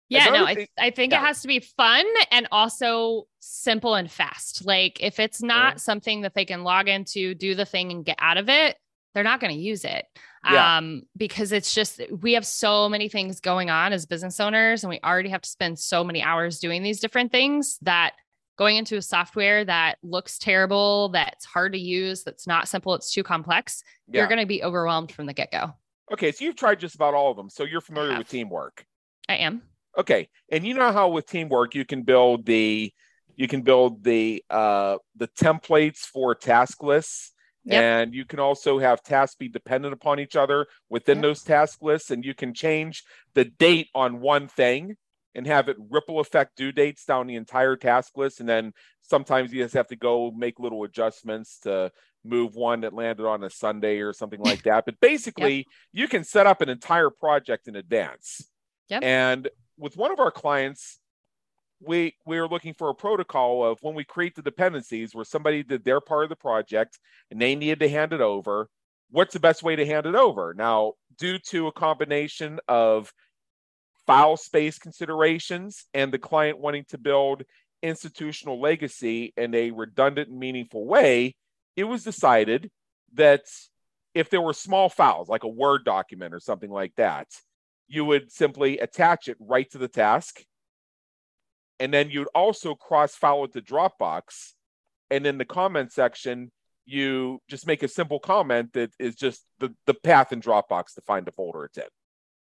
Yeah, 0.09 0.29
no, 0.29 0.45
I, 0.45 0.69
I 0.79 0.91
think 0.91 1.13
yeah. 1.13 1.23
it 1.23 1.27
has 1.27 1.41
to 1.41 1.49
be 1.49 1.61
fun 1.61 2.05
and 2.31 2.47
also 2.53 3.25
simple 3.41 3.95
and 3.95 4.11
fast. 4.11 4.67
Like 4.67 4.99
if 5.01 5.19
it's 5.19 5.43
not 5.43 5.71
mm-hmm. 5.71 5.79
something 5.79 6.21
that 6.21 6.35
they 6.35 6.45
can 6.45 6.65
log 6.65 6.89
into, 6.89 7.35
do 7.35 7.55
the 7.55 7.65
thing 7.65 7.91
and 7.91 8.05
get 8.05 8.19
out 8.21 8.37
of 8.37 8.51
it, 8.51 8.77
they're 9.15 9.25
not 9.25 9.41
going 9.41 9.53
to 9.53 9.61
use 9.61 9.85
it. 9.85 10.07
Yeah. 10.45 10.79
Um, 10.79 11.03
because 11.17 11.53
it's 11.53 11.75
just 11.75 12.01
we 12.21 12.33
have 12.33 12.47
so 12.47 12.89
many 12.89 13.09
things 13.09 13.41
going 13.41 13.71
on 13.71 13.93
as 13.93 14.07
business 14.07 14.41
owners, 14.41 14.83
and 14.83 14.91
we 14.91 15.01
already 15.05 15.29
have 15.29 15.43
to 15.43 15.49
spend 15.49 15.79
so 15.79 16.03
many 16.03 16.23
hours 16.23 16.59
doing 16.59 16.83
these 16.83 17.01
different 17.01 17.31
things 17.31 17.79
that 17.83 18.15
going 18.59 18.77
into 18.77 18.97
a 18.97 19.03
software 19.03 19.65
that 19.65 19.99
looks 20.03 20.39
terrible, 20.39 21.09
that's 21.11 21.45
hard 21.45 21.73
to 21.73 21.79
use, 21.79 22.23
that's 22.23 22.47
not 22.47 22.69
simple, 22.69 22.95
it's 22.95 23.11
too 23.11 23.23
complex, 23.23 23.83
yeah. 24.09 24.21
you're 24.21 24.29
going 24.29 24.41
to 24.41 24.47
be 24.47 24.63
overwhelmed 24.63 25.11
from 25.11 25.27
the 25.27 25.33
get-go. 25.33 25.73
Okay, 26.13 26.33
so 26.33 26.45
you've 26.45 26.57
tried 26.57 26.79
just 26.79 26.95
about 26.95 27.15
all 27.15 27.31
of 27.31 27.37
them. 27.37 27.49
So 27.49 27.65
you're 27.65 27.81
familiar 27.81 28.19
with 28.19 28.29
teamwork. 28.29 28.85
I 29.29 29.37
am. 29.37 29.63
Okay. 29.97 30.29
And 30.51 30.67
you 30.67 30.75
know 30.75 30.93
how 30.93 31.09
with 31.09 31.27
teamwork 31.27 31.75
you 31.75 31.85
can 31.85 32.03
build 32.03 32.45
the 32.45 32.93
you 33.35 33.49
can 33.49 33.63
build 33.63 34.05
the 34.05 34.45
uh 34.51 34.99
the 35.17 35.29
templates 35.29 36.01
for 36.01 36.35
task 36.35 36.83
lists 36.83 37.32
yep. 37.65 37.83
and 37.83 38.15
you 38.15 38.25
can 38.25 38.39
also 38.39 38.79
have 38.79 39.03
tasks 39.03 39.37
be 39.37 39.49
dependent 39.49 39.93
upon 39.93 40.21
each 40.21 40.37
other 40.37 40.67
within 40.89 41.19
yep. 41.19 41.23
those 41.23 41.43
task 41.43 41.83
lists 41.83 42.11
and 42.11 42.25
you 42.25 42.35
can 42.35 42.55
change 42.55 43.05
the 43.35 43.45
date 43.45 43.89
on 43.95 44.21
one 44.21 44.49
thing 44.49 44.97
and 45.35 45.47
have 45.47 45.69
it 45.69 45.77
ripple 45.91 46.21
effect 46.21 46.57
due 46.57 46.73
dates 46.73 47.05
down 47.05 47.27
the 47.27 47.37
entire 47.37 47.77
task 47.77 48.17
list 48.17 48.41
and 48.41 48.49
then 48.49 48.73
sometimes 49.01 49.53
you 49.53 49.63
just 49.63 49.75
have 49.75 49.89
to 49.89 49.97
go 49.97 50.31
make 50.31 50.61
little 50.61 50.85
adjustments 50.85 51.59
to 51.61 51.91
move 52.25 52.55
one 52.55 52.83
that 52.83 52.93
landed 52.93 53.27
on 53.27 53.43
a 53.43 53.51
sunday 53.51 53.99
or 53.99 54.13
something 54.13 54.41
like 54.41 54.63
that 54.63 54.85
but 54.85 54.99
basically 55.01 55.57
yep. 55.57 55.67
you 55.93 56.09
can 56.09 56.23
set 56.23 56.47
up 56.47 56.61
an 56.61 56.69
entire 56.69 57.11
project 57.11 57.67
in 57.67 57.77
advance 57.77 58.49
Yep. 58.93 59.03
And 59.05 59.49
with 59.79 59.97
one 59.97 60.13
of 60.13 60.21
our 60.21 60.31
clients, 60.31 60.99
we 61.85 62.15
we 62.27 62.39
are 62.39 62.49
looking 62.49 62.75
for 62.75 62.91
a 62.91 62.95
protocol 62.95 63.65
of 63.65 63.79
when 63.83 63.95
we 63.95 64.05
create 64.05 64.35
the 64.35 64.43
dependencies 64.43 65.15
where 65.15 65.25
somebody 65.25 65.63
did 65.63 65.85
their 65.85 66.01
part 66.01 66.25
of 66.25 66.29
the 66.29 66.37
project 66.37 66.99
and 67.31 67.41
they 67.41 67.55
needed 67.55 67.81
to 67.81 67.89
hand 67.89 68.13
it 68.13 68.21
over 68.21 68.69
what's 69.11 69.35
the 69.35 69.41
best 69.41 69.63
way 69.63 69.77
to 69.77 69.87
hand 69.87 70.07
it 70.07 70.15
over 70.15 70.55
now 70.55 70.93
due 71.19 71.39
to 71.39 71.67
a 71.67 71.73
combination 71.73 72.59
of 72.69 73.13
file 74.07 74.37
space 74.37 74.79
considerations 74.79 75.85
and 75.95 76.13
the 76.13 76.19
client 76.19 76.59
wanting 76.59 76.85
to 76.89 76.99
build 76.99 77.43
institutional 77.83 78.61
legacy 78.61 79.33
in 79.37 79.55
a 79.55 79.71
redundant 79.71 80.29
and 80.29 80.39
meaningful 80.39 80.87
way 80.87 81.35
it 81.77 81.85
was 81.85 82.05
decided 82.05 82.71
that 83.15 83.43
if 84.15 84.31
there 84.31 84.41
were 84.41 84.53
small 84.53 84.89
files 84.89 85.29
like 85.29 85.45
a 85.45 85.49
word 85.49 85.85
document 85.85 86.35
or 86.35 86.41
something 86.41 86.71
like 86.71 86.95
that 86.97 87.27
you 87.93 88.07
would 88.07 88.33
simply 88.33 88.79
attach 88.79 89.29
it 89.29 89.37
right 89.39 89.71
to 89.71 89.77
the 89.77 89.89
task. 89.89 90.43
And 91.83 91.93
then 91.93 92.11
you'd 92.11 92.29
also 92.33 92.77
cross 92.77 93.17
file 93.17 93.43
it 93.43 93.55
to 93.55 93.61
Dropbox. 93.61 94.53
And 95.11 95.27
in 95.27 95.37
the 95.37 95.45
comment 95.45 95.93
section, 95.93 96.53
you 96.87 97.41
just 97.49 97.67
make 97.67 97.83
a 97.83 97.89
simple 97.89 98.21
comment 98.21 98.73
that 98.75 98.93
is 99.01 99.17
just 99.17 99.45
the, 99.59 99.75
the 99.87 99.95
path 99.95 100.33
in 100.33 100.41
Dropbox 100.41 100.95
to 100.95 101.01
find 101.01 101.27
the 101.27 101.33
folder 101.33 101.65
it's 101.65 101.77
in. 101.77 101.85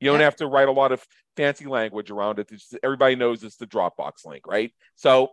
You 0.02 0.12
don't 0.12 0.20
have 0.20 0.36
to 0.36 0.48
write 0.48 0.68
a 0.68 0.74
lot 0.74 0.92
of 0.92 1.06
fancy 1.38 1.68
language 1.68 2.12
around 2.12 2.38
it. 2.40 2.50
Just, 2.50 2.78
everybody 2.84 3.16
knows 3.16 3.46
it's 3.46 3.56
the 3.56 3.66
Dropbox 3.66 4.26
link, 4.26 4.46
right? 4.46 4.74
So 4.96 5.30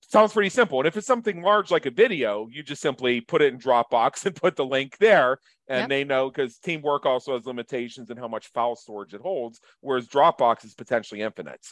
sounds 0.00 0.32
pretty 0.32 0.50
simple. 0.50 0.80
And 0.80 0.88
if 0.88 0.96
it's 0.96 1.06
something 1.06 1.40
large 1.40 1.70
like 1.70 1.86
a 1.86 1.92
video, 1.92 2.48
you 2.50 2.64
just 2.64 2.82
simply 2.82 3.20
put 3.20 3.42
it 3.42 3.54
in 3.54 3.60
Dropbox 3.60 4.26
and 4.26 4.34
put 4.42 4.56
the 4.56 4.66
link 4.66 4.98
there. 4.98 5.38
And 5.68 5.82
yep. 5.82 5.88
they 5.88 6.02
know 6.02 6.30
because 6.30 6.58
teamwork 6.58 7.06
also 7.06 7.34
has 7.36 7.46
limitations 7.46 8.10
in 8.10 8.16
how 8.16 8.26
much 8.26 8.48
file 8.48 8.74
storage 8.74 9.14
it 9.14 9.20
holds, 9.20 9.60
whereas 9.82 10.08
Dropbox 10.08 10.64
is 10.64 10.74
potentially 10.74 11.20
infinite. 11.20 11.64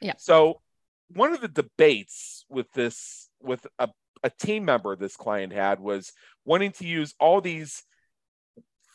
Yeah. 0.00 0.14
So 0.18 0.60
one 1.14 1.32
of 1.32 1.40
the 1.40 1.48
debates 1.48 2.44
with 2.48 2.70
this, 2.72 3.28
with 3.40 3.66
a, 3.78 3.88
a 4.22 4.30
team 4.30 4.64
member 4.64 4.94
this 4.96 5.16
client 5.16 5.52
had 5.52 5.80
was 5.80 6.12
wanting 6.44 6.72
to 6.72 6.86
use 6.86 7.14
all 7.18 7.40
these 7.40 7.82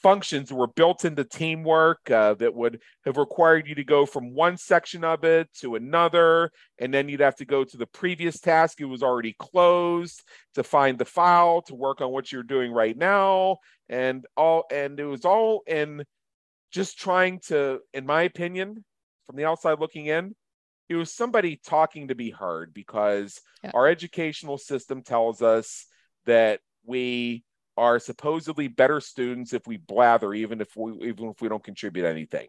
functions 0.05 0.49
that 0.49 0.55
were 0.55 0.67
built 0.67 1.03
into 1.03 1.23
teamwork 1.23 2.11
uh, 2.11 2.35
that 2.35 2.53
would 2.53 2.79
have 3.05 3.17
required 3.17 3.67
you 3.67 3.73
to 3.73 3.83
go 3.83 4.05
from 4.05 4.35
one 4.35 4.55
section 4.55 5.03
of 5.03 5.23
it 5.23 5.51
to 5.51 5.73
another 5.73 6.51
and 6.77 6.93
then 6.93 7.09
you'd 7.09 7.21
have 7.21 7.35
to 7.35 7.43
go 7.43 7.63
to 7.63 7.75
the 7.75 7.87
previous 7.87 8.39
task 8.39 8.79
it 8.79 8.85
was 8.85 9.01
already 9.01 9.35
closed 9.39 10.21
to 10.53 10.63
find 10.63 10.99
the 10.99 11.05
file 11.05 11.59
to 11.63 11.73
work 11.73 12.01
on 12.01 12.11
what 12.11 12.31
you're 12.31 12.43
doing 12.43 12.71
right 12.71 12.95
now 12.95 13.57
and 13.89 14.27
all 14.37 14.65
and 14.71 14.99
it 14.99 15.05
was 15.05 15.25
all 15.25 15.63
in 15.65 16.03
just 16.71 16.99
trying 16.99 17.39
to 17.39 17.79
in 17.91 18.05
my 18.05 18.21
opinion 18.21 18.85
from 19.25 19.35
the 19.35 19.45
outside 19.45 19.79
looking 19.79 20.05
in 20.05 20.35
it 20.89 20.95
was 20.95 21.11
somebody 21.11 21.59
talking 21.65 22.09
to 22.09 22.15
be 22.15 22.29
heard 22.29 22.73
because 22.73 23.41
yeah. 23.63 23.71
our 23.73 23.87
educational 23.87 24.57
system 24.57 25.01
tells 25.01 25.41
us 25.41 25.85
that 26.25 26.59
we 26.85 27.43
are 27.77 27.99
supposedly 27.99 28.67
better 28.67 29.01
students 29.01 29.53
if 29.53 29.67
we 29.67 29.77
blather, 29.77 30.33
even 30.33 30.61
if 30.61 30.75
we 30.75 30.93
even 31.07 31.29
if 31.29 31.41
we 31.41 31.49
don't 31.49 31.63
contribute 31.63 32.05
anything. 32.05 32.47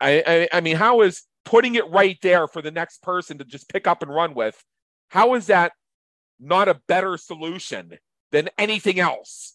I, 0.00 0.22
I, 0.26 0.58
I 0.58 0.60
mean, 0.60 0.76
how 0.76 1.02
is 1.02 1.22
putting 1.44 1.74
it 1.74 1.88
right 1.90 2.18
there 2.22 2.46
for 2.46 2.62
the 2.62 2.70
next 2.70 3.02
person 3.02 3.38
to 3.38 3.44
just 3.44 3.68
pick 3.68 3.86
up 3.86 4.02
and 4.02 4.14
run 4.14 4.34
with? 4.34 4.62
How 5.08 5.34
is 5.34 5.46
that 5.46 5.72
not 6.40 6.68
a 6.68 6.80
better 6.88 7.16
solution 7.16 7.98
than 8.32 8.48
anything 8.58 8.98
else? 8.98 9.53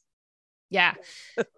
Yeah. 0.69 0.93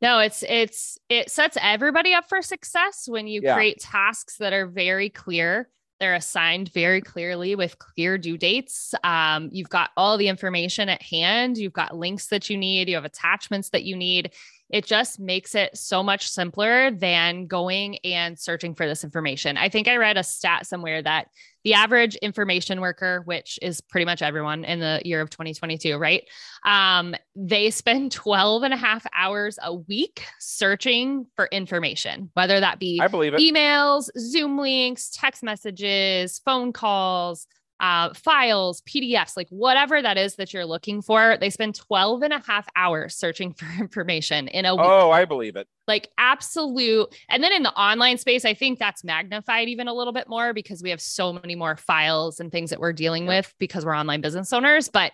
No, 0.02 0.20
it's 0.20 0.44
it's 0.48 0.98
it 1.10 1.30
sets 1.30 1.58
everybody 1.62 2.14
up 2.14 2.28
for 2.28 2.42
success 2.42 3.06
when 3.08 3.28
you 3.28 3.42
yeah. 3.44 3.56
create 3.56 3.80
tasks 3.80 4.38
that 4.38 4.54
are 4.54 4.68
very 4.68 5.10
clear 5.10 5.70
they're 6.02 6.16
assigned 6.16 6.74
very 6.74 7.00
clearly 7.00 7.54
with 7.54 7.78
clear 7.78 8.18
due 8.18 8.36
dates. 8.36 8.96
Um, 9.04 9.50
you've 9.52 9.70
got 9.70 9.92
all 9.96 10.18
the 10.18 10.30
information 10.30 10.90
at 10.90 11.00
hand. 11.04 11.60
You've 11.60 11.74
got 11.74 11.96
links 11.96 12.26
that 12.30 12.50
you 12.50 12.58
need. 12.58 12.90
You 12.90 12.96
have 12.96 13.06
attachments 13.06 13.70
that 13.70 13.84
you 13.84 13.96
need. 13.96 14.32
It 14.72 14.86
just 14.86 15.20
makes 15.20 15.54
it 15.54 15.78
so 15.78 16.02
much 16.02 16.30
simpler 16.30 16.92
than 16.92 17.48
going 17.48 17.98
and 18.06 18.40
searching 18.40 18.74
for 18.74 18.88
this 18.88 19.04
information. 19.04 19.58
I 19.58 19.70
think 19.70 19.88
I 19.88 19.98
read 19.98 20.18
a 20.18 20.24
stat 20.24 20.66
somewhere 20.66 21.02
that 21.02 21.28
the 21.64 21.74
average 21.74 22.16
information 22.16 22.82
worker, 22.82 23.22
which 23.26 23.60
is 23.62 23.82
pretty 23.82 24.06
much 24.06 24.22
everyone 24.22 24.64
in 24.64 24.80
the 24.80 25.02
year 25.06 25.22
of 25.22 25.30
2022, 25.30 25.98
right? 25.98 26.28
Um, 26.66 27.16
they 27.36 27.70
spend 27.70 28.12
12 28.14 28.64
and 28.64 28.74
a 28.74 28.78
half 28.78 29.06
hours 29.14 29.60
a 29.62 29.76
week 29.76 30.24
searching 30.40 31.28
for 31.36 31.48
information, 31.52 32.32
whether 32.34 32.60
that 32.60 32.80
be 32.80 33.00
I 33.02 33.08
believe 33.08 33.34
it. 33.34 33.42
emails, 33.42 34.10
Zoom 34.18 34.58
links, 34.58 35.12
text 35.14 35.44
messages, 35.44 36.40
phone 36.40 36.74
calls, 36.74 37.46
uh, 37.82 38.14
files, 38.14 38.82
PDFs, 38.82 39.36
like 39.36 39.50
whatever 39.50 40.02
that 40.02 40.16
is 40.16 40.36
that 40.36 40.54
you're 40.54 40.66
looking 40.66 41.02
for. 41.02 41.36
They 41.38 41.50
spend 41.50 41.74
12 41.74 42.22
and 42.22 42.32
a 42.32 42.40
half 42.40 42.70
hours 42.76 43.16
searching 43.16 43.54
for 43.56 43.66
information 43.80 44.48
in 44.48 44.66
a 44.66 44.76
week. 44.76 44.86
Oh, 44.86 45.10
I 45.10 45.26
believe 45.26 45.56
it. 45.56 45.68
Like 45.88 46.10
absolute. 46.18 47.14
And 47.28 47.44
then 47.44 47.52
in 47.52 47.64
the 47.64 47.74
online 47.74 48.20
space, 48.20 48.46
I 48.46 48.54
think 48.54 48.78
that's 48.78 49.04
magnified 49.04 49.68
even 49.68 49.88
a 49.88 49.94
little 49.94 50.14
bit 50.14 50.30
more 50.30 50.54
because 50.54 50.84
we 50.84 50.92
have 50.92 51.02
so 51.02 51.34
many 51.34 51.56
more 51.56 51.76
files 51.76 52.40
and 52.40 52.52
things 52.52 52.70
that 52.70 52.80
we're 52.80 52.94
dealing 52.94 53.26
with 53.26 53.54
because 53.58 53.84
we're 53.84 53.98
online 53.98 54.22
business 54.22 54.54
owners. 54.54 54.88
But 54.88 55.14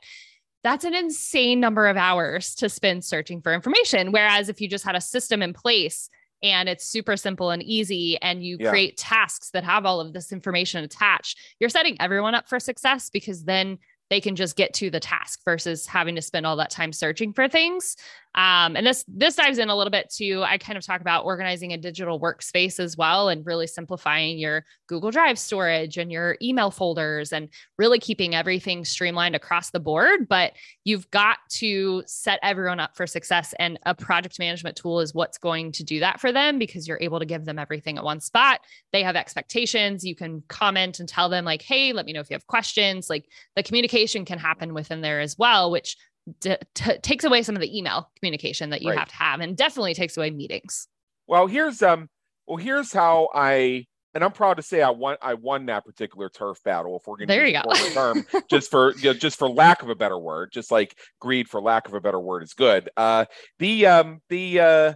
that's 0.64 0.84
an 0.84 0.94
insane 0.94 1.62
number 1.62 1.88
of 1.88 1.96
hours 1.96 2.54
to 2.56 2.68
spend 2.68 3.06
searching 3.06 3.42
for 3.42 3.54
information. 3.54 4.12
Whereas 4.12 4.50
if 4.50 4.60
you 4.60 4.68
just 4.68 4.84
had 4.84 4.96
a 4.96 5.02
system 5.02 5.42
in 5.42 5.54
place, 5.54 6.10
and 6.44 6.70
it's 6.70 6.86
super 6.86 7.18
simple 7.18 7.50
and 7.50 7.64
easy 7.64 8.18
and 8.22 8.44
you 8.44 8.58
yeah. 8.60 8.70
create 8.70 8.98
tasks 8.98 9.50
that 9.52 9.64
have 9.64 9.86
all 9.86 10.00
of 10.00 10.14
this 10.14 10.32
information 10.32 10.84
attached 10.84 11.38
you're 11.60 11.70
setting 11.70 11.96
everyone 12.00 12.36
up 12.36 12.48
for 12.48 12.60
success 12.60 13.10
because 13.10 13.44
then 13.44 13.78
they 14.10 14.22
can 14.22 14.36
just 14.36 14.56
get 14.56 14.74
to 14.74 14.90
the 14.90 15.00
task 15.00 15.42
versus 15.44 15.86
having 15.86 16.16
to 16.16 16.22
spend 16.22 16.46
all 16.46 16.56
that 16.56 16.70
time 16.70 16.94
searching 16.94 17.34
for 17.34 17.48
things 17.48 17.96
Um, 18.38 18.76
and 18.76 18.86
this 18.86 19.04
this 19.08 19.36
dives 19.36 19.58
in 19.58 19.70
a 19.70 19.76
little 19.76 19.90
bit 19.90 20.12
to 20.18 20.44
I 20.44 20.60
kind 20.60 20.78
of 20.78 20.86
talk 20.86 21.02
about 21.02 21.26
organizing 21.26 21.74
a 21.74 21.78
digital 21.78 22.22
workspace 22.22 22.80
as 22.80 22.96
well 22.96 23.30
and 23.30 23.44
really 23.44 23.66
simplifying 23.66 24.38
your 24.38 24.64
Google 24.86 25.10
Drive 25.10 25.40
storage 25.40 25.98
and 25.98 26.12
your 26.12 26.38
email 26.40 26.70
folders 26.70 27.34
and 27.34 27.50
really 27.80 27.98
keeping 27.98 28.36
everything 28.36 28.86
streamlined 28.86 29.36
across 29.36 29.72
the 29.72 29.80
board. 29.80 30.28
But 30.30 30.54
you've 30.84 31.10
got 31.10 31.40
to 31.54 32.04
set 32.06 32.40
everyone 32.44 32.80
up 32.80 32.96
for 32.96 33.08
success. 33.08 33.56
And 33.58 33.80
a 33.88 33.96
project 33.96 34.38
management 34.38 34.78
tool 34.78 35.00
is 35.00 35.16
what's 35.16 35.40
going 35.40 35.72
to 35.72 35.84
do 35.84 36.00
that 36.02 36.22
for 36.22 36.32
them 36.32 36.60
because 36.60 36.88
you're 36.88 37.00
able 37.02 37.18
to 37.18 37.26
give 37.26 37.44
them 37.44 37.58
everything 37.58 37.98
at 37.98 38.04
one 38.04 38.20
spot. 38.20 38.62
They 38.94 39.02
have 39.02 39.16
expectations. 39.16 40.06
You 40.06 40.16
can 40.16 40.44
comment 40.48 41.00
and 41.00 41.10
tell 41.10 41.28
them, 41.28 41.44
like, 41.44 41.64
hey, 41.64 41.92
let 41.92 42.06
me 42.06 42.14
know 42.14 42.20
if 42.20 42.30
you 42.30 42.36
have 42.36 42.46
questions. 42.46 43.10
Like 43.10 43.26
the 43.56 43.64
communication 43.64 44.26
can 44.26 44.38
happen 44.38 44.76
within 44.76 45.02
there 45.02 45.22
as 45.22 45.40
well, 45.40 45.72
which 45.72 45.98
d- 46.40 46.58
t- 46.74 46.98
takes 47.00 47.24
away 47.24 47.42
some 47.44 47.56
of 47.56 47.62
the 47.62 47.78
email 47.78 48.10
communication 48.18 48.70
that 48.72 48.82
you 48.82 48.90
right. 48.90 49.00
have 49.00 49.10
to 49.10 49.16
have 49.16 49.40
and 49.40 49.56
definitely 49.56 49.94
takes 49.94 50.18
away 50.18 50.30
meetings. 50.30 50.88
Well, 51.28 51.48
here's 51.48 51.82
um 51.82 52.10
well 52.46 52.58
here's 52.58 52.92
how 52.94 53.30
I 53.34 53.86
and 54.14 54.24
I'm 54.24 54.32
proud 54.32 54.56
to 54.56 54.64
say 54.64 54.82
I 54.82 54.90
won 54.90 55.18
I 55.22 55.36
won 55.36 55.68
that 55.68 55.86
particular 55.86 56.30
turf 56.30 56.58
battle 56.64 56.98
if 56.98 57.08
we're 57.08 57.18
going 57.18 57.28
to 57.28 57.34
there 57.34 57.46
you 57.46 57.62
go 57.62 57.90
term 57.94 58.26
just 58.50 58.72
for 58.72 58.96
you 58.98 59.06
know, 59.06 59.14
just 59.14 59.38
for 59.38 59.50
lack 59.50 59.84
of 59.84 59.90
a 59.90 59.96
better 59.96 60.18
word 60.18 60.52
just 60.52 60.72
like 60.72 60.98
greed 61.20 61.48
for 61.48 61.62
lack 61.62 61.88
of 61.88 61.94
a 61.94 62.02
better 62.02 62.20
word 62.20 62.44
is 62.44 62.54
good 62.54 62.90
uh 62.98 63.26
the 63.60 63.86
um 63.86 64.22
the 64.30 64.60
uh 64.60 64.94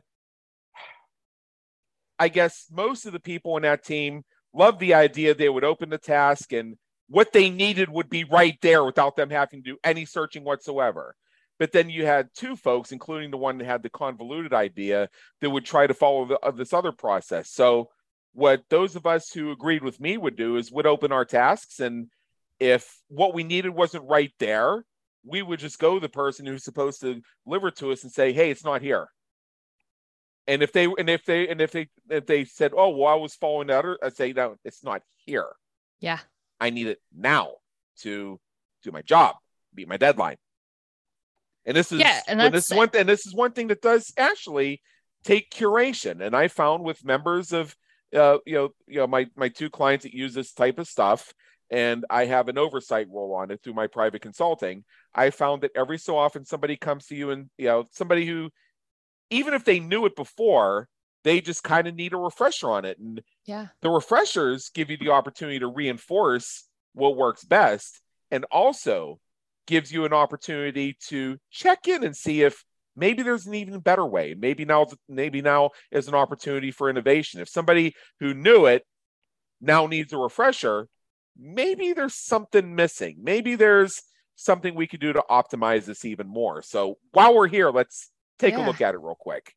I 2.18 2.28
guess 2.28 2.68
most 2.72 3.08
of 3.08 3.14
the 3.14 3.20
people 3.20 3.58
in 3.58 3.64
that 3.64 3.84
team 3.84 4.24
loved 4.54 4.80
the 4.80 4.94
idea 4.94 5.34
they 5.34 5.50
would 5.50 5.64
open 5.64 5.90
the 5.90 5.98
task 5.98 6.54
and 6.54 6.78
what 7.12 7.34
they 7.34 7.50
needed 7.50 7.90
would 7.90 8.10
be 8.10 8.24
right 8.24 8.58
there 8.62 8.86
without 8.86 9.18
them 9.18 9.30
having 9.30 9.62
to 9.62 9.72
do 9.72 9.78
any 9.84 10.06
searching 10.06 10.46
whatsoever. 10.46 11.14
But 11.60 11.74
then 11.74 11.90
you 11.90 12.06
had 12.06 12.30
two 12.34 12.56
folks, 12.56 12.94
including 12.94 13.32
the 13.32 13.38
one 13.38 13.58
that 13.58 13.66
had 13.66 13.84
the 13.84 13.90
convoluted 13.90 14.54
idea, 14.54 15.10
that 15.42 15.50
would 15.50 15.66
try 15.66 15.86
to 15.86 15.94
follow 15.94 16.26
the, 16.26 16.40
uh, 16.40 16.52
this 16.52 16.72
other 16.72 16.94
process. 16.94 17.52
So, 17.52 17.90
what 18.34 18.64
those 18.70 18.96
of 18.96 19.06
us 19.06 19.30
who 19.32 19.52
agreed 19.52 19.84
with 19.84 20.00
me 20.00 20.18
would 20.18 20.38
do 20.38 20.56
is 20.56 20.72
would 20.72 20.86
open 20.86 21.12
our 21.12 21.26
tasks, 21.26 21.82
and 21.82 22.08
if 22.62 22.98
what 23.10 23.34
we 23.34 23.44
needed 23.44 23.72
wasn't 23.72 24.08
right 24.08 24.32
there, 24.40 24.86
we 25.26 25.42
would 25.42 25.60
just 25.60 25.80
go 25.80 26.00
the 26.00 26.08
person 26.08 26.46
who's 26.46 26.64
supposed 26.64 27.02
to 27.02 27.22
deliver 27.46 27.72
to 27.72 27.92
us 27.92 28.04
and 28.04 28.12
say, 28.12 28.32
"Hey, 28.32 28.52
it's 28.52 28.64
not 28.64 28.82
here." 28.82 29.10
And 30.48 30.64
if 30.64 30.72
they 30.72 30.86
and 30.86 31.10
if 31.10 31.26
they 31.26 31.50
and 31.50 31.60
if 31.60 31.72
they 31.72 31.90
if 32.10 32.26
they 32.26 32.46
said, 32.46 32.72
"Oh, 32.74 32.90
well, 32.96 33.12
I 33.12 33.16
was 33.16 33.36
following 33.36 33.68
that," 33.68 33.84
I'd 34.02 34.16
say, 34.16 34.32
"No, 34.32 34.56
it's 34.64 34.84
not 34.84 35.02
here." 35.26 35.50
Yeah. 36.00 36.20
I 36.62 36.70
need 36.70 36.88
it 36.88 37.00
now 37.14 37.56
to 38.02 38.40
do 38.84 38.92
my 38.92 39.02
job, 39.02 39.36
meet 39.76 39.88
my 39.88 39.98
deadline. 39.98 40.38
And 41.66 41.76
this 41.76 41.92
is 41.92 42.00
yeah, 42.00 42.22
and 42.28 42.40
this 42.54 42.72
is 42.72 42.78
one 42.78 42.90
and 42.94 43.10
this 43.10 43.26
is 43.26 43.36
one 43.36 43.52
thing 43.52 43.68
that 43.68 43.82
does 43.82 44.14
actually 44.18 44.82
take 45.24 45.52
curation. 45.52 46.22
And 46.22 46.36
I 46.36 46.48
found 46.48 46.84
with 46.84 47.04
members 47.04 47.52
of 47.52 47.76
uh, 48.16 48.38
you 48.46 48.56
know, 48.56 48.70
you 48.88 48.98
know, 48.98 49.08
my 49.08 49.28
my 49.36 49.50
two 49.50 49.70
clients 49.70 50.04
that 50.04 50.14
use 50.14 50.34
this 50.34 50.54
type 50.54 50.80
of 50.80 50.88
stuff, 50.88 51.34
and 51.70 52.06
I 52.10 52.26
have 52.26 52.48
an 52.48 52.58
oversight 52.58 53.08
role 53.10 53.34
on 53.36 53.52
it 53.52 53.62
through 53.64 53.74
my 53.74 53.88
private 53.88 54.22
consulting. 54.22 54.84
I 55.14 55.30
found 55.30 55.64
that 55.64 55.72
every 55.76 55.98
so 55.98 56.18
often 56.18 56.46
somebody 56.46 56.78
comes 56.78 57.08
to 57.08 57.16
you 57.16 57.32
and 57.32 57.50
you 57.58 57.68
know, 57.68 57.86
somebody 57.92 58.26
who 58.26 58.50
even 59.30 59.54
if 59.54 59.64
they 59.64 59.80
knew 59.80 60.06
it 60.06 60.16
before, 60.16 60.88
they 61.24 61.42
just 61.42 61.64
kind 61.64 61.88
of 61.88 61.96
need 61.96 62.14
a 62.14 62.18
refresher 62.18 62.70
on 62.72 62.86
it. 62.86 62.98
And 63.00 63.22
yeah, 63.46 63.68
the 63.82 63.90
refreshers 63.90 64.70
give 64.70 64.90
you 64.90 64.98
the 64.98 65.10
opportunity 65.10 65.60
to 65.60 65.68
reinforce 65.68 66.68
what 66.94 67.16
works 67.16 67.44
best 67.44 68.02
and 68.32 68.46
also 68.52 69.20
gives 69.68 69.92
you 69.92 70.06
an 70.06 70.14
opportunity 70.14 70.98
to 71.08 71.38
check 71.52 71.88
in 71.88 72.04
and 72.04 72.16
see 72.16 72.42
if 72.42 72.64
maybe 72.96 73.24
there's 73.24 73.46
an 73.46 73.54
even 73.54 73.80
better 73.80 74.06
way. 74.06 74.36
Maybe 74.38 74.66
now, 74.66 74.88
maybe 75.08 75.42
now 75.42 75.72
is 75.92 76.08
an 76.08 76.16
opportunity 76.16 76.72
for 76.72 76.90
innovation. 76.90 77.40
If 77.40 77.50
somebody 77.50 77.96
who 78.20 78.34
knew 78.34 78.66
it 78.66 78.86
now 79.62 79.88
needs 79.88 80.12
a 80.14 80.18
refresher, 80.18 80.88
maybe 81.40 81.94
there's 81.94 82.16
something 82.16 82.76
missing. 82.76 83.18
Maybe 83.22 83.56
there's 83.56 84.02
something 84.36 84.76
we 84.76 84.88
could 84.88 85.00
do 85.00 85.14
to 85.14 85.24
optimize 85.30 85.86
this 85.86 86.04
even 86.04 86.28
more. 86.28 86.62
So 86.62 86.98
while 87.12 87.36
we're 87.36 87.48
here, 87.48 87.70
let's 87.70 88.12
take 88.40 88.54
yeah. 88.54 88.66
a 88.66 88.68
look 88.68 88.82
at 88.82 88.96
it 88.96 89.02
real 89.02 89.18
quick. 89.18 89.54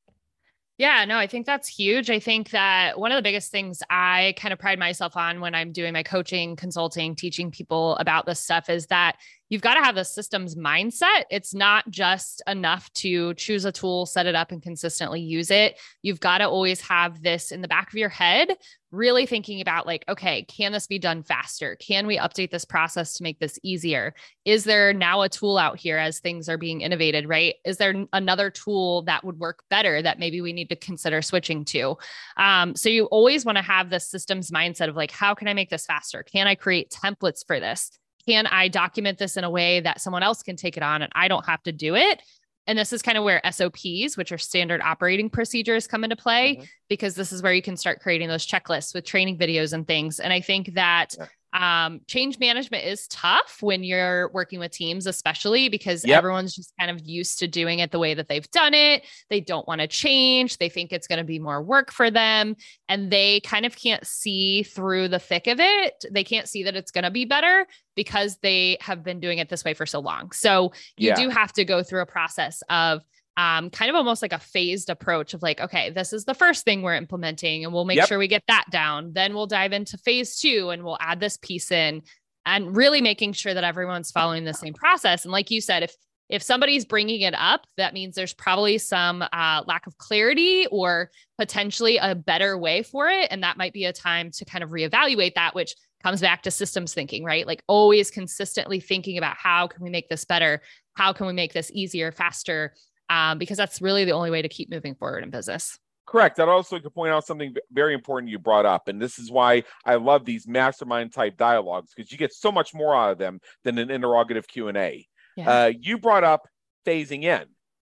Yeah, 0.77 1.05
no, 1.05 1.19
I 1.19 1.29
think 1.29 1.47
that's 1.47 1.69
huge. 1.69 2.11
I 2.11 2.19
think 2.19 2.51
that 2.51 2.99
one 2.99 3.13
of 3.13 3.17
the 3.17 3.23
biggest 3.23 3.53
things 3.53 3.81
I 3.91 4.35
kind 4.37 4.53
of 4.53 4.59
pride 4.59 4.79
myself 4.79 5.17
on 5.17 5.41
when 5.41 5.55
I'm 5.55 5.71
doing 5.71 5.93
my 5.93 6.03
coaching, 6.03 6.57
consulting, 6.57 7.15
teaching 7.15 7.53
people 7.53 7.95
about 7.97 8.27
this 8.27 8.41
stuff 8.41 8.69
is 8.69 8.87
that 8.87 9.17
you've 9.55 9.63
got 9.63 9.75
to 9.75 9.85
have 9.85 9.95
the 9.95 10.05
systems 10.05 10.57
mindset. 10.57 11.27
It's 11.31 11.55
not 11.55 11.89
just 11.89 12.43
enough 12.49 12.93
to 12.95 13.35
choose 13.35 13.65
a 13.65 13.71
tool, 13.71 14.05
set 14.05 14.27
it 14.27 14.35
up, 14.35 14.51
and 14.51 14.61
consistently 14.61 15.21
use 15.21 15.49
it. 15.49 15.79
You've 16.03 16.19
got 16.19 16.39
to 16.39 16.49
always 16.49 16.81
have 16.81 17.23
this 17.23 17.53
in 17.53 17.63
the 17.63 17.69
back 17.69 17.87
of 17.87 17.95
your 17.95 18.09
head, 18.09 18.57
really 18.91 19.27
thinking 19.27 19.61
about, 19.61 19.87
like, 19.87 20.05
okay, 20.09 20.43
can 20.43 20.73
this 20.73 20.89
be 20.89 20.99
done 20.99 21.23
faster? 21.23 21.77
Can 21.77 22.09
we 22.09 22.19
update 22.19 22.51
this 22.51 22.65
process 22.65 23.15
to 23.15 23.23
make 23.23 23.39
this 23.39 23.57
easier? 23.63 24.13
Is 24.45 24.65
there 24.65 24.93
now 24.93 25.23
a 25.23 25.29
tool 25.29 25.57
out 25.57 25.79
here 25.79 25.99
as 25.99 26.19
things 26.19 26.49
are 26.49 26.59
being 26.59 26.81
innovated, 26.81 27.29
right? 27.29 27.55
Is 27.65 27.77
there 27.77 28.07
another 28.13 28.51
tool 28.51 29.03
that 29.03 29.23
would 29.23 29.39
work 29.39 29.63
better 29.71 30.03
that 30.03 30.19
maybe 30.19 30.41
we 30.41 30.53
need 30.53 30.71
to 30.71 30.77
consider 30.77 31.23
switching 31.23 31.65
to? 31.67 31.97
Um, 32.37 32.75
so 32.75 32.89
you 32.89 33.05
always 33.05 33.45
want 33.45 33.59
to 33.59 33.63
have 33.63 33.89
the 33.89 34.01
systems 34.01 34.51
mindset 34.51 34.89
of 34.89 34.97
like, 34.97 35.13
how 35.13 35.33
can 35.33 35.47
I 35.47 35.55
make 35.55 35.71
this 35.71 35.87
faster? 35.87 36.25
Can 36.25 36.49
I 36.49 36.57
create 36.57 36.91
templates 36.91 37.47
for 37.47 37.61
this? 37.61 37.93
Can 38.27 38.47
I 38.47 38.69
document 38.69 39.19
this 39.19 39.37
in 39.37 39.45
a 39.45 39.51
way 39.51 39.81
that 39.81 40.01
someone 40.01 40.23
else 40.23 40.43
can 40.43 40.57
take 40.57 40.77
it 40.77 40.83
on 40.83 41.03
and 41.03 41.13
I 41.15 41.29
don't 41.29 41.47
have 41.47 41.63
to 41.65 41.73
do 41.73 41.95
it? 41.95 42.23
And 42.67 42.79
this 42.79 42.93
is 42.93 43.03
kind 43.03 43.19
of 43.19 43.25
where 43.25 43.43
SOPs, 43.51 44.17
which 44.17 44.33
are 44.33 44.39
standard 44.39 44.81
operating 44.81 45.29
procedures, 45.29 45.87
come 45.87 46.03
into 46.03 46.17
play 46.17 46.57
mm-hmm. 46.57 46.65
because 46.89 47.15
this 47.15 47.31
is 47.31 47.43
where 47.43 47.53
you 47.53 47.61
can 47.61 47.77
start 47.77 48.01
creating 48.01 48.29
those 48.29 48.47
checklists 48.47 48.95
with 48.95 49.05
training 49.05 49.39
videos 49.39 49.73
and 49.75 49.87
things. 49.87 50.19
And 50.19 50.33
I 50.33 50.41
think 50.41 50.75
that 50.75 51.15
yeah. 51.19 51.27
Um, 51.55 52.01
change 52.09 52.41
management 52.41 52.85
is 52.85 53.07
tough 53.07 53.59
when 53.61 53.85
you're 53.85 54.29
working 54.33 54.59
with 54.59 54.73
teams, 54.73 55.07
especially 55.07 55.69
because 55.69 56.05
yep. 56.05 56.19
everyone's 56.19 56.55
just 56.55 56.73
kind 56.79 56.91
of 56.91 57.01
used 57.07 57.39
to 57.39 57.47
doing 57.47 57.79
it 57.79 57.93
the 57.93 58.01
way 58.01 58.13
that 58.13 58.29
they've 58.29 58.51
done 58.51 58.75
it. 58.75 59.05
They 59.31 59.41
don't 59.41 59.67
want 59.69 59.81
to 59.81 59.87
change. 59.87 60.59
They 60.59 60.69
think 60.69 60.93
it's 60.93 61.07
going 61.07 61.21
to 61.21 61.25
be 61.25 61.39
more 61.39 61.63
work 61.63 61.93
for 61.93 62.11
them. 62.11 62.57
And 62.89 63.09
they 63.11 63.39
kind 63.41 63.65
of 63.65 63.77
can't 63.77 64.05
see 64.05 64.65
through 64.65 65.09
the 65.09 65.21
thick 65.21 65.47
of 65.47 65.61
it. 65.61 66.05
They 66.11 66.25
can't 66.25 66.49
see 66.49 66.65
that 66.65 66.75
it's 66.75 66.91
going 66.91 67.05
to 67.05 67.11
be 67.13 67.25
better 67.25 67.67
because 67.95 68.37
they 68.43 68.77
have 68.81 69.05
been 69.05 69.21
doing 69.21 69.39
it 69.39 69.49
this 69.49 69.65
way 69.65 69.75
for 69.75 69.87
so 69.87 70.01
long. 70.01 70.33
So 70.33 70.73
you 70.97 71.11
yeah. 71.11 71.15
do 71.15 71.29
have 71.29 71.53
to 71.53 71.65
go 71.65 71.85
through 71.85 72.03
a 72.03 72.07
process 72.07 72.63
of 72.69 73.03
um, 73.37 73.71
kind 73.71 73.91
of 73.91 73.97
almost 73.97 74.23
like 74.23 74.33
a 74.33 74.39
phased 74.39 74.91
approach 74.91 75.35
of 75.35 75.43
like, 75.43 75.61
okay, 75.61 75.91
this 75.91 76.13
is 76.13 76.25
the 76.25 76.35
first 76.35 76.65
thing 76.65 76.83
we're 76.83 76.95
implementing, 76.95 77.65
and 77.65 77.73
we'll 77.73 77.85
make 77.85 77.97
yep. 77.97 78.09
sure 78.09 78.19
we 78.19 78.29
get 78.29 78.45
that 78.49 78.67
down. 78.71 79.13
Then 79.13 79.35
we'll 79.35 79.47
dive 79.47 79.73
into 79.73 79.99
phase 79.99 80.39
two 80.39 80.71
and 80.71 80.85
we'll 80.85 80.99
add 81.01 81.21
this 81.21 81.37
piece 81.37 81.71
in 81.71 82.03
and 82.47 82.77
really 82.77 83.01
making 83.01 83.33
sure 83.33 83.55
that 83.55 83.65
everyone's 83.65 84.11
following 84.11 84.45
the 84.45 84.55
same 84.55 84.75
process. 84.75 85.25
And 85.25 85.33
like 85.33 85.51
you 85.51 85.61
said, 85.61 85.83
if 85.83 85.95
if 86.31 86.43
somebody's 86.43 86.87
bringing 86.87 87.21
it 87.21 87.35
up, 87.37 87.67
that 87.77 87.93
means 87.93 88.15
there's 88.15 88.33
probably 88.33 88.79
some 88.79 89.21
uh, 89.21 89.63
lack 89.67 89.87
of 89.87 89.99
clarity 89.99 90.67
or 90.71 91.11
potentially 91.37 91.99
a 91.99 92.15
better 92.15 92.57
way 92.57 92.83
for 92.83 93.09
it. 93.09 93.29
And 93.31 93.43
that 93.43 93.59
might 93.59 93.75
be 93.75 93.85
a 93.85 93.93
time 93.93 94.31
to 94.33 94.45
kind 94.47 94.65
of 94.65 94.71
reevaluate 94.71 95.35
that, 95.35 95.55
which 95.55 95.75
comes 96.03 96.23
back 96.23 96.43
to 96.43 96.51
systems 96.51 96.95
thinking, 96.95 97.25
right? 97.25 97.47
Like 97.47 97.63
always 97.67 98.11
consistently 98.11 98.81
thinking 98.81 99.19
about 99.19 99.37
how 99.37 99.67
can 99.67 99.83
we 99.83 99.91
make 99.91 100.09
this 100.09 100.25
better? 100.25 100.63
How 100.95 101.13
can 101.13 101.27
we 101.27 101.35
make 101.35 101.53
this 101.53 101.71
easier, 101.73 102.11
faster? 102.11 102.75
Um, 103.09 103.39
because 103.39 103.57
that's 103.57 103.81
really 103.81 104.05
the 104.05 104.13
only 104.13 104.31
way 104.31 104.43
to 104.43 104.49
keep 104.49 104.71
moving 104.71 104.95
forward 104.95 105.25
in 105.25 105.31
business. 105.31 105.79
Correct. 106.07 106.39
I'd 106.39 106.49
also 106.49 106.77
like 106.77 106.83
to 106.83 106.91
point 106.91 107.13
out 107.13 107.27
something 107.27 107.55
very 107.73 107.95
important 107.95 108.31
you 108.31 108.39
brought 108.39 108.67
up, 108.67 108.89
and 108.89 109.01
this 109.01 109.19
is 109.19 109.31
why 109.31 109.65
I 109.85 109.95
love 109.95 110.25
these 110.25 110.47
mastermind 110.47 111.13
type 111.13 111.37
dialogues 111.37 111.93
because 111.95 112.13
you 112.13 112.19
get 112.19 112.33
so 112.33 112.53
much 112.53 112.75
more 112.75 112.95
out 112.95 113.13
of 113.13 113.19
them 113.19 113.41
than 113.65 113.79
an 113.79 113.91
interrogative 113.91 114.47
Q 114.47 114.69
and 114.69 114.77
A. 114.77 115.07
Yeah. 115.37 115.51
Uh, 115.51 115.73
you 115.79 115.99
brought 115.99 116.25
up 116.25 116.47
phasing 116.87 117.25
in. 117.25 117.45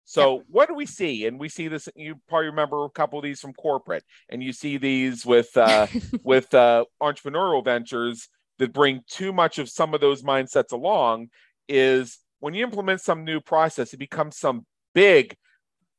So 0.05 0.43
what 0.49 0.69
do 0.69 0.75
we 0.75 0.87
see? 0.87 1.27
And 1.27 1.41
we 1.41 1.49
see 1.49 1.69
this. 1.69 1.89
You 1.97 2.17
probably 2.29 2.47
remember 2.47 2.85
a 2.85 2.91
couple 2.91 3.19
of 3.19 3.23
these 3.23 3.41
from 3.41 3.55
corporate, 3.55 4.05
and 4.29 4.43
you 4.43 4.53
see 4.53 4.77
these 4.77 5.25
with 5.25 5.57
uh, 5.57 5.87
with 6.23 6.53
uh, 6.55 6.85
entrepreneurial 7.03 7.65
ventures 7.65 8.29
that 8.59 8.73
bring 8.73 9.01
too 9.09 9.33
much 9.33 9.59
of 9.59 9.69
some 9.69 9.95
of 9.95 10.01
those 10.01 10.23
mindsets 10.23 10.73
along. 10.73 11.29
Is 11.69 12.19
when 12.41 12.55
you 12.55 12.63
implement 12.63 13.01
some 13.01 13.25
new 13.25 13.41
process, 13.41 13.95
it 13.95 13.99
becomes 13.99 14.37
some 14.37 14.67
big, 14.95 15.37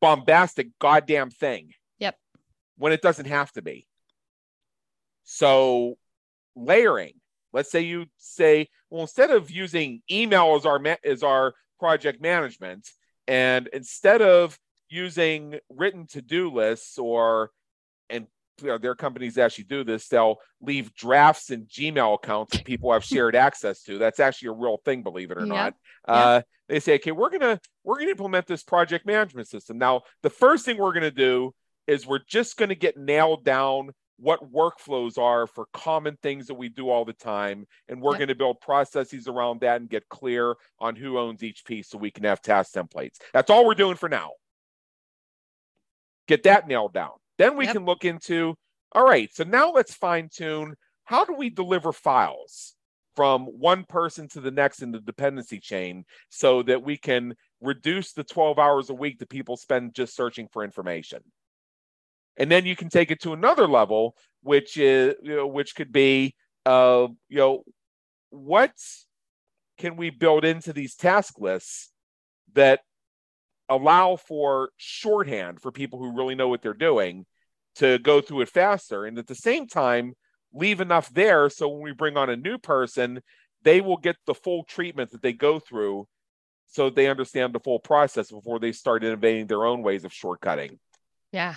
bombastic, 0.01 0.69
goddamn 0.79 1.29
thing. 1.29 1.71
Yep. 1.99 2.17
When 2.77 2.93
it 2.93 3.01
doesn't 3.01 3.25
have 3.25 3.51
to 3.53 3.61
be. 3.61 3.87
So, 5.23 5.97
layering. 6.55 7.13
Let's 7.53 7.71
say 7.71 7.81
you 7.81 8.05
say, 8.17 8.69
well, 8.89 9.01
instead 9.01 9.31
of 9.31 9.49
using 9.49 10.01
email 10.11 10.55
as 10.55 10.65
our 10.65 10.79
ma- 10.79 10.95
as 11.03 11.23
our 11.23 11.53
project 11.79 12.21
management, 12.21 12.87
and 13.27 13.67
instead 13.67 14.21
of 14.21 14.57
using 14.89 15.59
written 15.69 16.05
to-do 16.07 16.51
lists 16.51 16.97
or 16.97 17.51
and 18.09 18.27
you 18.61 18.67
know, 18.67 18.77
their 18.77 18.95
companies 18.95 19.37
actually 19.37 19.65
do 19.65 19.83
this. 19.83 20.07
They'll 20.07 20.37
leave 20.61 20.93
drafts 20.93 21.49
in 21.51 21.65
Gmail 21.65 22.15
accounts 22.15 22.55
that 22.55 22.65
people 22.65 22.91
have 22.93 23.03
shared 23.03 23.35
access 23.35 23.83
to. 23.83 23.97
That's 23.97 24.19
actually 24.19 24.49
a 24.49 24.53
real 24.53 24.77
thing, 24.83 25.03
believe 25.03 25.31
it 25.31 25.37
or 25.37 25.45
not. 25.45 25.73
Uh, 26.07 26.41
they 26.67 26.79
say, 26.79 26.95
okay, 26.95 27.11
we're 27.11 27.29
gonna 27.29 27.59
we're 27.83 27.97
gonna 27.99 28.11
implement 28.11 28.47
this 28.47 28.63
project 28.63 29.05
management 29.05 29.47
system. 29.47 29.77
Now, 29.77 30.01
the 30.23 30.29
first 30.29 30.65
thing 30.65 30.77
we're 30.77 30.93
gonna 30.93 31.11
do 31.11 31.53
is 31.87 32.07
we're 32.07 32.23
just 32.27 32.57
gonna 32.57 32.75
get 32.75 32.97
nailed 32.97 33.43
down 33.43 33.91
what 34.17 34.51
workflows 34.51 35.17
are 35.17 35.45
for 35.45 35.67
common 35.73 36.17
things 36.21 36.47
that 36.47 36.53
we 36.53 36.69
do 36.69 36.89
all 36.89 37.05
the 37.05 37.13
time. 37.13 37.65
And 37.89 38.01
we're 38.01 38.13
yep. 38.13 38.19
going 38.19 38.27
to 38.29 38.35
build 38.35 38.61
processes 38.61 39.27
around 39.27 39.61
that 39.61 39.81
and 39.81 39.89
get 39.89 40.07
clear 40.09 40.55
on 40.79 40.95
who 40.95 41.17
owns 41.17 41.43
each 41.43 41.65
piece 41.65 41.89
so 41.89 41.97
we 41.97 42.11
can 42.11 42.23
have 42.23 42.41
task 42.41 42.73
templates. 42.73 43.17
That's 43.33 43.49
all 43.49 43.65
we're 43.65 43.75
doing 43.75 43.97
for 43.97 44.09
now. 44.09 44.31
Get 46.27 46.43
that 46.43 46.67
nailed 46.67 46.93
down. 46.93 47.11
Then 47.37 47.57
we 47.57 47.65
yep. 47.65 47.73
can 47.73 47.85
look 47.85 48.05
into 48.05 48.55
all 48.91 49.03
right, 49.03 49.29
so 49.33 49.43
now 49.43 49.71
let's 49.71 49.93
fine 49.93 50.29
tune 50.33 50.75
how 51.03 51.25
do 51.25 51.33
we 51.33 51.49
deliver 51.49 51.91
files 51.91 52.75
from 53.15 53.45
one 53.45 53.85
person 53.85 54.27
to 54.29 54.41
the 54.41 54.51
next 54.51 54.81
in 54.81 54.91
the 54.91 54.99
dependency 54.99 55.59
chain 55.59 56.03
so 56.29 56.63
that 56.63 56.83
we 56.83 56.97
can 56.97 57.33
reduce 57.61 58.11
the 58.11 58.23
12 58.23 58.59
hours 58.59 58.89
a 58.89 58.93
week 58.93 59.19
that 59.19 59.29
people 59.29 59.55
spend 59.55 59.93
just 59.93 60.15
searching 60.15 60.47
for 60.51 60.63
information. 60.63 61.19
And 62.37 62.51
then 62.51 62.65
you 62.65 62.75
can 62.75 62.89
take 62.89 63.11
it 63.11 63.21
to 63.21 63.33
another 63.33 63.67
level, 63.67 64.15
which 64.43 64.77
is 64.77 65.15
you 65.21 65.35
know, 65.35 65.47
which 65.47 65.75
could 65.75 65.91
be 65.91 66.35
uh, 66.65 67.07
you 67.29 67.37
know, 67.37 67.63
what 68.31 68.73
can 69.77 69.95
we 69.95 70.09
build 70.09 70.43
into 70.43 70.73
these 70.73 70.95
task 70.95 71.39
lists 71.39 71.91
that 72.53 72.81
allow 73.69 74.15
for 74.15 74.69
shorthand 74.77 75.61
for 75.61 75.71
people 75.71 75.99
who 75.99 76.15
really 76.15 76.35
know 76.35 76.47
what 76.47 76.61
they're 76.61 76.73
doing 76.73 77.25
to 77.75 77.99
go 77.99 78.21
through 78.21 78.41
it 78.41 78.49
faster. 78.49 79.05
And 79.05 79.17
at 79.17 79.27
the 79.27 79.35
same 79.35 79.67
time, 79.67 80.13
leave 80.53 80.79
enough 80.81 81.09
there 81.13 81.49
so 81.49 81.67
when 81.67 81.81
we 81.81 81.91
bring 81.91 82.17
on 82.17 82.29
a 82.29 82.35
new 82.35 82.57
person, 82.57 83.21
they 83.63 83.81
will 83.81 83.97
get 83.97 84.15
the 84.25 84.33
full 84.33 84.63
treatment 84.63 85.11
that 85.11 85.21
they 85.21 85.33
go 85.33 85.59
through 85.59 86.07
so 86.67 86.89
they 86.89 87.07
understand 87.07 87.53
the 87.53 87.59
full 87.59 87.79
process 87.79 88.31
before 88.31 88.59
they 88.59 88.71
start 88.71 89.03
innovating 89.03 89.47
their 89.47 89.65
own 89.65 89.81
ways 89.81 90.03
of 90.03 90.11
shortcutting. 90.11 90.77
Yeah. 91.31 91.55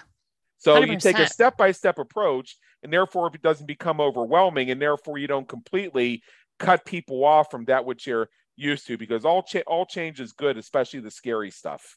So 0.59 0.75
100%. 0.75 0.89
you 0.89 0.99
take 0.99 1.19
a 1.19 1.29
step 1.29 1.57
by 1.57 1.73
step 1.73 1.99
approach, 1.99 2.57
and 2.83 2.93
therefore, 2.93 3.29
if 3.29 3.35
it 3.35 3.43
doesn't 3.43 3.67
become 3.67 4.01
overwhelming, 4.01 4.71
and 4.71 4.83
therefore 4.83 5.19
you 5.19 5.27
don't 5.27 5.49
completely 5.49 6.23
cut 6.59 6.85
people 6.85 7.25
off 7.25 7.51
from 7.51 7.65
that 7.67 7.85
which 7.85 8.07
you're 8.07 8.29
used 8.59 8.87
to, 8.89 8.99
because 8.99 9.25
all 9.25 9.43
cha- 9.43 9.61
all 9.67 9.87
change 9.87 10.21
is 10.21 10.33
good, 10.33 10.59
especially 10.59 11.01
the 11.01 11.11
scary 11.11 11.51
stuff. 11.51 11.97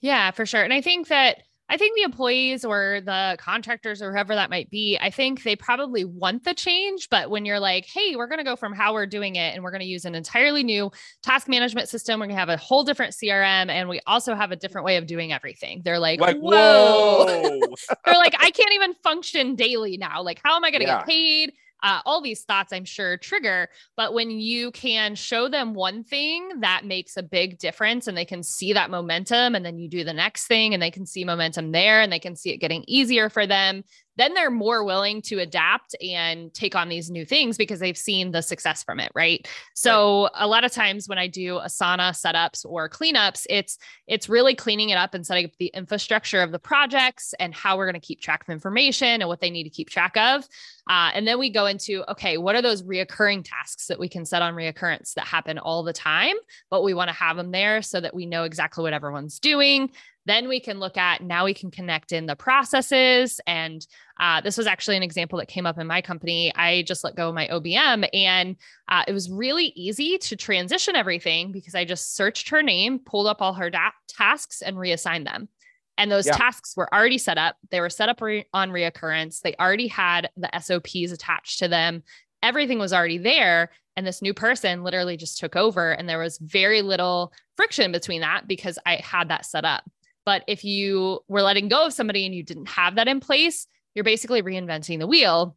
Yeah, 0.00 0.30
for 0.30 0.46
sure. 0.46 0.62
And 0.62 0.72
I 0.72 0.80
think 0.80 1.08
that 1.08 1.42
I 1.66 1.78
think 1.78 1.96
the 1.96 2.02
employees 2.02 2.62
or 2.64 3.00
the 3.02 3.36
contractors 3.40 4.02
or 4.02 4.12
whoever 4.12 4.34
that 4.34 4.50
might 4.50 4.68
be, 4.68 4.98
I 5.00 5.08
think 5.08 5.42
they 5.42 5.56
probably 5.56 6.04
want 6.04 6.44
the 6.44 6.52
change. 6.52 7.08
But 7.08 7.30
when 7.30 7.46
you're 7.46 7.58
like, 7.58 7.86
hey, 7.86 8.14
we're 8.16 8.26
going 8.26 8.38
to 8.38 8.44
go 8.44 8.54
from 8.54 8.74
how 8.74 8.92
we're 8.92 9.06
doing 9.06 9.36
it 9.36 9.54
and 9.54 9.64
we're 9.64 9.70
going 9.70 9.80
to 9.80 9.86
use 9.86 10.04
an 10.04 10.14
entirely 10.14 10.62
new 10.62 10.92
task 11.22 11.48
management 11.48 11.88
system, 11.88 12.20
we're 12.20 12.26
going 12.26 12.36
to 12.36 12.40
have 12.40 12.50
a 12.50 12.58
whole 12.58 12.84
different 12.84 13.14
CRM 13.14 13.70
and 13.70 13.88
we 13.88 14.00
also 14.06 14.34
have 14.34 14.52
a 14.52 14.56
different 14.56 14.84
way 14.84 14.98
of 14.98 15.06
doing 15.06 15.32
everything. 15.32 15.80
They're 15.84 15.98
like, 15.98 16.20
like 16.20 16.36
whoa. 16.36 17.24
whoa. 17.24 17.60
They're 18.04 18.14
like, 18.14 18.34
I 18.38 18.50
can't 18.50 18.74
even 18.74 18.92
function 19.02 19.54
daily 19.54 19.96
now. 19.96 20.22
Like, 20.22 20.40
how 20.44 20.56
am 20.56 20.64
I 20.64 20.70
going 20.70 20.82
to 20.82 20.86
yeah. 20.86 20.98
get 20.98 21.06
paid? 21.06 21.54
Uh, 21.82 22.00
all 22.06 22.22
these 22.22 22.44
thoughts, 22.44 22.72
I'm 22.72 22.84
sure, 22.84 23.16
trigger. 23.16 23.68
But 23.96 24.14
when 24.14 24.30
you 24.30 24.70
can 24.70 25.14
show 25.14 25.48
them 25.48 25.74
one 25.74 26.04
thing 26.04 26.60
that 26.60 26.84
makes 26.84 27.16
a 27.16 27.22
big 27.22 27.58
difference 27.58 28.06
and 28.06 28.16
they 28.16 28.24
can 28.24 28.42
see 28.42 28.72
that 28.72 28.90
momentum, 28.90 29.54
and 29.54 29.64
then 29.64 29.78
you 29.78 29.88
do 29.88 30.04
the 30.04 30.14
next 30.14 30.46
thing 30.46 30.72
and 30.72 30.82
they 30.82 30.90
can 30.90 31.06
see 31.06 31.24
momentum 31.24 31.72
there 31.72 32.00
and 32.00 32.12
they 32.12 32.18
can 32.18 32.36
see 32.36 32.50
it 32.50 32.58
getting 32.58 32.84
easier 32.86 33.28
for 33.28 33.46
them, 33.46 33.84
then 34.16 34.34
they're 34.34 34.50
more 34.50 34.84
willing 34.84 35.20
to 35.22 35.38
adapt 35.38 35.94
and 36.02 36.52
take 36.54 36.74
on 36.74 36.88
these 36.88 37.10
new 37.10 37.24
things 37.24 37.56
because 37.56 37.80
they've 37.80 37.96
seen 37.96 38.30
the 38.30 38.42
success 38.42 38.82
from 38.82 39.00
it 39.00 39.10
right 39.14 39.48
so 39.74 40.24
right. 40.24 40.30
a 40.36 40.46
lot 40.46 40.64
of 40.64 40.72
times 40.72 41.08
when 41.08 41.18
i 41.18 41.26
do 41.26 41.54
asana 41.54 42.10
setups 42.10 42.64
or 42.64 42.88
cleanups 42.88 43.46
it's 43.48 43.78
it's 44.06 44.28
really 44.28 44.54
cleaning 44.54 44.90
it 44.90 44.96
up 44.96 45.14
and 45.14 45.26
setting 45.26 45.44
up 45.44 45.52
the 45.58 45.70
infrastructure 45.74 46.42
of 46.42 46.52
the 46.52 46.58
projects 46.58 47.34
and 47.38 47.54
how 47.54 47.76
we're 47.76 47.86
going 47.86 48.00
to 48.00 48.06
keep 48.06 48.20
track 48.20 48.42
of 48.42 48.52
information 48.52 49.20
and 49.20 49.28
what 49.28 49.40
they 49.40 49.50
need 49.50 49.64
to 49.64 49.70
keep 49.70 49.90
track 49.90 50.16
of 50.16 50.46
uh, 50.86 51.10
and 51.14 51.26
then 51.26 51.38
we 51.38 51.50
go 51.50 51.66
into 51.66 52.08
okay 52.10 52.36
what 52.36 52.54
are 52.54 52.62
those 52.62 52.82
reoccurring 52.82 53.42
tasks 53.44 53.86
that 53.86 53.98
we 53.98 54.08
can 54.08 54.24
set 54.24 54.42
on 54.42 54.54
reoccurrence 54.54 55.14
that 55.14 55.26
happen 55.26 55.58
all 55.58 55.82
the 55.82 55.92
time 55.92 56.34
but 56.70 56.82
we 56.82 56.94
want 56.94 57.08
to 57.08 57.14
have 57.14 57.36
them 57.36 57.50
there 57.50 57.82
so 57.82 58.00
that 58.00 58.14
we 58.14 58.26
know 58.26 58.44
exactly 58.44 58.82
what 58.82 58.92
everyone's 58.92 59.38
doing 59.38 59.90
then 60.26 60.48
we 60.48 60.60
can 60.60 60.80
look 60.80 60.96
at 60.96 61.22
now 61.22 61.44
we 61.44 61.54
can 61.54 61.70
connect 61.70 62.12
in 62.12 62.26
the 62.26 62.36
processes. 62.36 63.40
And 63.46 63.86
uh, 64.18 64.40
this 64.40 64.56
was 64.56 64.66
actually 64.66 64.96
an 64.96 65.02
example 65.02 65.38
that 65.38 65.48
came 65.48 65.66
up 65.66 65.78
in 65.78 65.86
my 65.86 66.00
company. 66.00 66.52
I 66.54 66.82
just 66.82 67.04
let 67.04 67.16
go 67.16 67.28
of 67.28 67.34
my 67.34 67.48
OBM 67.48 68.08
and 68.12 68.56
uh, 68.88 69.04
it 69.06 69.12
was 69.12 69.30
really 69.30 69.72
easy 69.76 70.18
to 70.18 70.36
transition 70.36 70.96
everything 70.96 71.52
because 71.52 71.74
I 71.74 71.84
just 71.84 72.14
searched 72.14 72.48
her 72.50 72.62
name, 72.62 72.98
pulled 72.98 73.26
up 73.26 73.42
all 73.42 73.54
her 73.54 73.70
da- 73.70 73.90
tasks, 74.08 74.62
and 74.62 74.78
reassigned 74.78 75.26
them. 75.26 75.48
And 75.96 76.10
those 76.10 76.26
yeah. 76.26 76.36
tasks 76.36 76.76
were 76.76 76.92
already 76.92 77.18
set 77.18 77.38
up. 77.38 77.56
They 77.70 77.80
were 77.80 77.90
set 77.90 78.08
up 78.08 78.20
re- 78.20 78.46
on 78.52 78.70
reoccurrence. 78.70 79.40
They 79.40 79.54
already 79.54 79.86
had 79.86 80.30
the 80.36 80.50
SOPs 80.60 81.12
attached 81.12 81.60
to 81.60 81.68
them. 81.68 82.02
Everything 82.42 82.78
was 82.78 82.92
already 82.92 83.18
there. 83.18 83.70
And 83.96 84.04
this 84.04 84.20
new 84.20 84.34
person 84.34 84.82
literally 84.82 85.16
just 85.16 85.38
took 85.38 85.54
over. 85.54 85.92
And 85.92 86.08
there 86.08 86.18
was 86.18 86.38
very 86.38 86.82
little 86.82 87.32
friction 87.56 87.92
between 87.92 88.22
that 88.22 88.48
because 88.48 88.78
I 88.84 88.96
had 88.96 89.28
that 89.28 89.46
set 89.46 89.64
up. 89.64 89.84
But 90.24 90.44
if 90.46 90.64
you 90.64 91.20
were 91.28 91.42
letting 91.42 91.68
go 91.68 91.86
of 91.86 91.92
somebody 91.92 92.24
and 92.26 92.34
you 92.34 92.42
didn't 92.42 92.68
have 92.68 92.96
that 92.96 93.08
in 93.08 93.20
place, 93.20 93.66
you're 93.94 94.04
basically 94.04 94.42
reinventing 94.42 94.98
the 94.98 95.06
wheel 95.06 95.56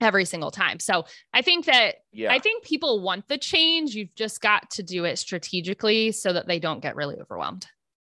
every 0.00 0.24
single 0.24 0.50
time. 0.50 0.78
So 0.78 1.06
I 1.32 1.42
think 1.42 1.66
that 1.66 1.96
yeah. 2.12 2.32
I 2.32 2.38
think 2.38 2.64
people 2.64 3.00
want 3.00 3.28
the 3.28 3.38
change. 3.38 3.94
You've 3.94 4.14
just 4.14 4.40
got 4.40 4.70
to 4.72 4.82
do 4.82 5.04
it 5.04 5.18
strategically 5.18 6.12
so 6.12 6.32
that 6.32 6.46
they 6.46 6.58
don't 6.58 6.80
get 6.80 6.96
really 6.96 7.16
overwhelmed. 7.20 7.66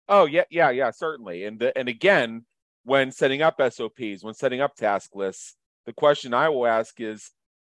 Oh 0.08 0.26
yeah, 0.26 0.44
yeah, 0.50 0.70
yeah, 0.70 0.90
certainly. 0.90 1.44
And 1.44 1.58
the, 1.58 1.76
and 1.76 1.88
again, 1.88 2.44
when 2.84 3.12
setting 3.12 3.42
up 3.42 3.60
SOPs, 3.60 4.22
when 4.22 4.34
setting 4.34 4.60
up 4.60 4.74
task 4.74 5.14
lists, 5.14 5.56
the 5.86 5.92
question 5.92 6.34
I 6.34 6.48
will 6.48 6.66
ask 6.66 7.00
is 7.00 7.30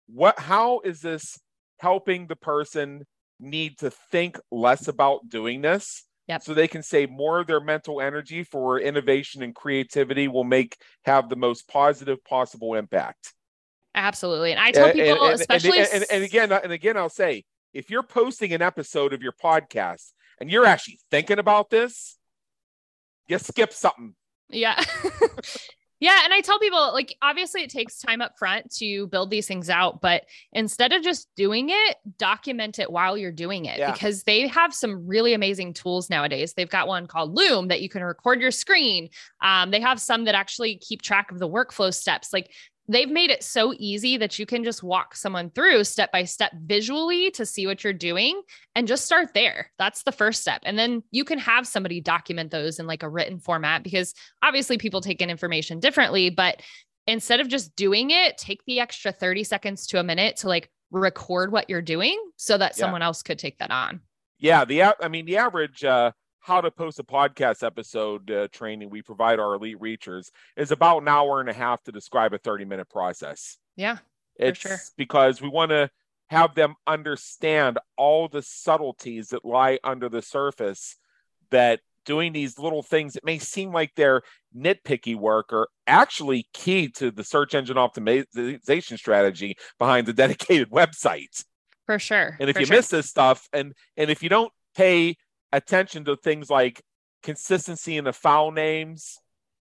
what 0.07 0.39
how 0.39 0.80
is 0.80 1.01
this 1.01 1.39
helping 1.80 2.28
the 2.28 2.36
person 2.36 3.05
need 3.39 3.78
to 3.80 3.91
think 3.91 4.39
less 4.51 4.88
about 4.88 5.30
doing 5.30 5.61
this 5.61 6.05
Yep. 6.28 6.41
So 6.41 6.53
they 6.53 6.67
can 6.67 6.82
save 6.82 7.11
more 7.11 7.39
of 7.39 7.47
their 7.47 7.59
mental 7.59 8.01
energy 8.01 8.43
for 8.43 8.80
innovation 8.80 9.43
and 9.43 9.53
creativity 9.53 10.28
will 10.28 10.43
make 10.43 10.76
have 11.03 11.30
the 11.30 11.36
most 11.36 11.67
positive 11.67 12.23
possible 12.23 12.73
impact. 12.73 13.34
Absolutely. 13.93 14.51
And 14.51 14.59
I 14.59 14.71
tell 14.71 14.91
people, 14.91 15.23
and, 15.23 15.34
and, 15.34 15.41
especially 15.41 15.80
and, 15.80 16.05
and, 16.11 16.23
again, 16.23 16.51
and 16.51 16.71
again, 16.71 16.97
I'll 16.97 17.09
say 17.09 17.43
if 17.73 17.89
you're 17.89 18.03
posting 18.03 18.53
an 18.53 18.61
episode 18.61 19.13
of 19.13 19.21
your 19.21 19.34
podcast 19.34 20.11
and 20.39 20.49
you're 20.49 20.65
mm. 20.65 20.69
actually 20.69 20.99
thinking 21.11 21.39
about 21.39 21.69
this, 21.69 22.17
you 23.28 23.38
skip 23.38 23.71
something. 23.71 24.15
Yeah. 24.49 24.84
Yeah. 26.00 26.20
And 26.24 26.34
I 26.34 26.41
tell 26.41 26.60
people, 26.60 26.91
like, 26.93 27.16
obviously 27.22 27.62
it 27.62 27.70
takes 27.70 28.00
time 28.00 28.22
up 28.22 28.38
front 28.38 28.70
to 28.78 29.08
build 29.08 29.30
these 29.30 29.48
things 29.48 29.70
out, 29.70 30.02
but 30.02 30.26
instead 30.52 30.91
of 30.91 31.04
just 31.04 31.30
doing 31.36 31.70
it, 31.70 31.98
document 32.18 32.80
it 32.80 32.91
while 32.91 33.18
you're 33.18 33.32
doing 33.32 33.66
it 33.66 33.80
yeah. 33.80 33.91
because 33.91 34.24
they 34.24 34.48
have 34.48 34.74
some 34.74 35.08
really 35.08 35.34
amazing 35.34 35.74
tools 35.74 36.10
nowadays. 36.10 36.54
They've 36.54 36.70
got 36.70 36.88
one 36.88 37.08
called 37.08 37.36
Loom 37.36 37.70
that 37.70 37.82
you 37.82 37.89
can 37.89 38.04
record 38.04 38.41
your 38.41 38.52
screen. 38.52 39.10
Um, 39.41 39.72
they 39.72 39.80
have 39.80 40.02
some 40.02 40.26
that 40.26 40.36
actually 40.36 40.78
keep 40.78 41.02
track 41.02 41.32
of 41.32 41.39
the 41.39 41.50
workflow 41.50 41.93
steps. 41.93 42.34
Like, 42.34 42.52
they've 42.88 43.09
made 43.09 43.31
it 43.31 43.43
so 43.43 43.73
easy 43.77 44.17
that 44.17 44.38
you 44.38 44.45
can 44.45 44.63
just 44.63 44.83
walk 44.83 45.15
someone 45.15 45.49
through 45.49 45.83
step 45.83 46.11
by 46.11 46.23
step 46.23 46.51
visually 46.65 47.31
to 47.31 47.45
see 47.45 47.65
what 47.65 47.83
you're 47.83 47.93
doing 47.93 48.41
and 48.75 48.88
just 48.88 49.05
start 49.05 49.33
there. 49.33 49.71
That's 49.79 50.03
the 50.03 50.11
first 50.11 50.41
step. 50.41 50.61
And 50.63 50.77
then 50.77 51.03
you 51.11 51.23
can 51.23 51.39
have 51.39 51.67
somebody 51.67 52.01
document 52.01 52.51
those 52.51 52.79
in 52.79 52.88
like 52.88 53.03
a 53.03 53.09
written 53.09 53.39
format 53.39 53.83
because 53.83 54.13
obviously 54.43 54.77
people 54.77 55.01
take 55.01 55.21
in 55.21 55.29
information 55.29 55.79
differently, 55.79 56.29
but 56.29 56.61
instead 57.07 57.39
of 57.39 57.47
just 57.47 57.75
doing 57.75 58.11
it, 58.11 58.38
take 58.38 58.63
the 58.65 58.79
extra 58.79 59.11
30 59.11 59.43
seconds 59.43 59.88
to 59.88 59.99
a 59.99 60.03
minute 60.03 60.38
to 60.38 60.47
like 60.47 60.69
record 60.91 61.51
what 61.51 61.69
you're 61.69 61.81
doing 61.81 62.19
so 62.36 62.57
that 62.57 62.73
yeah. 62.75 62.81
someone 62.81 63.01
else 63.01 63.23
could 63.23 63.39
take 63.39 63.57
that 63.59 63.71
on. 63.71 64.01
Yeah, 64.38 64.65
the 64.65 64.83
I 64.83 65.07
mean 65.07 65.25
the 65.25 65.38
average 65.38 65.83
uh 65.83 66.11
how 66.46 66.62
to 66.62 66.70
post 66.70 67.00
a 67.00 67.04
podcast 67.04 67.66
episode 67.66 68.30
uh, 68.30 68.48
training 68.52 68.88
we 68.91 69.02
provide 69.02 69.39
our 69.39 69.56
elite 69.56 69.80
reachers 69.80 70.30
is 70.56 70.70
about 70.70 71.02
an 71.02 71.08
hour 71.08 71.39
and 71.39 71.50
a 71.50 71.54
half 71.54 71.82
to 71.82 71.91
describe 71.91 72.34
a 72.34 72.38
30 72.38 72.66
minute 72.66 72.88
process. 72.88 73.58
Yeah. 73.76 73.98
It's 74.36 74.60
sure. 74.60 74.78
because 74.96 75.41
we 75.41 75.50
want 75.50 75.72
to 75.72 75.89
have 76.28 76.54
them 76.54 76.76
understand 76.86 77.80
all 77.98 78.28
the 78.28 78.43
subtleties 78.43 79.30
that 79.30 79.43
lie 79.43 79.80
under 79.84 80.08
the 80.08 80.22
surface 80.22 80.98
that 81.50 81.80
doing 82.06 82.32
these 82.32 82.60
little 82.60 82.84
things 82.84 83.14
that 83.14 83.26
may 83.26 83.39
seem 83.39 83.74
like 83.74 83.93
they're 83.96 84.22
nitpicky 84.56 85.16
work 85.16 85.52
are 85.52 85.68
actually 85.88 86.48
key 86.54 86.89
to 86.89 87.10
the 87.10 87.24
search 87.24 87.56
engine 87.56 87.78
optimization 87.78 89.00
strategy 89.00 89.58
behind 89.80 90.06
the 90.06 90.14
dedicated 90.24 90.70
website. 90.70 91.43
For 91.88 91.98
sure. 91.98 92.38
And 92.39 92.52
if 92.52 92.56
For 92.56 92.60
you 92.60 92.66
sure. 92.68 92.76
miss 92.76 92.89
this 92.89 93.10
stuff 93.10 93.50
and 93.52 93.74
and 93.98 94.12
if 94.12 94.22
you 94.22 94.30
don't 94.30 94.52
pay 94.76 95.16
attention 95.52 96.06
to 96.06 96.16
things 96.16 96.50
like 96.50 96.82
consistency 97.24 97.98
in 97.98 98.04
the 98.04 98.14
file 98.14 98.52
names 98.52 99.18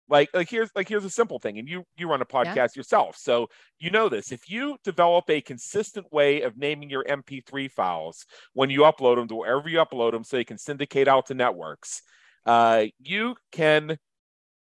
like 0.10 0.30
like 0.34 0.50
here's 0.50 0.70
like 0.76 0.88
here's 0.88 1.06
a 1.06 1.10
simple 1.10 1.40
thing 1.40 1.58
and 1.58 1.68
you 1.68 1.84
you 1.98 2.10
run 2.10 2.22
a 2.22 2.26
podcast 2.26 2.56
yeah. 2.56 2.68
yourself 2.76 3.16
so 3.18 3.48
you 3.80 3.90
know 3.90 4.10
this 4.10 4.32
if 4.32 4.50
you 4.50 4.78
develop 4.84 5.30
a 5.30 5.42
consistent 5.42 6.06
way 6.12 6.42
of 6.42 6.58
naming 6.58 6.90
your 6.90 7.04
mp3 7.06 7.72
files 7.72 8.26
when 8.54 8.70
you 8.70 8.82
upload 8.82 9.16
them 9.16 9.28
to 9.28 9.36
wherever 9.36 9.70
you 9.70 9.78
upload 9.78 10.12
them 10.12 10.24
so 10.24 10.38
you 10.38 10.46
can 10.46 10.58
syndicate 10.58 11.08
out 11.08 11.26
to 11.26 11.34
networks 11.34 12.02
uh, 12.46 12.84
you 13.00 13.36
can 13.54 13.98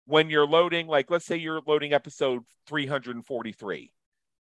when 0.06 0.28
you're 0.28 0.46
loading 0.46 0.88
like 0.88 1.10
let's 1.10 1.24
say 1.24 1.36
you're 1.36 1.62
loading 1.66 1.92
episode 1.92 2.42
343 2.66 3.92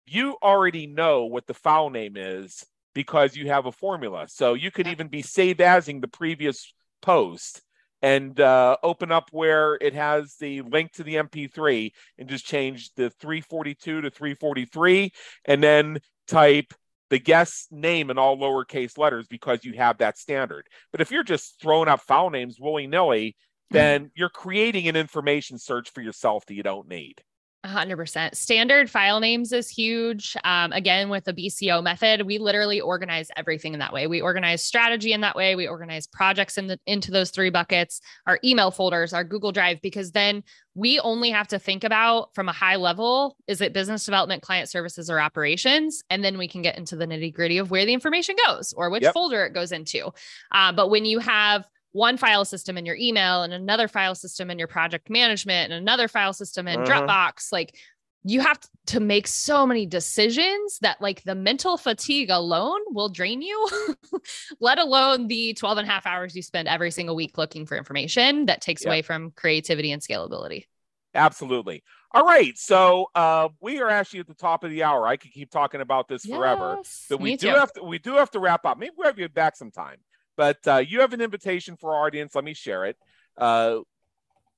you 0.08 0.36
already 0.42 0.88
know 0.88 1.26
what 1.26 1.46
the 1.46 1.54
file 1.54 1.92
name 1.92 2.18
is 2.18 2.66
because 2.94 3.36
you 3.36 3.48
have 3.48 3.66
a 3.66 3.72
formula 3.72 4.28
so 4.28 4.54
you 4.54 4.72
could 4.72 4.88
even 4.88 5.08
be 5.08 5.22
save 5.22 5.60
asing 5.60 6.02
the 6.02 6.08
previous 6.08 6.74
post 7.02 7.62
and 8.02 8.40
uh, 8.40 8.78
open 8.82 9.12
up 9.12 9.30
where 9.32 9.76
it 9.76 9.94
has 9.94 10.36
the 10.40 10.62
link 10.62 10.92
to 10.94 11.04
the 11.04 11.16
MP3 11.16 11.92
and 12.18 12.28
just 12.28 12.46
change 12.46 12.92
the 12.96 13.10
342 13.12 14.02
to 14.02 14.10
343 14.10 15.12
and 15.46 15.64
then 15.64 16.00
type 16.28 16.74
the 17.12 17.20
guest's 17.20 17.68
name 17.72 18.10
in 18.10 18.18
all 18.18 18.38
lowercase 18.38 18.98
letters 18.98 19.28
because 19.28 19.64
you 19.64 19.74
have 19.74 19.98
that 20.00 20.18
standard. 20.18 20.68
But 20.92 21.02
if 21.02 21.12
you're 21.12 21.24
just 21.24 21.62
throwing 21.62 21.90
up 21.90 22.02
file 22.02 22.30
names 22.30 22.58
willy 22.60 22.88
nilly, 22.88 23.36
then 23.70 24.12
you're 24.16 24.30
creating 24.30 24.88
an 24.88 24.96
information 24.96 25.58
search 25.58 25.92
for 25.92 26.02
yourself 26.02 26.46
that 26.46 26.56
you 26.56 26.64
don't 26.64 26.88
need. 26.88 27.22
100%. 27.66 28.36
Standard 28.36 28.90
file 28.90 29.20
names 29.20 29.54
is 29.54 29.70
huge. 29.70 30.36
Um, 30.44 30.72
again, 30.72 31.10
with 31.10 31.26
the 31.26 31.34
BCO 31.34 31.84
method, 31.84 32.24
we 32.24 32.40
literally 32.40 32.82
organize 32.82 33.30
everything 33.38 33.74
in 33.74 33.80
that 33.80 33.94
way. 33.94 34.08
We 34.08 34.20
organize 34.20 34.64
strategy 34.64 35.14
in 35.14 35.22
that 35.22 35.36
way. 35.36 35.56
We 35.56 35.68
organize 35.68 36.08
projects 36.08 36.58
in 36.58 36.68
the, 36.68 36.80
into 36.88 37.12
those 37.12 37.30
three 37.30 37.52
buckets, 37.52 38.02
our 38.26 38.40
email 38.44 38.72
folders, 38.72 39.14
our 39.14 39.24
Google 39.24 39.52
Drive, 39.52 39.80
because 39.82 40.12
then 40.12 40.44
we 40.74 41.00
only 41.00 41.30
have 41.30 41.50
to 41.50 41.60
think 41.60 41.84
about 41.84 42.34
from 42.34 42.50
a 42.50 42.54
high 42.54 42.78
level 42.78 43.36
is 43.48 43.62
it 43.62 43.74
business 43.74 44.06
development, 44.06 44.42
client 44.42 44.70
services, 44.70 45.10
or 45.10 45.20
operations? 45.20 46.04
And 46.10 46.24
then 46.24 46.38
we 46.38 46.48
can 46.48 46.62
get 46.62 46.78
into 46.78 46.96
the 46.96 47.06
nitty 47.06 47.34
gritty 47.34 47.60
of 47.60 47.70
where 47.70 47.86
the 47.86 47.94
information 47.94 48.36
goes 48.48 48.74
or 48.74 48.90
which 48.90 49.04
yep. 49.04 49.14
folder 49.14 49.46
it 49.46 49.54
goes 49.54 49.72
into. 49.72 50.12
Uh, 50.52 50.72
but 50.72 50.90
when 50.90 51.06
you 51.06 51.20
have 51.20 51.68
one 51.94 52.18
file 52.18 52.46
system 52.46 52.78
in 52.78 52.86
your 52.86 52.96
email 52.96 53.44
and 53.44 53.54
another 53.54 53.88
file 53.88 54.16
system 54.16 54.50
in 54.50 54.58
your 54.58 54.68
project 54.68 55.10
management 55.10 55.72
and 55.72 55.82
another 55.82 56.08
file 56.08 56.34
system 56.34 56.68
in 56.68 56.80
uh-huh. 56.80 57.02
Dropbox. 57.06 57.52
Like 57.52 57.76
you 58.24 58.42
have 58.42 58.60
to 58.88 59.00
make 59.00 59.28
so 59.28 59.66
many 59.66 59.86
decisions 59.86 60.78
that 60.80 61.02
like 61.02 61.24
the 61.24 61.36
mental 61.36 61.78
fatigue 61.78 62.30
alone 62.30 62.80
will 62.88 63.10
drain 63.10 63.42
you, 63.42 63.68
let 64.60 64.78
alone 64.78 65.28
the 65.28 65.54
12 65.54 65.80
and 65.80 65.88
a 65.88 65.92
half 65.92 66.06
hours 66.06 66.36
you 66.36 66.42
spend 66.42 66.68
every 66.68 66.92
single 66.92 67.16
week 67.16 67.38
looking 67.38 67.66
for 67.66 67.76
information 67.78 68.46
that 68.46 68.62
takes 68.62 68.86
away 68.86 69.02
from 69.02 69.32
creativity 69.32 69.92
and 69.92 70.02
scalability. 70.02 70.66
Absolutely. 71.14 71.84
All 72.14 72.26
right. 72.26 72.58
So 72.58 73.08
uh, 73.16 73.50
we 73.60 73.82
are 73.82 73.90
actually 73.90 74.20
at 74.20 74.28
the 74.28 74.34
top 74.34 74.64
of 74.64 74.70
the 74.70 74.84
hour. 74.84 75.08
I 75.08 75.18
could 75.18 75.32
keep 75.32 75.50
talking 75.50 75.82
about 75.82 76.08
this 76.08 76.26
yes, 76.26 76.38
forever. 76.38 76.78
But 77.10 77.20
we 77.20 77.36
do 77.38 77.52
too. 77.52 77.56
have 77.56 77.74
to 77.74 77.84
we 77.84 78.00
do 78.00 78.14
have 78.14 78.32
to 78.32 78.40
wrap 78.40 78.66
up. 78.66 78.78
Maybe 78.78 78.92
we'll 78.98 79.08
have 79.08 79.20
you 79.20 79.28
back 79.30 79.56
sometime. 79.56 79.98
But 80.42 80.68
uh, 80.68 80.78
you 80.78 81.02
have 81.02 81.14
an 81.14 81.22
invitation 81.22 81.78
for 81.78 81.94
our 81.94 82.08
audience. 82.08 82.34
Let 82.34 82.44
me 82.44 82.56
share 82.56 82.86
it. 82.86 82.98
Uh, 83.38 83.82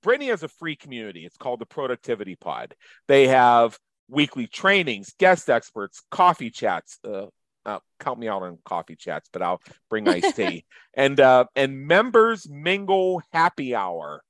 Brittany 0.02 0.30
has 0.30 0.42
a 0.42 0.48
free 0.48 0.78
community. 0.78 1.26
It's 1.26 1.36
called 1.36 1.60
the 1.60 1.66
Productivity 1.66 2.38
Pod. 2.38 2.74
They 3.10 3.28
have 3.28 3.78
weekly 4.08 4.48
trainings, 4.48 5.14
guest 5.20 5.50
experts, 5.50 6.02
coffee 6.10 6.52
chats. 6.52 7.00
Uh, 7.06 7.26
uh, 7.66 7.80
count 8.00 8.18
me 8.18 8.30
out 8.30 8.44
on 8.44 8.60
coffee 8.64 8.96
chats, 8.96 9.28
but 9.34 9.42
I'll 9.42 9.60
bring 9.90 10.08
iced 10.08 10.36
tea 10.38 10.64
and 10.94 11.20
uh, 11.20 11.48
and 11.54 11.86
members 11.86 12.48
mingle 12.50 13.22
happy 13.34 13.76
hour. 13.76 14.24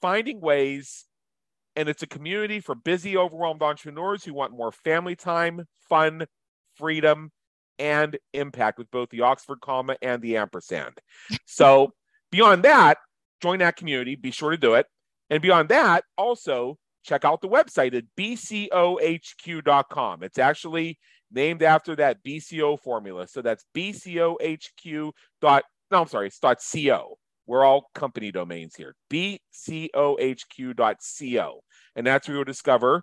finding 0.00 0.40
ways 0.40 1.04
and 1.74 1.88
it's 1.88 2.02
a 2.02 2.08
community 2.08 2.60
for 2.60 2.74
busy, 2.74 3.16
overwhelmed 3.16 3.62
entrepreneurs 3.62 4.24
who 4.24 4.34
want 4.34 4.52
more 4.52 4.72
family 4.72 5.14
time, 5.14 5.64
fun, 5.88 6.26
freedom, 6.74 7.30
and 7.78 8.18
impact 8.32 8.78
with 8.78 8.90
both 8.90 9.10
the 9.10 9.20
Oxford 9.22 9.60
comma 9.60 9.96
and 10.02 10.20
the 10.22 10.36
ampersand. 10.36 10.94
So 11.46 11.92
beyond 12.30 12.64
that, 12.64 12.98
join 13.40 13.60
that 13.60 13.76
community. 13.76 14.16
Be 14.16 14.30
sure 14.30 14.50
to 14.50 14.56
do 14.56 14.74
it. 14.74 14.86
And 15.30 15.42
beyond 15.42 15.68
that, 15.68 16.04
also 16.16 16.78
check 17.04 17.24
out 17.24 17.40
the 17.40 17.48
website 17.48 17.94
at 17.94 18.04
bcohq.com. 18.18 18.52
It's 20.22 20.38
actually 20.38 20.98
named 21.30 21.62
after 21.62 21.94
that 21.96 22.24
BCO 22.24 22.80
formula. 22.80 23.26
So 23.28 23.42
that's 23.42 23.64
bcohq. 23.74 25.12
Dot, 25.40 25.64
no, 25.90 26.02
I'm 26.02 26.08
sorry, 26.08 26.28
it's 26.28 26.38
dot 26.38 26.58
.co. 26.72 27.18
We're 27.46 27.64
all 27.64 27.90
company 27.94 28.30
domains 28.30 28.74
here. 28.74 28.94
bcohq.co. 29.10 29.94
And 31.96 32.06
that's 32.06 32.28
where 32.28 32.36
you'll 32.36 32.44
discover 32.44 33.02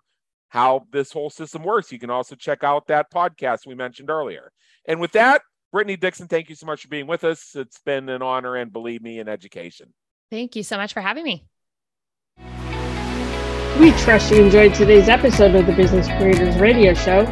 how 0.49 0.85
this 0.91 1.11
whole 1.11 1.29
system 1.29 1.63
works. 1.63 1.91
You 1.91 1.99
can 1.99 2.09
also 2.09 2.35
check 2.35 2.63
out 2.63 2.87
that 2.87 3.11
podcast 3.11 3.65
we 3.65 3.75
mentioned 3.75 4.09
earlier. 4.09 4.51
And 4.87 4.99
with 4.99 5.13
that, 5.13 5.41
Brittany 5.71 5.97
Dixon, 5.97 6.27
thank 6.27 6.49
you 6.49 6.55
so 6.55 6.65
much 6.65 6.83
for 6.83 6.87
being 6.87 7.07
with 7.07 7.23
us. 7.23 7.55
It's 7.55 7.79
been 7.79 8.09
an 8.09 8.21
honor 8.21 8.55
and 8.55 8.71
believe 8.71 9.01
me, 9.01 9.19
an 9.19 9.27
education. 9.27 9.93
Thank 10.31 10.55
you 10.55 10.63
so 10.63 10.77
much 10.77 10.93
for 10.93 11.01
having 11.01 11.23
me. 11.23 11.45
We 13.79 13.91
trust 13.91 14.31
you 14.31 14.41
enjoyed 14.41 14.73
today's 14.73 15.09
episode 15.09 15.53
of 15.53 15.65
the 15.65 15.73
Business 15.73 16.07
Creators 16.07 16.55
Radio 16.55 16.93
Show. 16.93 17.25